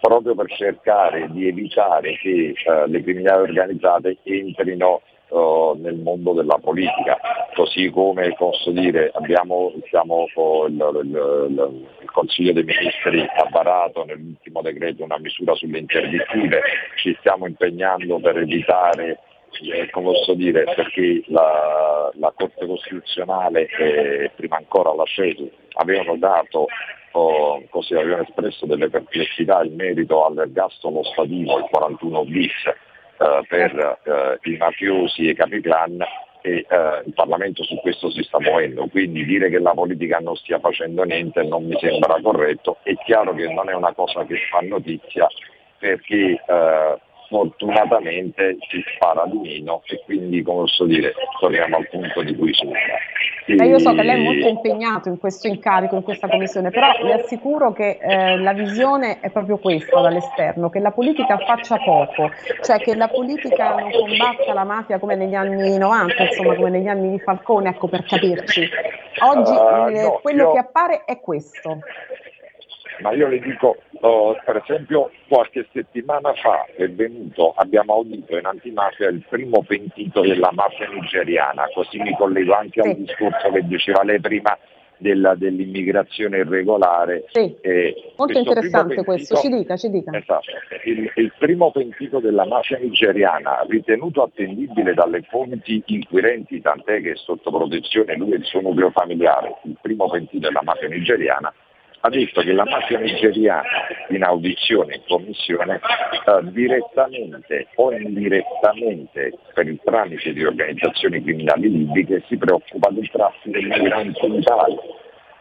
proprio 0.00 0.34
per 0.34 0.50
cercare 0.52 1.28
di 1.30 1.48
evitare 1.48 2.16
che 2.18 2.54
eh, 2.54 2.86
le 2.86 3.02
criminalità 3.02 3.40
organizzate 3.40 4.11
entrino 4.22 5.02
uh, 5.28 5.76
nel 5.78 5.96
mondo 5.96 6.32
della 6.32 6.58
politica, 6.58 7.18
così 7.54 7.90
come 7.90 8.34
posso 8.34 8.70
dire 8.70 9.10
abbiamo, 9.14 9.72
siamo, 9.88 10.26
uh, 10.34 10.66
il, 10.66 11.00
il, 11.02 11.86
il, 12.00 12.10
Consiglio 12.10 12.52
dei 12.52 12.64
Ministri 12.64 13.20
ha 13.22 13.48
varato 13.50 14.04
nell'ultimo 14.04 14.60
decreto 14.60 15.02
una 15.04 15.18
misura 15.18 15.54
sulle 15.54 15.78
interdittive, 15.78 16.60
ci 16.96 17.16
stiamo 17.20 17.46
impegnando 17.46 18.18
per 18.20 18.36
evitare 18.36 19.18
eh, 19.60 19.90
come 19.90 20.12
posso 20.12 20.34
dire, 20.34 20.64
perché 20.64 21.22
la, 21.26 22.10
la 22.14 22.32
Corte 22.36 22.66
Costituzionale 22.66 23.66
e 23.66 24.30
prima 24.34 24.56
ancora 24.56 24.94
la 24.94 25.04
CEDU 25.04 25.50
avevano 25.74 26.16
dato 26.16 26.66
oh, 27.12 27.62
così 27.68 27.94
avevano 27.94 28.22
espresso 28.22 28.66
delle 28.66 28.88
perplessità 28.88 29.62
in 29.62 29.74
merito 29.74 30.24
all'ergastolo 30.24 31.02
stativo, 31.04 31.58
il 31.58 31.66
41 31.70 32.24
bis, 32.24 32.52
eh, 33.22 33.46
per 33.46 33.98
eh, 34.02 34.50
i 34.50 34.56
mafiosi 34.56 35.28
e 35.28 35.30
i 35.30 35.34
capiclan 35.34 36.02
e 36.42 36.66
eh, 36.68 37.02
il 37.06 37.12
Parlamento 37.14 37.62
su 37.62 37.76
questo 37.76 38.10
si 38.10 38.22
sta 38.22 38.40
muovendo, 38.40 38.88
quindi 38.88 39.24
dire 39.24 39.48
che 39.48 39.60
la 39.60 39.72
politica 39.72 40.18
non 40.18 40.34
stia 40.36 40.58
facendo 40.58 41.04
niente 41.04 41.42
non 41.44 41.64
mi 41.64 41.78
sembra 41.78 42.20
corretto, 42.20 42.78
è 42.82 42.94
chiaro 43.04 43.32
che 43.34 43.46
non 43.52 43.68
è 43.68 43.74
una 43.74 43.92
cosa 43.94 44.24
che 44.24 44.36
fa 44.50 44.58
notizia 44.60 45.28
perché 45.78 46.42
eh, 46.46 46.98
fortunatamente 47.32 48.58
si 48.68 48.84
spara 48.94 49.24
di 49.24 49.38
meno 49.38 49.82
e 49.86 50.02
quindi 50.04 50.42
come 50.42 50.60
posso 50.60 50.84
dire 50.84 51.14
torniamo 51.40 51.78
al 51.78 51.88
punto 51.88 52.22
di 52.22 52.36
cui 52.36 52.52
sono. 52.52 52.72
E... 53.46 53.56
Eh, 53.58 53.66
io 53.66 53.78
so 53.78 53.94
che 53.94 54.02
lei 54.02 54.20
è 54.20 54.22
molto 54.22 54.46
impegnato 54.48 55.08
in 55.08 55.18
questo 55.18 55.48
incarico, 55.48 55.96
in 55.96 56.02
questa 56.02 56.28
commissione, 56.28 56.70
però 56.70 56.92
le 57.02 57.14
assicuro 57.14 57.72
che 57.72 57.98
eh, 58.00 58.36
la 58.36 58.52
visione 58.52 59.20
è 59.20 59.30
proprio 59.30 59.56
questa 59.56 59.98
dall'esterno, 59.98 60.68
che 60.68 60.78
la 60.78 60.90
politica 60.90 61.38
faccia 61.38 61.78
poco, 61.78 62.30
cioè 62.60 62.78
che 62.78 62.94
la 62.94 63.08
politica 63.08 63.76
non 63.76 63.90
combatta 63.90 64.52
la 64.52 64.64
mafia 64.64 64.98
come 64.98 65.16
negli 65.16 65.34
anni 65.34 65.78
90, 65.78 66.22
insomma 66.22 66.54
come 66.54 66.68
negli 66.68 66.88
anni 66.88 67.12
di 67.12 67.18
Falcone, 67.18 67.70
ecco 67.70 67.88
per 67.88 68.04
capirci. 68.04 68.68
Oggi 69.24 69.50
uh, 69.50 70.00
no, 70.02 70.18
quello 70.20 70.42
io... 70.42 70.52
che 70.52 70.58
appare 70.58 71.04
è 71.06 71.18
questo 71.18 71.78
ma 73.02 73.12
io 73.12 73.26
le 73.28 73.40
dico, 73.40 73.76
oh, 74.02 74.36
per 74.44 74.56
esempio 74.56 75.10
qualche 75.28 75.66
settimana 75.72 76.32
fa 76.34 76.66
è 76.76 76.88
venuto, 76.88 77.52
abbiamo 77.56 77.94
audito 77.94 78.36
in 78.36 78.46
antimafia 78.46 79.08
il 79.08 79.24
primo 79.28 79.62
pentito 79.62 80.20
della 80.20 80.50
mafia 80.52 80.88
nigeriana, 80.88 81.64
così 81.74 81.98
mi 81.98 82.14
collego 82.16 82.54
anche 82.54 82.80
al 82.80 82.94
discorso 82.94 83.50
che 83.50 83.66
diceva 83.66 84.02
lei 84.02 84.20
prima 84.20 84.56
della, 85.02 85.34
dell'immigrazione 85.34 86.38
irregolare. 86.38 87.24
Sì, 87.28 87.54
eh, 87.60 88.12
molto 88.16 88.38
interessante 88.38 88.94
pentito, 88.94 89.04
questo, 89.04 89.36
ci 89.36 89.48
dica, 89.48 89.76
ci 89.76 89.90
dica. 89.90 90.16
Esatto, 90.16 90.50
il, 90.84 91.10
il, 91.16 91.32
primo 91.38 91.70
pentito 91.72 92.20
della 92.20 92.46
mafia 92.46 92.78
nigeriana, 92.78 93.64
ritenuto 93.68 94.22
attendibile 94.22 94.94
dalle 94.94 95.22
fonti 95.22 95.82
inquirenti, 95.86 96.60
tant'è 96.60 97.02
che 97.02 97.12
è 97.12 97.16
sotto 97.16 97.50
protezione 97.50 98.16
lui 98.16 98.32
e 98.32 98.36
il 98.36 98.44
suo 98.44 98.60
nucleo 98.60 98.90
familiare, 98.90 99.56
il 99.64 99.76
primo 99.82 100.08
pentito 100.08 100.46
della 100.46 100.62
mafia 100.62 100.88
nigeriana, 100.88 101.52
ha 102.04 102.08
detto 102.08 102.40
che 102.40 102.52
la 102.52 102.64
mafia 102.64 102.98
nigeriana 102.98 103.62
in 104.08 104.24
audizione 104.24 104.96
in 104.96 105.02
commissione 105.06 105.76
eh, 105.76 106.50
direttamente 106.50 107.68
o 107.76 107.92
indirettamente 107.92 109.38
per 109.54 109.68
il 109.68 109.80
tramite 109.84 110.32
di 110.32 110.44
organizzazioni 110.44 111.22
criminali 111.22 111.70
libiche 111.70 112.24
si 112.26 112.36
preoccupa 112.36 112.90
del 112.90 113.08
traffico 113.08 113.50
dei 113.50 113.66
migranti 113.66 114.26
in 114.26 114.34
Italia. 114.34 114.80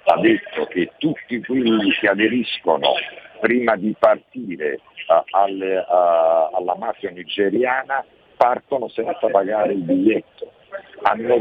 Ha 0.04 0.20
detto 0.20 0.66
che 0.66 0.92
tutti 0.98 1.42
quelli 1.42 1.92
che 1.94 2.08
aderiscono 2.08 2.94
prima 3.40 3.76
di 3.76 3.96
partire 3.98 4.80
uh, 5.08 5.36
alle, 5.36 5.78
uh, 5.78 6.56
alla 6.56 6.76
mafia 6.78 7.10
nigeriana 7.10 8.06
partono 8.38 8.88
senza 8.90 9.28
pagare 9.32 9.74
il 9.74 9.82
biglietto 9.82 10.52
hanno 11.04 11.38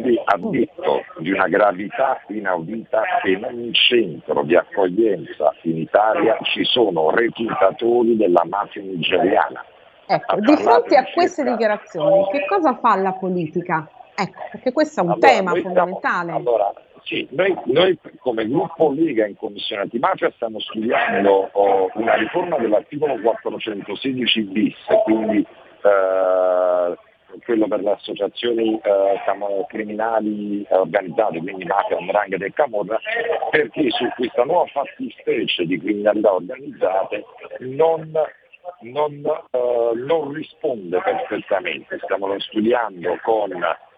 detto 0.50 1.04
di 1.18 1.30
una 1.30 1.48
gravità 1.48 2.22
inaudita 2.28 3.02
che 3.22 3.30
in 3.30 3.44
ogni 3.44 3.72
centro 3.72 4.42
di 4.42 4.56
accoglienza 4.56 5.54
in 5.62 5.78
Italia 5.78 6.38
ci 6.42 6.64
sono 6.64 7.10
reclutatori 7.10 8.16
della 8.16 8.44
mafia 8.48 8.82
nigeriana. 8.82 9.64
Ecco, 10.06 10.40
di 10.40 10.56
fronte 10.56 10.96
a 10.96 11.04
queste 11.12 11.44
dichiarazioni, 11.44 12.26
che 12.32 12.44
cosa 12.46 12.76
fa 12.78 12.96
la 12.96 13.12
politica? 13.12 13.88
Ecco, 14.16 14.40
perché 14.50 14.72
questo 14.72 15.00
è 15.00 15.04
un 15.04 15.10
Allora, 15.10 15.28
tema 15.28 15.54
fondamentale. 15.54 16.32
allora, 16.32 16.72
sì, 17.04 17.26
noi, 17.30 17.56
noi 17.66 17.98
come 18.18 18.46
gruppo 18.48 18.92
Lega 18.92 19.26
in 19.26 19.36
Commissione 19.36 19.82
Antimafia 19.82 20.30
stiamo 20.34 20.58
studiando 20.60 21.48
oh, 21.52 21.90
una 21.94 22.14
riforma 22.14 22.58
dell'articolo 22.58 23.18
416 23.20 24.42
bis, 24.42 24.76
quindi 25.04 25.46
eh, 25.82 26.98
quello 27.44 27.66
per 27.68 27.80
le 27.80 27.92
associazioni 27.92 28.74
eh, 28.74 29.20
cam- 29.24 29.66
criminali 29.68 30.62
eh, 30.62 30.76
organizzate, 30.76 31.38
quindi 31.38 31.64
mafia, 31.64 31.98
'ndrangheta 31.98 32.44
e 32.44 32.52
camorra, 32.52 32.98
perché 33.50 33.90
su 33.90 34.08
questa 34.16 34.44
nuova 34.44 34.66
fattispecie 34.66 35.64
di 35.64 35.78
criminalità 35.78 36.34
organizzate 36.34 37.24
non 37.60 38.12
non, 38.82 39.12
eh, 39.50 39.92
non 39.94 40.32
risponde 40.32 41.00
perfettamente. 41.02 41.98
Stiamo 42.02 42.38
studiando 42.38 43.18
con 43.22 43.50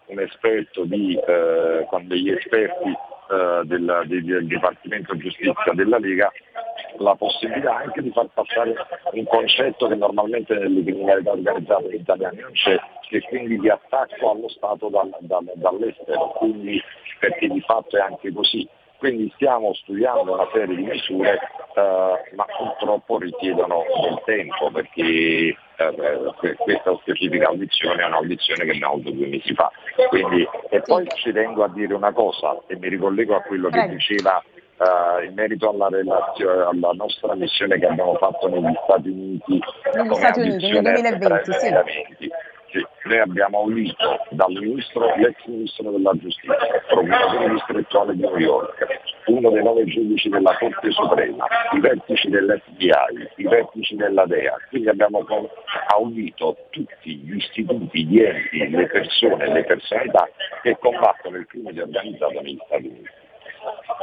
un 0.07 0.21
esperto 0.21 0.85
di, 0.85 1.17
eh, 1.17 1.87
con 1.89 2.07
degli 2.07 2.31
esperti 2.31 2.89
eh, 2.89 3.61
del, 3.65 4.03
del- 4.07 4.25
del 4.25 4.47
Dipartimento 4.47 5.17
Giustizia 5.17 5.73
della 5.73 5.99
Lega 5.99 6.31
la 6.99 7.15
possibilità 7.15 7.77
anche 7.77 8.03
di 8.03 8.11
far 8.11 8.27
passare 8.35 8.75
un 9.13 9.25
concetto 9.25 9.87
che 9.89 9.95
normalmente 9.95 10.55
nelle 10.55 10.83
criminalità 10.83 11.31
organizzate 11.31 11.95
italiane 11.97 12.41
non 12.41 12.53
c'è, 12.53 12.77
che 13.09 13.21
quindi 13.23 13.59
di 13.59 13.69
attacco 13.71 14.31
allo 14.31 14.49
Stato 14.49 14.89
dal- 14.89 15.17
dal- 15.21 15.51
dall'estero, 15.55 16.33
quindi 16.37 16.81
perché 17.19 17.49
di 17.49 17.61
fatto 17.63 17.97
è 17.97 18.01
anche 18.01 18.33
così. 18.33 18.69
Quindi 18.99 19.33
stiamo 19.35 19.73
studiando 19.75 20.33
una 20.35 20.49
serie 20.53 20.77
di 20.77 20.83
misure, 20.83 21.39
eh, 21.75 22.35
ma 22.35 22.45
purtroppo 22.57 23.19
richiedono 23.19 23.85
del 24.03 24.21
tempo 24.25 24.71
perché 24.71 25.01
eh, 25.77 26.33
que- 26.37 26.55
questa 26.57 26.97
specifica 27.01 27.49
audizione 27.49 28.03
è 28.03 28.07
un'audizione 28.07 28.65
che 28.65 28.71
abbiamo 28.73 28.95
avuto 28.95 29.11
due 29.11 29.27
mesi 29.27 29.55
fa. 29.55 29.71
Quindi, 30.09 30.47
e 30.69 30.81
poi 30.81 31.07
ci 31.15 31.33
tengo 31.33 31.65
a 31.65 31.69
dire 31.69 31.95
una 31.95 32.13
cosa 32.13 32.61
e 32.67 32.77
mi 32.77 32.89
ricollego 32.89 33.37
a 33.37 33.41
quello 33.41 33.69
che 33.69 33.89
diceva 33.89 34.43
eh, 34.83 35.25
in 35.27 35.35
merito 35.35 35.71
alla, 35.71 35.89
relazione, 35.89 36.63
alla 36.63 36.93
nostra 36.93 37.35
missione 37.35 37.79
che 37.79 37.87
abbiamo 37.87 38.15
fatto 38.17 38.49
negli 38.49 38.75
Stati 38.85 39.09
Uniti 39.09 39.61
Negli 39.95 40.09
come 40.09 40.15
Stati 40.15 40.41
Uniti, 40.41 40.71
nel 40.71 40.87
audizione 40.87 41.19
2020, 41.19 41.25
tra 41.25 41.37
il 41.37 41.45
sì. 41.45 41.69
2020. 41.69 42.17
Sì, 42.19 42.31
noi 43.13 43.21
abbiamo 43.21 43.59
audito 43.59 44.25
dal 44.31 44.53
ministro, 44.53 45.15
l'ex 45.17 45.45
ministro 45.45 45.91
della 45.91 46.13
giustizia, 46.17 46.57
procuratore 46.89 47.51
distrettuale 47.51 48.15
di 48.15 48.23
New 48.23 48.39
York, 48.39 48.87
uno 49.27 49.51
dei 49.51 49.63
nove 49.63 49.85
giudici 49.85 50.31
della 50.31 50.57
Corte 50.57 50.91
Suprema, 50.91 51.45
i 51.75 51.81
vertici 51.81 52.31
dell'FBI, 52.31 53.29
i 53.37 53.43
vertici 53.45 53.97
della 53.97 54.25
DEA, 54.25 54.57
quindi 54.71 54.89
abbiamo 54.89 55.25
audito 55.89 56.57
tutti 56.71 57.17
gli 57.17 57.37
istituti, 57.37 58.07
gli 58.07 58.21
enti, 58.21 58.71
le 58.71 58.87
persone, 58.87 59.53
le 59.53 59.65
personalità 59.65 60.29
che 60.63 60.79
combattono 60.81 61.37
il 61.37 61.47
crimine 61.47 61.83
organizzato 61.83 62.41
negli 62.41 62.59
Stati 62.65 62.87
Uniti. 62.87 63.11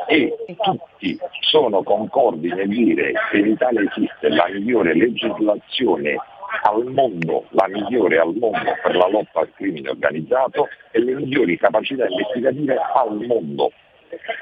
E 0.08 0.36
tutti 0.62 1.20
sono 1.42 1.84
concordi 1.84 2.48
nel 2.48 2.70
dire 2.70 3.12
che 3.30 3.38
in 3.40 3.48
Italia 3.48 3.82
esiste 3.82 4.30
la 4.30 4.48
migliore 4.48 4.94
legislazione 4.94 6.16
al 6.64 6.86
mondo, 6.86 7.46
la 7.50 7.68
migliore 7.68 8.18
al 8.20 8.34
mondo 8.36 8.76
per 8.82 8.96
la 8.96 9.08
lotta 9.08 9.42
al 9.42 9.52
crimine 9.54 9.90
organizzato 9.90 10.68
e 10.92 11.00
le 11.00 11.14
migliori 11.16 11.58
capacità 11.58 12.08
investigative 12.08 12.78
al 12.94 13.16
mondo. 13.26 13.72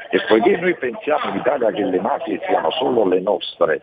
E 0.09 0.21
poiché 0.27 0.57
noi 0.57 0.75
pensiamo 0.75 1.29
in 1.31 1.37
Italia 1.37 1.71
che 1.71 1.83
le 1.83 1.99
mafie 1.99 2.39
siano 2.47 2.71
solo 2.71 3.05
le 3.05 3.19
nostre, 3.19 3.81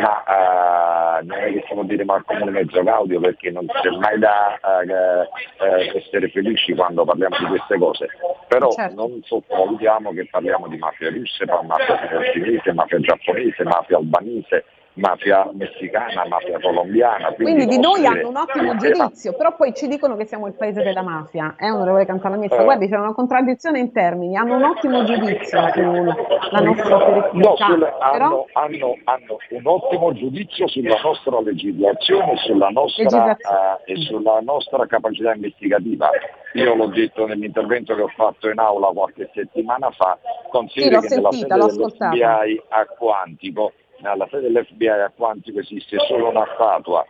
ma 0.00 1.18
eh, 1.18 1.24
non 1.24 1.38
è 1.38 1.52
che 1.52 1.64
si 1.66 1.74
può 1.74 1.82
dire 1.82 2.04
ma 2.04 2.14
al 2.14 2.24
comune 2.24 2.50
mezzo 2.50 2.82
gaudio 2.82 3.20
perché 3.20 3.50
non 3.50 3.66
c'è 3.66 3.90
mai 3.90 4.18
da 4.18 4.54
eh, 4.54 5.28
eh, 5.66 5.98
essere 5.98 6.28
felici 6.28 6.74
quando 6.74 7.04
parliamo 7.04 7.36
di 7.38 7.44
queste 7.46 7.78
cose, 7.78 8.08
però 8.48 8.70
Certo. 8.70 8.94
non 8.94 9.20
sottovalutiamo 9.22 10.12
che 10.12 10.26
parliamo 10.30 10.68
di 10.68 10.76
mafia 10.78 11.10
russe, 11.10 11.44
pa- 11.46 11.62
mafia 11.62 11.98
cinese, 12.32 12.72
mafia 12.72 13.00
giapponese, 13.00 13.64
mafia 13.64 13.96
albanese, 13.96 14.64
mafia 14.98 15.48
messicana, 15.52 16.26
mafia 16.28 16.58
colombiana. 16.60 17.32
Quindi 17.32 17.66
di 17.66 17.76
posso 17.76 17.88
noi 17.90 18.00
dire- 18.00 18.18
hanno 18.20 18.28
un 18.28 18.36
ottimo 18.36 18.76
giudizio, 18.76 19.32
però 19.36 19.54
poi 19.56 19.74
ci 19.74 19.88
dicono 19.88 20.16
che 20.16 20.26
siamo 20.26 20.46
il 20.46 20.54
paese 20.54 20.82
della 20.82 21.02
mafia. 21.02 21.54
Eh, 21.58 21.70
onorevole 21.70 22.04
Cantalamessa, 22.06 22.60
Eh. 22.60 22.64
guardi, 22.64 22.88
c'è 22.88 22.96
una 22.96 23.14
contraddizione 23.14 23.78
in 23.78 23.92
termini. 23.92 24.36
Hanno 24.36 24.56
un 24.56 24.64
ottimo 24.64 25.04
giudizio 25.04 25.70
sulla 25.72 26.60
nostra 26.60 26.88
No, 26.98 27.04
operatività, 27.04 27.64
sulle- 27.66 27.94
però 28.12 28.24
hanno, 28.24 28.46
hanno- 28.52 28.96
hanno 29.04 29.36
un 29.50 29.60
ottimo 29.64 30.12
giudizio 30.12 30.66
sulla 30.68 31.00
nostra 31.02 31.40
legislazione 31.40 32.36
sulla 32.38 32.68
nostra, 32.68 33.02
Legislazione. 33.02 33.78
eh, 33.84 33.92
e 33.92 33.96
sulla 34.02 34.40
nostra 34.42 34.86
capacità 34.86 35.32
investigativa. 35.34 36.10
Io 36.54 36.74
l'ho 36.74 36.86
detto 36.86 37.26
nell'intervento 37.26 37.94
che 37.94 38.02
ho 38.02 38.08
fatto 38.16 38.48
in 38.48 38.58
aula 38.58 38.88
qualche 38.88 39.30
settimana 39.34 39.90
fa, 39.90 40.18
consideri 40.48 40.94
Sì, 41.02 41.08
che 41.08 41.14
nella 41.16 41.30
sentita, 41.30 41.54
sede 41.54 41.56
l'ho 41.56 41.64
ascoltata. 41.66 42.10
dell'FBI 42.14 42.62
a 42.68 42.86
Quantico, 42.86 43.72
nella 44.00 44.26
sede 44.30 44.50
dell'FBI 44.50 44.88
a 44.88 45.12
Quantico 45.14 45.60
esiste 45.60 45.98
solo 46.00 46.28
una 46.28 46.46
statua 46.54 47.04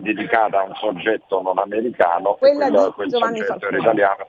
dedicata 0.00 0.60
a 0.60 0.64
un 0.64 0.74
soggetto 0.74 1.40
non 1.40 1.58
americano, 1.58 2.34
Quella 2.34 2.68
quel, 2.70 2.92
quel 2.92 3.10
soggetto 3.10 3.66
era 3.66 3.78
italiano. 3.78 4.26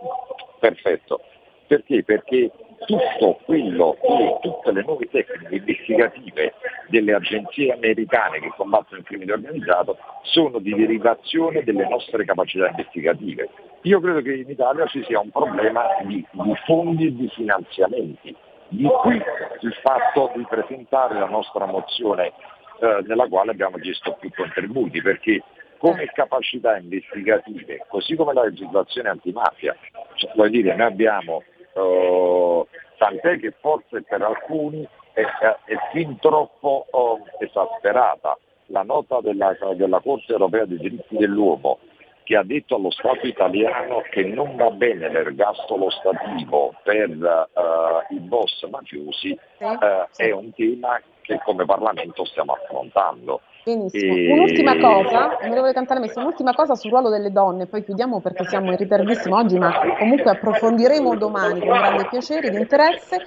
Perfetto. 0.60 1.22
Perché? 1.68 2.04
Perché 2.04 2.52
tutto 2.86 3.40
quello 3.46 3.98
che 4.00 4.38
tutte 4.42 4.72
le 4.72 4.84
nuove 4.84 5.08
tecniche 5.10 5.56
investigative 5.56 6.54
delle 6.90 7.14
agenzie 7.14 7.74
americane 7.74 8.40
che 8.40 8.52
combattono 8.56 9.00
il 9.00 9.06
crimine 9.06 9.34
organizzato 9.34 9.98
sono 10.24 10.60
di 10.60 10.74
derivazione 10.74 11.64
delle 11.64 11.88
nostre 11.88 12.24
capacità 12.26 12.68
investigative. 12.70 13.50
Io 13.84 14.00
credo 14.00 14.22
che 14.22 14.34
in 14.34 14.50
Italia 14.50 14.86
ci 14.88 15.04
sia 15.06 15.20
un 15.20 15.30
problema 15.32 15.86
di, 16.04 16.26
di 16.32 16.56
fondi 16.66 17.08
e 17.08 17.16
di 17.16 17.30
finanziamenti. 17.30 18.36
Di 18.76 18.84
qui 18.84 19.16
il 19.62 19.74
fatto 19.82 20.34
di 20.36 20.46
presentare 20.50 21.18
la 21.18 21.28
nostra 21.28 21.66
mozione 21.66 22.34
eh, 22.82 23.04
nella 23.08 23.26
quale 23.28 23.52
abbiamo 23.52 23.78
chiesto 23.78 24.18
più 24.20 24.30
contributi, 24.36 25.02
perché 25.02 25.42
come 25.78 26.06
capacità 26.08 26.76
investigative, 26.76 27.86
così 27.88 28.16
come 28.16 28.34
la 28.34 28.44
legislazione 28.44 29.08
antimafia, 29.08 29.74
cioè, 30.16 30.32
voglio 30.36 30.62
dire, 30.62 30.76
noi 30.76 30.88
abbiamo, 30.88 31.44
eh, 31.74 32.66
tant'è 32.98 33.40
che 33.40 33.54
forse 33.62 34.02
per 34.04 34.22
alcuni 34.22 34.86
è, 35.14 35.22
è 35.22 35.76
fin 35.94 36.20
troppo 36.20 36.86
eh, 37.40 37.46
esasperata 37.46 38.38
la 38.68 38.84
nota 38.84 39.22
della, 39.22 39.56
della 39.76 40.02
Corte 40.02 40.34
europea 40.34 40.66
dei 40.66 40.80
diritti 40.80 41.16
dell'uomo 41.16 41.80
che 42.26 42.36
ha 42.36 42.44
detto 42.44 42.76
allo 42.76 42.90
Stato 42.90 43.28
italiano 43.28 44.02
che 44.10 44.24
non 44.24 44.56
va 44.56 44.72
bene 44.72 45.10
l'ergastolo 45.10 45.92
stativo 45.92 46.74
per 46.84 47.10
eh, 47.12 48.14
i 48.16 48.20
boss 48.20 48.68
mafiosi, 48.68 49.38
eh, 49.60 50.08
è 50.16 50.32
un 50.32 50.52
tema 50.54 51.00
che 51.22 51.40
come 51.46 51.66
Parlamento 51.66 52.26
stiamo 52.26 52.54
affrontando. 52.54 53.42
Benissimo. 53.66 54.14
E- 54.14 54.32
Un'ultima 54.32 54.78
cosa, 54.78 55.40
onorevole 55.42 55.74
Cantalamessa, 55.74 56.20
un'ultima 56.20 56.54
cosa 56.54 56.76
sul 56.76 56.92
ruolo 56.92 57.10
delle 57.10 57.32
donne, 57.32 57.66
poi 57.66 57.84
chiudiamo 57.84 58.20
perché 58.20 58.46
siamo 58.46 58.70
in 58.70 58.78
ritardissimo 58.78 59.36
oggi, 59.36 59.58
ma 59.58 59.72
comunque 59.98 60.30
approfondiremo 60.30 61.16
domani 61.16 61.62
con 61.62 61.70
grande 61.70 62.06
piacere 62.08 62.50
ed 62.50 62.54
interesse. 62.54 63.18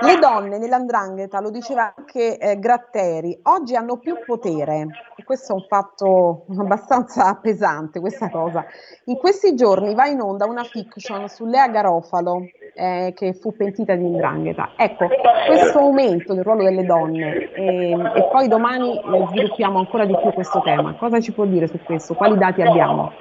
Le 0.00 0.18
donne 0.18 0.56
nell'andrangheta, 0.56 1.38
lo 1.40 1.50
diceva 1.50 1.92
anche 1.94 2.38
eh, 2.38 2.58
Gratteri, 2.58 3.38
oggi 3.42 3.76
hanno 3.76 3.98
più 3.98 4.16
potere 4.24 4.86
e 5.16 5.22
questo 5.22 5.52
è 5.52 5.56
un 5.56 5.66
fatto 5.68 6.46
abbastanza 6.58 7.38
pesante, 7.42 8.00
questa 8.00 8.30
cosa. 8.30 8.64
In 9.04 9.16
questi 9.16 9.54
giorni 9.54 9.94
va 9.94 10.06
in 10.06 10.20
onda 10.20 10.46
una 10.46 10.64
fiction 10.64 11.28
su 11.28 11.44
Lea 11.44 11.68
Garofalo, 11.68 12.46
eh, 12.74 13.12
che 13.14 13.34
fu 13.34 13.54
pentita 13.54 13.94
di 13.94 14.04
indrangheta. 14.04 14.70
Ecco, 14.76 15.06
questo 15.46 15.78
aumento 15.78 16.34
del 16.34 16.42
ruolo 16.42 16.64
delle 16.64 16.84
donne 16.84 17.52
e, 17.52 17.90
e 17.92 18.28
poi 18.32 18.48
domani 18.48 18.98
eh, 18.98 19.26
sviluppiamo 19.74 19.78
ancora 19.78 20.04
di 20.04 20.16
più 20.16 20.30
questo 20.32 20.60
tema. 20.62 20.94
Cosa 20.94 21.20
ci 21.20 21.32
può 21.32 21.44
dire 21.44 21.66
su 21.66 21.78
questo? 21.82 22.14
Quali 22.14 22.38
dati 22.38 22.62
abbiamo? 22.62 23.12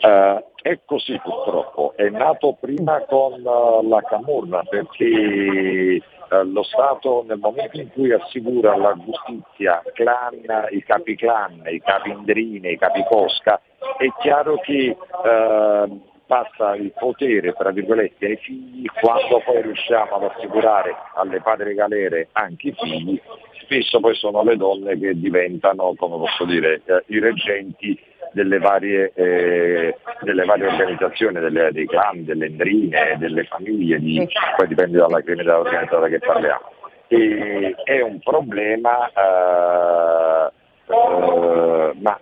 Eh, 0.00 0.44
è 0.62 0.78
così 0.84 1.20
purtroppo, 1.22 1.92
è 1.96 2.08
nato 2.08 2.56
prima 2.58 3.04
con 3.06 3.34
eh, 3.34 3.86
la 3.88 4.00
Camorra 4.02 4.62
perché 4.68 5.04
eh, 5.04 6.00
lo 6.44 6.62
Stato 6.62 7.24
nel 7.26 7.38
momento 7.38 7.80
in 7.80 7.90
cui 7.92 8.12
assicura 8.12 8.76
la 8.76 8.96
giustizia 9.04 9.82
clan, 9.92 10.40
i 10.70 10.82
capi 10.84 11.16
clan, 11.16 11.62
i 11.66 11.80
capi 11.80 12.10
Indrine, 12.10 12.70
i 12.70 12.78
capi 12.78 13.04
Cosca, 13.08 13.60
è 13.98 14.06
chiaro 14.20 14.58
che 14.60 14.96
eh, 14.96 16.00
passa 16.26 16.76
il 16.76 16.92
potere 16.92 17.54
tra 17.54 17.70
virgolette 17.70 18.26
ai 18.26 18.36
figli 18.36 18.86
quando 19.00 19.40
poi 19.44 19.62
riusciamo 19.62 20.16
ad 20.16 20.24
assicurare 20.24 20.94
alle 21.14 21.40
padri 21.40 21.74
galere 21.74 22.28
anche 22.32 22.68
i 22.68 22.74
figli, 22.78 23.20
spesso 23.68 24.00
poi 24.00 24.14
sono 24.14 24.42
le 24.42 24.56
donne 24.56 24.98
che 24.98 25.12
diventano, 25.14 25.92
come 25.94 26.16
posso 26.16 26.46
dire, 26.46 26.80
eh, 26.86 27.02
i 27.08 27.20
reggenti 27.20 27.98
delle 28.32 28.58
varie, 28.58 29.12
eh, 29.14 29.94
delle 30.22 30.44
varie 30.44 30.66
organizzazioni, 30.66 31.38
delle- 31.38 31.70
dei 31.72 31.86
clan, 31.86 32.24
delle 32.24 32.46
endrine, 32.46 33.16
delle 33.18 33.44
famiglie, 33.44 33.98
di- 33.98 34.26
poi 34.56 34.66
dipende 34.68 34.96
dalla 34.98 35.20
criminalità 35.20 35.58
organizzata 35.58 36.08
che 36.08 36.18
parliamo. 36.18 36.72
E, 37.08 37.74
è 37.84 38.00
un 38.00 38.18
problema, 38.20 39.06
eh, 39.08 40.50
eh, 40.88 41.92
ma 42.00 42.18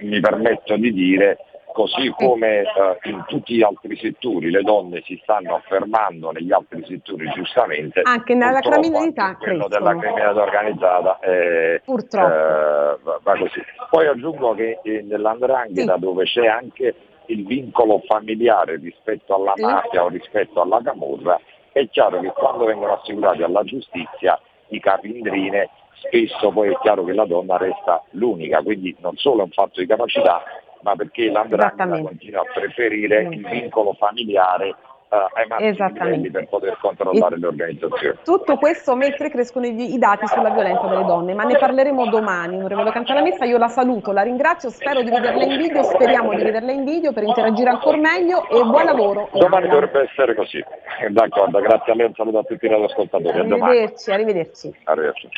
mi 0.00 0.20
permetto 0.20 0.76
di 0.76 0.92
dire, 0.92 1.38
così 1.72 2.12
come 2.16 2.60
eh, 2.60 2.64
in 3.10 3.24
tutti 3.26 3.54
gli 3.56 3.62
altri 3.62 3.96
settori 3.96 4.50
le 4.50 4.62
donne 4.62 5.02
si 5.04 5.18
stanno 5.22 5.56
affermando 5.56 6.30
negli 6.30 6.52
altri 6.52 6.84
settori 6.86 7.28
giustamente. 7.34 8.00
Anche 8.04 8.34
nella 8.34 8.60
criminalità 8.60 9.24
anche 9.24 9.44
quello 9.44 9.66
crescono. 9.66 9.90
della 9.92 10.00
criminalità 10.00 10.42
organizzata 10.42 11.18
eh, 11.20 11.80
Purtroppo. 11.84 12.32
eh, 12.32 12.98
va- 13.22 13.38
così. 13.38 13.62
Poi 13.90 14.06
aggiungo 14.06 14.54
che 14.54 14.78
eh, 14.82 15.02
nell'andrangheta 15.02 15.96
dove 15.96 16.24
c'è 16.24 16.46
anche 16.46 16.94
il 17.26 17.44
vincolo 17.46 18.00
familiare 18.06 18.76
rispetto 18.76 19.34
alla 19.34 19.52
Sì. 19.56 19.62
mafia 19.62 20.04
o 20.04 20.08
rispetto 20.08 20.60
alla 20.60 20.80
camorra, 20.82 21.40
è 21.72 21.88
chiaro 21.88 22.20
che 22.20 22.28
quando 22.28 22.64
vengono 22.66 22.94
assicurati 22.94 23.42
alla 23.42 23.62
giustizia 23.62 24.38
i 24.68 24.80
capindrine 24.80 25.68
spesso 25.94 26.50
poi 26.50 26.70
è 26.72 26.78
chiaro 26.80 27.04
che 27.04 27.12
la 27.12 27.24
donna 27.24 27.56
resta 27.56 28.02
l'unica, 28.10 28.60
quindi 28.62 28.94
non 29.00 29.16
solo 29.16 29.40
è 29.40 29.44
un 29.44 29.50
fatto 29.50 29.80
di 29.80 29.86
capacità, 29.86 30.42
ma 30.82 30.96
perché 30.96 31.30
l'andrangheta 31.30 32.00
continua 32.00 32.40
a 32.40 32.52
preferire 32.52 33.22
il 33.30 33.46
vincolo 33.46 33.94
familiare 33.94 34.74
eh, 35.12 35.28
ai 35.34 35.46
massimi 35.46 35.68
Esattamente. 35.68 36.16
livelli 36.16 36.30
per 36.30 36.48
poter 36.48 36.78
controllare 36.80 37.38
le 37.38 37.46
organizzazioni. 37.46 38.18
Tutto 38.24 38.56
questo 38.56 38.96
mentre 38.96 39.28
crescono 39.28 39.66
i, 39.66 39.92
i 39.92 39.98
dati 39.98 40.26
sulla 40.26 40.50
violenza 40.50 40.86
delle 40.86 41.04
donne, 41.04 41.34
ma 41.34 41.44
ne 41.44 41.58
parleremo 41.58 42.08
domani. 42.08 42.56
Onorevole 42.56 42.92
Cantalamessa, 42.92 43.44
io 43.44 43.58
la 43.58 43.68
saluto, 43.68 44.12
la 44.12 44.22
ringrazio, 44.22 44.70
spero 44.70 45.02
di 45.02 45.10
vederla 45.10 45.44
in 45.44 45.58
video, 45.58 45.82
speriamo 45.82 46.34
di 46.34 46.42
vederla 46.42 46.72
in 46.72 46.84
video 46.84 47.12
per 47.12 47.24
interagire 47.24 47.68
ancora 47.68 47.98
meglio 47.98 48.48
e 48.48 48.62
buon 48.62 48.84
lavoro. 48.84 49.28
Domani 49.32 49.68
dovrebbe 49.68 50.08
essere 50.10 50.34
così. 50.34 50.64
D'accordo, 51.10 51.60
grazie 51.60 51.92
a 51.92 51.94
lei, 51.94 52.06
un 52.06 52.14
saluto 52.14 52.38
a 52.38 52.42
tutti 52.44 52.64
i 52.64 52.68
radioascoltatori. 52.68 53.38
A 53.38 53.42
domani. 53.44 53.62
Arrivederci, 53.62 54.10
arrivederci. 54.10 54.76
Arrivederci. 54.84 55.28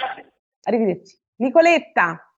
Arrivederci. 0.63 1.17
Nicoletta. 1.37 2.29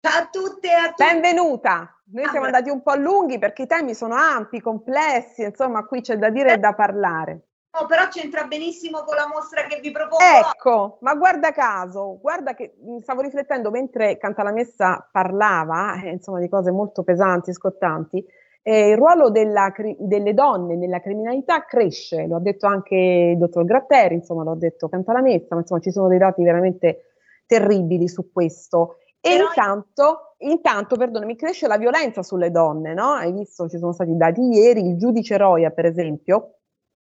Ciao 0.00 0.20
a 0.20 0.28
tutte 0.32 0.66
e 0.66 0.72
a 0.72 0.88
tutti. 0.88 1.04
Benvenuta. 1.04 2.01
Noi 2.12 2.28
siamo 2.28 2.46
andati 2.46 2.68
un 2.68 2.82
po' 2.82 2.94
lunghi 2.94 3.38
perché 3.38 3.62
i 3.62 3.66
temi 3.66 3.94
sono 3.94 4.14
ampi, 4.14 4.60
complessi, 4.60 5.44
insomma 5.44 5.84
qui 5.86 6.02
c'è 6.02 6.16
da 6.16 6.28
dire 6.28 6.54
e 6.54 6.58
da 6.58 6.74
parlare. 6.74 7.46
No, 7.78 7.86
però 7.86 8.06
c'entra 8.08 8.44
benissimo 8.44 9.02
con 9.02 9.16
la 9.16 9.26
mostra 9.26 9.62
che 9.62 9.80
vi 9.80 9.90
propongo. 9.90 10.22
Ecco, 10.22 10.98
ma 11.00 11.14
guarda 11.14 11.52
caso, 11.52 12.18
guarda 12.20 12.52
che 12.52 12.74
stavo 13.00 13.22
riflettendo 13.22 13.70
mentre 13.70 14.18
Cantalamessa 14.18 15.08
parlava, 15.10 16.02
eh, 16.02 16.10
insomma, 16.10 16.38
di 16.38 16.50
cose 16.50 16.70
molto 16.70 17.02
pesanti, 17.02 17.50
scottanti, 17.54 18.22
eh, 18.60 18.90
il 18.90 18.96
ruolo 18.98 19.30
della 19.30 19.72
delle 19.98 20.34
donne 20.34 20.76
nella 20.76 21.00
criminalità 21.00 21.64
cresce, 21.64 22.26
lo 22.26 22.36
ha 22.36 22.40
detto 22.40 22.66
anche 22.66 22.94
il 22.94 23.38
dottor 23.38 23.64
Gratteri, 23.64 24.16
insomma, 24.16 24.44
lo 24.44 24.50
ha 24.50 24.56
detto 24.56 24.90
Cantalamessa, 24.90 25.54
ma 25.54 25.62
insomma 25.62 25.80
ci 25.80 25.90
sono 25.90 26.08
dei 26.08 26.18
dati 26.18 26.42
veramente 26.42 27.14
terribili 27.46 28.06
su 28.06 28.30
questo. 28.30 28.98
E 29.18 29.36
intanto, 29.36 30.31
intanto, 30.42 30.96
perdonami, 30.96 31.36
cresce 31.36 31.66
la 31.66 31.78
violenza 31.78 32.22
sulle 32.22 32.50
donne, 32.50 32.94
no? 32.94 33.12
Hai 33.12 33.32
visto, 33.32 33.68
ci 33.68 33.78
sono 33.78 33.92
stati 33.92 34.16
dati 34.16 34.40
ieri, 34.40 34.86
il 34.86 34.96
giudice 34.98 35.36
Roia, 35.36 35.70
per 35.70 35.86
esempio, 35.86 36.58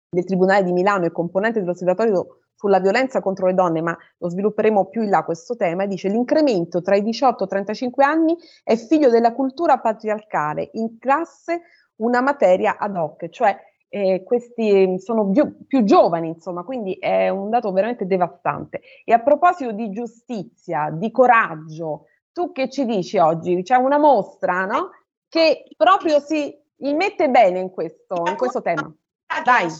del 0.10 0.26
Tribunale 0.26 0.64
di 0.64 0.72
Milano 0.72 1.06
e 1.06 1.12
componente 1.12 1.60
dell'Osservatorio 1.60 2.40
sulla 2.56 2.80
violenza 2.80 3.20
contro 3.20 3.48
le 3.48 3.54
donne, 3.54 3.82
ma 3.82 3.98
lo 4.18 4.30
svilupperemo 4.30 4.86
più 4.86 5.04
in 5.04 5.10
là 5.10 5.24
questo 5.24 5.56
tema, 5.56 5.86
dice 5.86 6.08
l'incremento 6.08 6.82
tra 6.82 6.96
i 6.96 7.04
18 7.04 7.44
e 7.44 7.46
i 7.46 7.50
35 7.50 8.04
anni 8.04 8.36
è 8.64 8.76
figlio 8.76 9.10
della 9.10 9.34
cultura 9.34 9.80
patriarcale, 9.80 10.70
in 10.74 10.98
classe 10.98 11.62
una 11.98 12.22
materia 12.22 12.78
ad 12.78 12.96
hoc, 12.96 13.30
cioè 13.30 13.58
eh, 13.90 14.24
questi 14.24 14.98
sono 15.00 15.30
più, 15.30 15.66
più 15.68 15.84
giovani, 15.84 16.30
insomma, 16.30 16.64
quindi 16.64 16.94
è 16.94 17.30
un 17.30 17.50
dato 17.50 17.72
veramente 17.72 18.06
devastante. 18.06 18.82
E 19.04 19.14
a 19.14 19.20
proposito 19.20 19.72
di 19.72 19.90
giustizia, 19.92 20.90
di 20.92 21.12
coraggio, 21.12 22.06
tu 22.36 22.52
che 22.52 22.70
ci 22.70 22.84
dici 22.84 23.18
oggi? 23.18 23.64
C'è 23.64 23.78
una 23.78 23.98
mostra, 23.98 24.66
no? 24.66 24.92
Che 25.30 25.64
proprio 25.78 26.20
si 26.20 26.54
mette 26.80 27.30
bene 27.30 27.60
in 27.60 27.70
questo, 27.70 28.24
in 28.28 28.36
questo 28.36 28.62
tema. 28.62 28.94
Dai. 29.42 29.74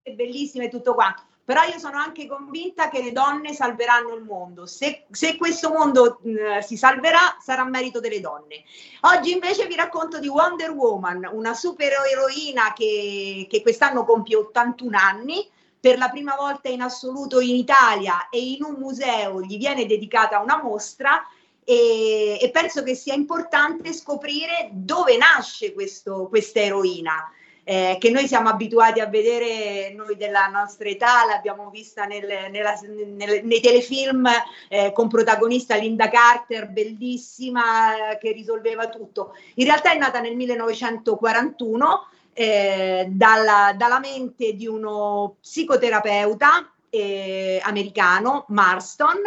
È 0.00 0.12
bellissima 0.12 0.64
e 0.64 0.70
tutto 0.70 0.94
quanto. 0.94 1.24
Però 1.44 1.62
io 1.64 1.78
sono 1.78 1.98
anche 1.98 2.26
convinta 2.26 2.88
che 2.88 3.02
le 3.02 3.12
donne 3.12 3.52
salveranno 3.52 4.14
il 4.14 4.22
mondo. 4.22 4.64
Se, 4.64 5.04
se 5.10 5.36
questo 5.36 5.68
mondo 5.68 6.18
mh, 6.22 6.60
si 6.60 6.78
salverà, 6.78 7.36
sarà 7.40 7.64
merito 7.64 8.00
delle 8.00 8.20
donne. 8.20 8.64
Oggi 9.02 9.32
invece 9.32 9.66
vi 9.66 9.76
racconto 9.76 10.18
di 10.18 10.28
Wonder 10.28 10.70
Woman, 10.70 11.28
una 11.30 11.52
supereroina 11.52 12.72
che, 12.72 13.46
che 13.50 13.60
quest'anno 13.60 14.06
compie 14.06 14.36
81 14.36 14.96
anni. 14.96 15.46
Per 15.78 15.98
la 15.98 16.08
prima 16.08 16.34
volta 16.36 16.70
in 16.70 16.80
assoluto 16.80 17.38
in 17.38 17.54
Italia 17.54 18.30
e 18.30 18.40
in 18.40 18.64
un 18.64 18.76
museo 18.78 19.42
gli 19.42 19.58
viene 19.58 19.84
dedicata 19.84 20.40
una 20.40 20.60
mostra 20.60 21.22
e, 21.68 22.38
e 22.40 22.50
penso 22.50 22.82
che 22.82 22.94
sia 22.94 23.12
importante 23.12 23.92
scoprire 23.92 24.70
dove 24.72 25.18
nasce 25.18 25.74
questo, 25.74 26.26
questa 26.30 26.60
eroina 26.60 27.30
eh, 27.62 27.98
che 28.00 28.08
noi 28.08 28.26
siamo 28.26 28.48
abituati 28.48 29.00
a 29.00 29.08
vedere, 29.08 29.92
noi 29.92 30.16
della 30.16 30.46
nostra 30.46 30.88
età, 30.88 31.26
l'abbiamo 31.26 31.68
vista 31.68 32.06
nel, 32.06 32.24
nella, 32.50 32.72
nel, 32.80 33.44
nei 33.44 33.60
telefilm 33.60 34.26
eh, 34.70 34.90
con 34.94 35.08
protagonista 35.08 35.76
Linda 35.76 36.08
Carter, 36.08 36.70
bellissima, 36.70 38.12
eh, 38.12 38.18
che 38.18 38.32
risolveva 38.32 38.88
tutto. 38.88 39.34
In 39.56 39.66
realtà 39.66 39.92
è 39.92 39.98
nata 39.98 40.20
nel 40.20 40.34
1941 40.36 42.08
eh, 42.32 43.08
dalla, 43.10 43.74
dalla 43.76 43.98
mente 43.98 44.54
di 44.54 44.66
uno 44.66 45.36
psicoterapeuta 45.38 46.72
eh, 46.88 47.60
americano, 47.62 48.46
Marston, 48.48 49.20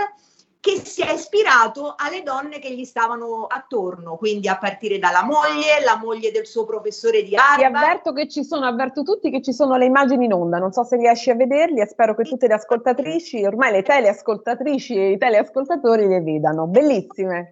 che 0.62 0.80
si 0.86 1.02
è 1.02 1.12
ispirato 1.12 1.96
alle 1.98 2.22
donne 2.22 2.60
che 2.60 2.72
gli 2.72 2.86
stavano 2.86 3.48
attorno, 3.48 4.16
quindi 4.16 4.48
a 4.48 4.60
partire 4.60 5.00
dalla 5.00 5.24
moglie, 5.24 5.84
la 5.84 5.98
moglie 5.98 6.32
del 6.32 6.46
suo 6.46 6.66
professore 6.66 7.24
di 7.24 7.30
Ti 7.30 7.36
Harvard. 7.36 7.76
avverto 7.76 8.14
che 8.14 8.28
ci 8.28 8.44
sono, 8.44 8.68
avverto 8.68 9.02
tutti 9.02 9.32
che 9.32 9.42
ci 9.42 9.54
sono 9.54 9.76
le 9.76 9.86
immagini 9.86 10.26
in 10.26 10.34
onda, 10.34 10.60
non 10.60 10.72
so 10.72 10.84
se 10.84 10.98
riesci 10.98 11.32
a 11.32 11.36
vederli 11.36 11.82
e 11.82 11.88
spero 11.88 12.14
che 12.14 12.24
tutte 12.24 12.46
le 12.46 12.54
ascoltatrici, 12.54 13.44
ormai 13.44 13.72
le 13.72 13.82
teleascoltatrici 13.82 14.96
e 14.96 15.12
i 15.14 15.18
teleascoltatori 15.18 16.08
le 16.08 16.22
vedano, 16.22 16.68
bellissime. 16.68 17.50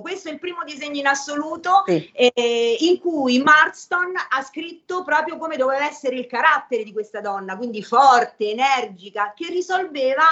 Questo 0.00 0.28
è 0.28 0.32
il 0.32 0.38
primo 0.38 0.64
disegno 0.64 0.98
in 0.98 1.06
assoluto 1.06 1.84
eh, 1.86 2.76
in 2.80 2.98
cui 2.98 3.38
Marston 3.40 4.12
ha 4.30 4.42
scritto 4.42 5.04
proprio 5.04 5.36
come 5.36 5.56
doveva 5.56 5.86
essere 5.86 6.16
il 6.16 6.26
carattere 6.26 6.82
di 6.82 6.92
questa 6.92 7.20
donna, 7.20 7.56
quindi 7.56 7.82
forte, 7.82 8.50
energica, 8.50 9.32
che 9.36 9.48
risolveva 9.48 10.24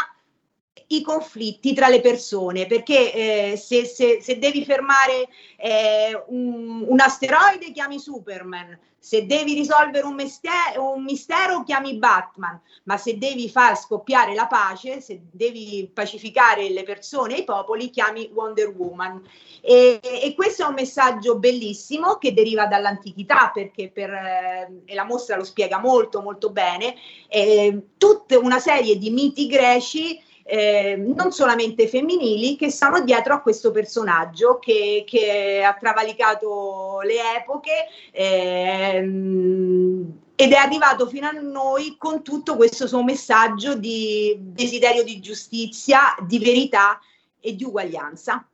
i 0.88 1.02
conflitti 1.02 1.74
tra 1.74 1.88
le 1.88 2.00
persone 2.00 2.66
perché 2.66 3.12
eh, 3.52 3.56
se, 3.56 3.84
se, 3.84 4.20
se, 4.20 4.38
devi 4.38 4.64
fermare 4.64 5.28
eh, 5.56 6.22
un, 6.28 6.84
un, 6.86 7.00
asteroide 7.00 7.72
chiami 7.72 7.98
Superman. 7.98 8.78
Se 8.98 9.24
devi 9.24 9.54
risolvere 9.54 10.04
un, 10.04 10.14
mistero, 10.14 10.92
un 10.94 11.04
mistero 11.04 11.62
chiami 11.62 11.94
Batman. 11.94 12.60
Ma 12.84 12.96
se 12.96 13.18
devi 13.18 13.48
far 13.48 13.78
scoppiare 13.78 14.34
la 14.34 14.46
pace 14.46 15.00
se 15.00 15.20
devi 15.30 15.88
pacificare 15.92 16.68
le 16.70 16.82
persone 16.82 17.36
e 17.36 17.40
i 17.40 17.44
popoli 17.44 17.90
chiami 17.90 18.30
Wonder 18.32 18.68
Woman. 18.68 19.22
E, 19.60 20.00
e 20.02 20.34
questo 20.34 20.64
è 20.64 20.66
un 20.66 20.74
messaggio 20.74 21.38
bellissimo 21.38 22.16
che 22.16 22.32
deriva 22.32 22.66
dall'antichità 22.66 23.50
perché 23.52 23.90
per, 23.90 24.10
eh, 24.10 24.82
e 24.84 24.94
la 24.94 25.04
mostra 25.04 25.36
lo 25.36 25.44
spiega 25.44 25.78
molto 25.78 26.20
molto 26.20 26.50
bene 26.50 26.94
eh, 27.28 27.80
tutta 27.96 28.38
una 28.38 28.58
serie 28.58 28.98
di 28.98 29.10
miti 29.10 29.46
greci 29.46 30.20
eh, 30.46 30.96
non 30.96 31.32
solamente 31.32 31.88
femminili, 31.88 32.56
che 32.56 32.70
stanno 32.70 33.02
dietro 33.02 33.34
a 33.34 33.40
questo 33.40 33.72
personaggio 33.72 34.58
che, 34.58 35.04
che 35.06 35.62
ha 35.64 35.74
travalicato 35.74 37.00
le 37.02 37.36
epoche 37.36 37.88
ehm, 38.12 40.12
ed 40.36 40.52
è 40.52 40.56
arrivato 40.56 41.08
fino 41.08 41.26
a 41.26 41.32
noi 41.32 41.96
con 41.98 42.22
tutto 42.22 42.56
questo 42.56 42.86
suo 42.86 43.02
messaggio 43.02 43.74
di 43.74 44.36
desiderio 44.38 45.02
di 45.02 45.18
giustizia, 45.18 46.14
di 46.26 46.38
verità 46.38 47.00
e 47.40 47.56
di 47.56 47.64
uguaglianza. 47.64 48.46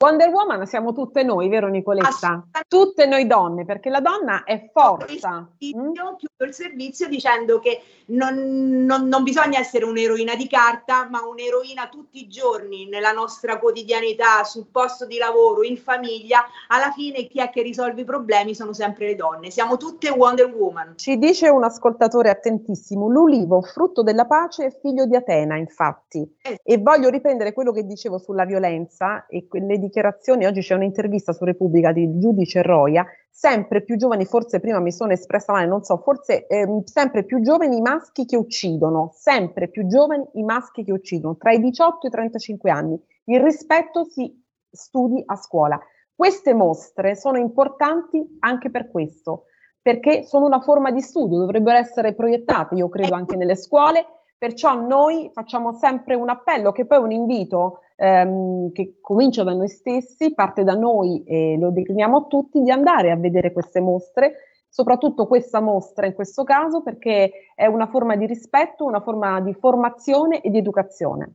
Wonder 0.00 0.28
Woman 0.28 0.64
siamo 0.64 0.92
tutte 0.92 1.24
noi, 1.24 1.48
vero 1.48 1.66
Nicoletta? 1.66 2.46
Tutte 2.68 3.04
noi 3.06 3.26
donne, 3.26 3.64
perché 3.64 3.90
la 3.90 4.00
donna 4.00 4.44
è 4.44 4.70
forza. 4.72 5.48
Io 5.58 5.92
chiudo 5.92 6.44
il 6.44 6.54
servizio 6.54 7.08
dicendo 7.08 7.58
che 7.58 7.82
non, 8.06 8.84
non, 8.84 9.08
non, 9.08 9.24
bisogna 9.24 9.58
essere 9.58 9.84
un'eroina 9.84 10.36
di 10.36 10.46
carta, 10.46 11.08
ma 11.10 11.26
un'eroina 11.26 11.88
tutti 11.88 12.20
i 12.20 12.28
giorni 12.28 12.86
nella 12.86 13.10
nostra 13.10 13.58
quotidianità, 13.58 14.44
sul 14.44 14.66
posto 14.70 15.04
di 15.04 15.18
lavoro, 15.18 15.64
in 15.64 15.76
famiglia. 15.76 16.44
Alla 16.68 16.92
fine 16.92 17.26
chi 17.26 17.40
è 17.40 17.50
che 17.50 17.62
risolve 17.62 18.02
i 18.02 18.04
problemi 18.04 18.54
sono 18.54 18.72
sempre 18.72 19.06
le 19.06 19.16
donne. 19.16 19.50
Siamo 19.50 19.78
tutte 19.78 20.10
Wonder 20.10 20.46
Woman. 20.46 20.92
Ci 20.94 21.18
dice 21.18 21.48
un 21.48 21.64
ascoltatore 21.64 22.30
attentissimo, 22.30 23.08
l'ulivo, 23.08 23.62
frutto 23.62 24.04
della 24.04 24.26
pace, 24.26 24.66
è 24.66 24.78
figlio 24.80 25.06
di 25.06 25.16
Atena, 25.16 25.56
infatti. 25.56 26.36
Eh. 26.40 26.60
E 26.62 26.78
voglio 26.78 27.08
riprendere 27.08 27.52
quello 27.52 27.72
che 27.72 27.84
dicevo 27.84 28.18
sulla 28.18 28.44
violenza 28.44 29.26
e 29.26 29.48
quelle 29.48 29.76
dichiarazioni. 29.88 30.46
Oggi 30.46 30.60
c'è 30.60 30.74
un'intervista 30.74 31.32
su 31.32 31.44
Repubblica 31.44 31.92
di 31.92 32.18
giudice 32.18 32.62
Roia 32.62 33.04
sempre 33.38 33.82
più 33.84 33.96
giovani, 33.96 34.24
forse 34.24 34.58
prima 34.58 34.80
mi 34.80 34.90
sono 34.90 35.12
espressa 35.12 35.52
male, 35.52 35.66
non 35.66 35.84
so, 35.84 35.98
forse 35.98 36.48
ehm, 36.48 36.82
sempre 36.82 37.22
più 37.24 37.40
giovani 37.40 37.76
i 37.76 37.80
maschi 37.80 38.24
che 38.24 38.36
uccidono, 38.36 39.12
sempre 39.14 39.68
più 39.68 39.86
giovani 39.86 40.26
i 40.32 40.42
maschi 40.42 40.82
che 40.82 40.90
uccidono, 40.90 41.36
tra 41.36 41.52
i 41.52 41.60
18 41.60 42.06
e 42.06 42.08
i 42.08 42.10
35 42.10 42.70
anni. 42.70 43.00
Il 43.26 43.40
rispetto 43.40 44.04
si 44.04 44.44
studi 44.68 45.22
a 45.24 45.36
scuola. 45.36 45.78
Queste 46.12 46.52
mostre 46.52 47.14
sono 47.14 47.38
importanti 47.38 48.38
anche 48.40 48.70
per 48.70 48.90
questo, 48.90 49.44
perché 49.80 50.24
sono 50.24 50.44
una 50.44 50.60
forma 50.60 50.90
di 50.90 51.00
studio, 51.00 51.38
dovrebbero 51.38 51.78
essere 51.78 52.14
proiettate, 52.14 52.74
io 52.74 52.88
credo, 52.88 53.14
anche 53.14 53.36
nelle 53.36 53.54
scuole, 53.54 54.04
perciò 54.36 54.74
noi 54.74 55.30
facciamo 55.32 55.74
sempre 55.74 56.16
un 56.16 56.28
appello, 56.28 56.72
che 56.72 56.86
poi 56.86 56.98
è 56.98 57.02
un 57.02 57.12
invito 57.12 57.82
ehm, 58.00 58.70
che 58.72 58.98
comincia 59.00 59.42
da 59.42 59.52
noi 59.52 59.68
stessi, 59.68 60.32
parte 60.32 60.62
da 60.62 60.74
noi 60.74 61.24
e 61.24 61.56
lo 61.58 61.70
decliniamo 61.70 62.16
a 62.18 62.24
tutti, 62.26 62.62
di 62.62 62.70
andare 62.70 63.10
a 63.10 63.16
vedere 63.16 63.52
queste 63.52 63.80
mostre, 63.80 64.34
soprattutto 64.68 65.26
questa 65.26 65.60
mostra 65.60 66.06
in 66.06 66.14
questo 66.14 66.44
caso, 66.44 66.82
perché 66.82 67.50
è 67.54 67.66
una 67.66 67.88
forma 67.88 68.14
di 68.16 68.26
rispetto, 68.26 68.84
una 68.84 69.00
forma 69.00 69.40
di 69.40 69.52
formazione 69.54 70.40
e 70.40 70.50
di 70.50 70.58
educazione. 70.58 71.34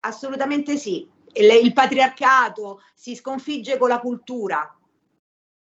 Assolutamente 0.00 0.76
sì. 0.76 1.08
Il, 1.34 1.50
il 1.64 1.72
patriarcato 1.72 2.80
si 2.94 3.14
sconfigge 3.14 3.78
con 3.78 3.88
la 3.88 4.00
cultura, 4.00 4.76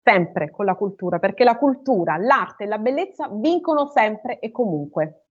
sempre 0.04 0.52
con 0.52 0.66
la 0.66 0.76
cultura, 0.76 1.20
perché 1.20 1.44
la 1.44 1.58
cultura, 1.58 2.18
l'arte 2.18 2.64
e 2.64 2.68
la 2.68 2.80
bellezza 2.80 3.30
vincono 3.32 3.86
sempre 3.86 4.40
e 4.40 4.52
comunque. 4.52 5.23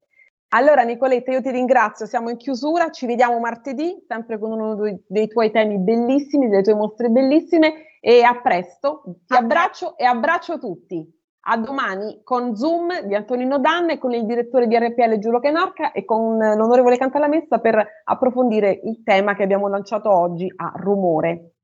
Allora 0.55 0.83
Nicoletta, 0.83 1.31
io 1.31 1.41
ti 1.41 1.51
ringrazio, 1.51 2.05
siamo 2.05 2.29
in 2.29 2.37
chiusura, 2.37 2.91
ci 2.91 3.07
vediamo 3.07 3.39
martedì, 3.39 4.05
sempre 4.07 4.39
con 4.39 4.53
uno 4.53 4.75
dei, 4.75 5.03
dei 5.07 5.27
tuoi 5.27 5.51
temi 5.51 5.79
bellissimi, 5.79 6.49
delle 6.49 6.63
tue 6.63 6.75
mostre 6.75 7.09
bellissime 7.09 7.99
e 8.01 8.23
a 8.23 8.39
presto, 8.41 9.03
ti 9.27 9.35
abbraccio 9.35 9.97
e 9.97 10.05
abbraccio 10.05 10.59
tutti. 10.59 11.21
A 11.45 11.57
domani 11.57 12.21
con 12.23 12.55
Zoom 12.55 13.01
di 13.07 13.15
Antonino 13.15 13.59
Danne, 13.59 13.99
con 13.99 14.13
il 14.13 14.27
direttore 14.27 14.67
di 14.67 14.77
RPL 14.77 15.19
Giulio 15.19 15.41
Canorca 15.41 15.91
e 15.91 16.05
con 16.05 16.37
l'onorevole 16.37 16.99
Cantalamessa 16.99 17.59
per 17.59 18.03
approfondire 18.05 18.79
il 18.85 19.03
tema 19.03 19.35
che 19.35 19.43
abbiamo 19.43 19.69
lanciato 19.69 20.11
oggi 20.11 20.53
a 20.55 20.73
rumore. 20.77 21.55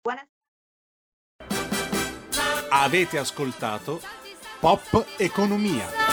Buonasera. 0.00 0.30
Avete 2.70 3.18
ascoltato 3.18 4.00
Pop 4.58 5.04
Economia. 5.18 6.03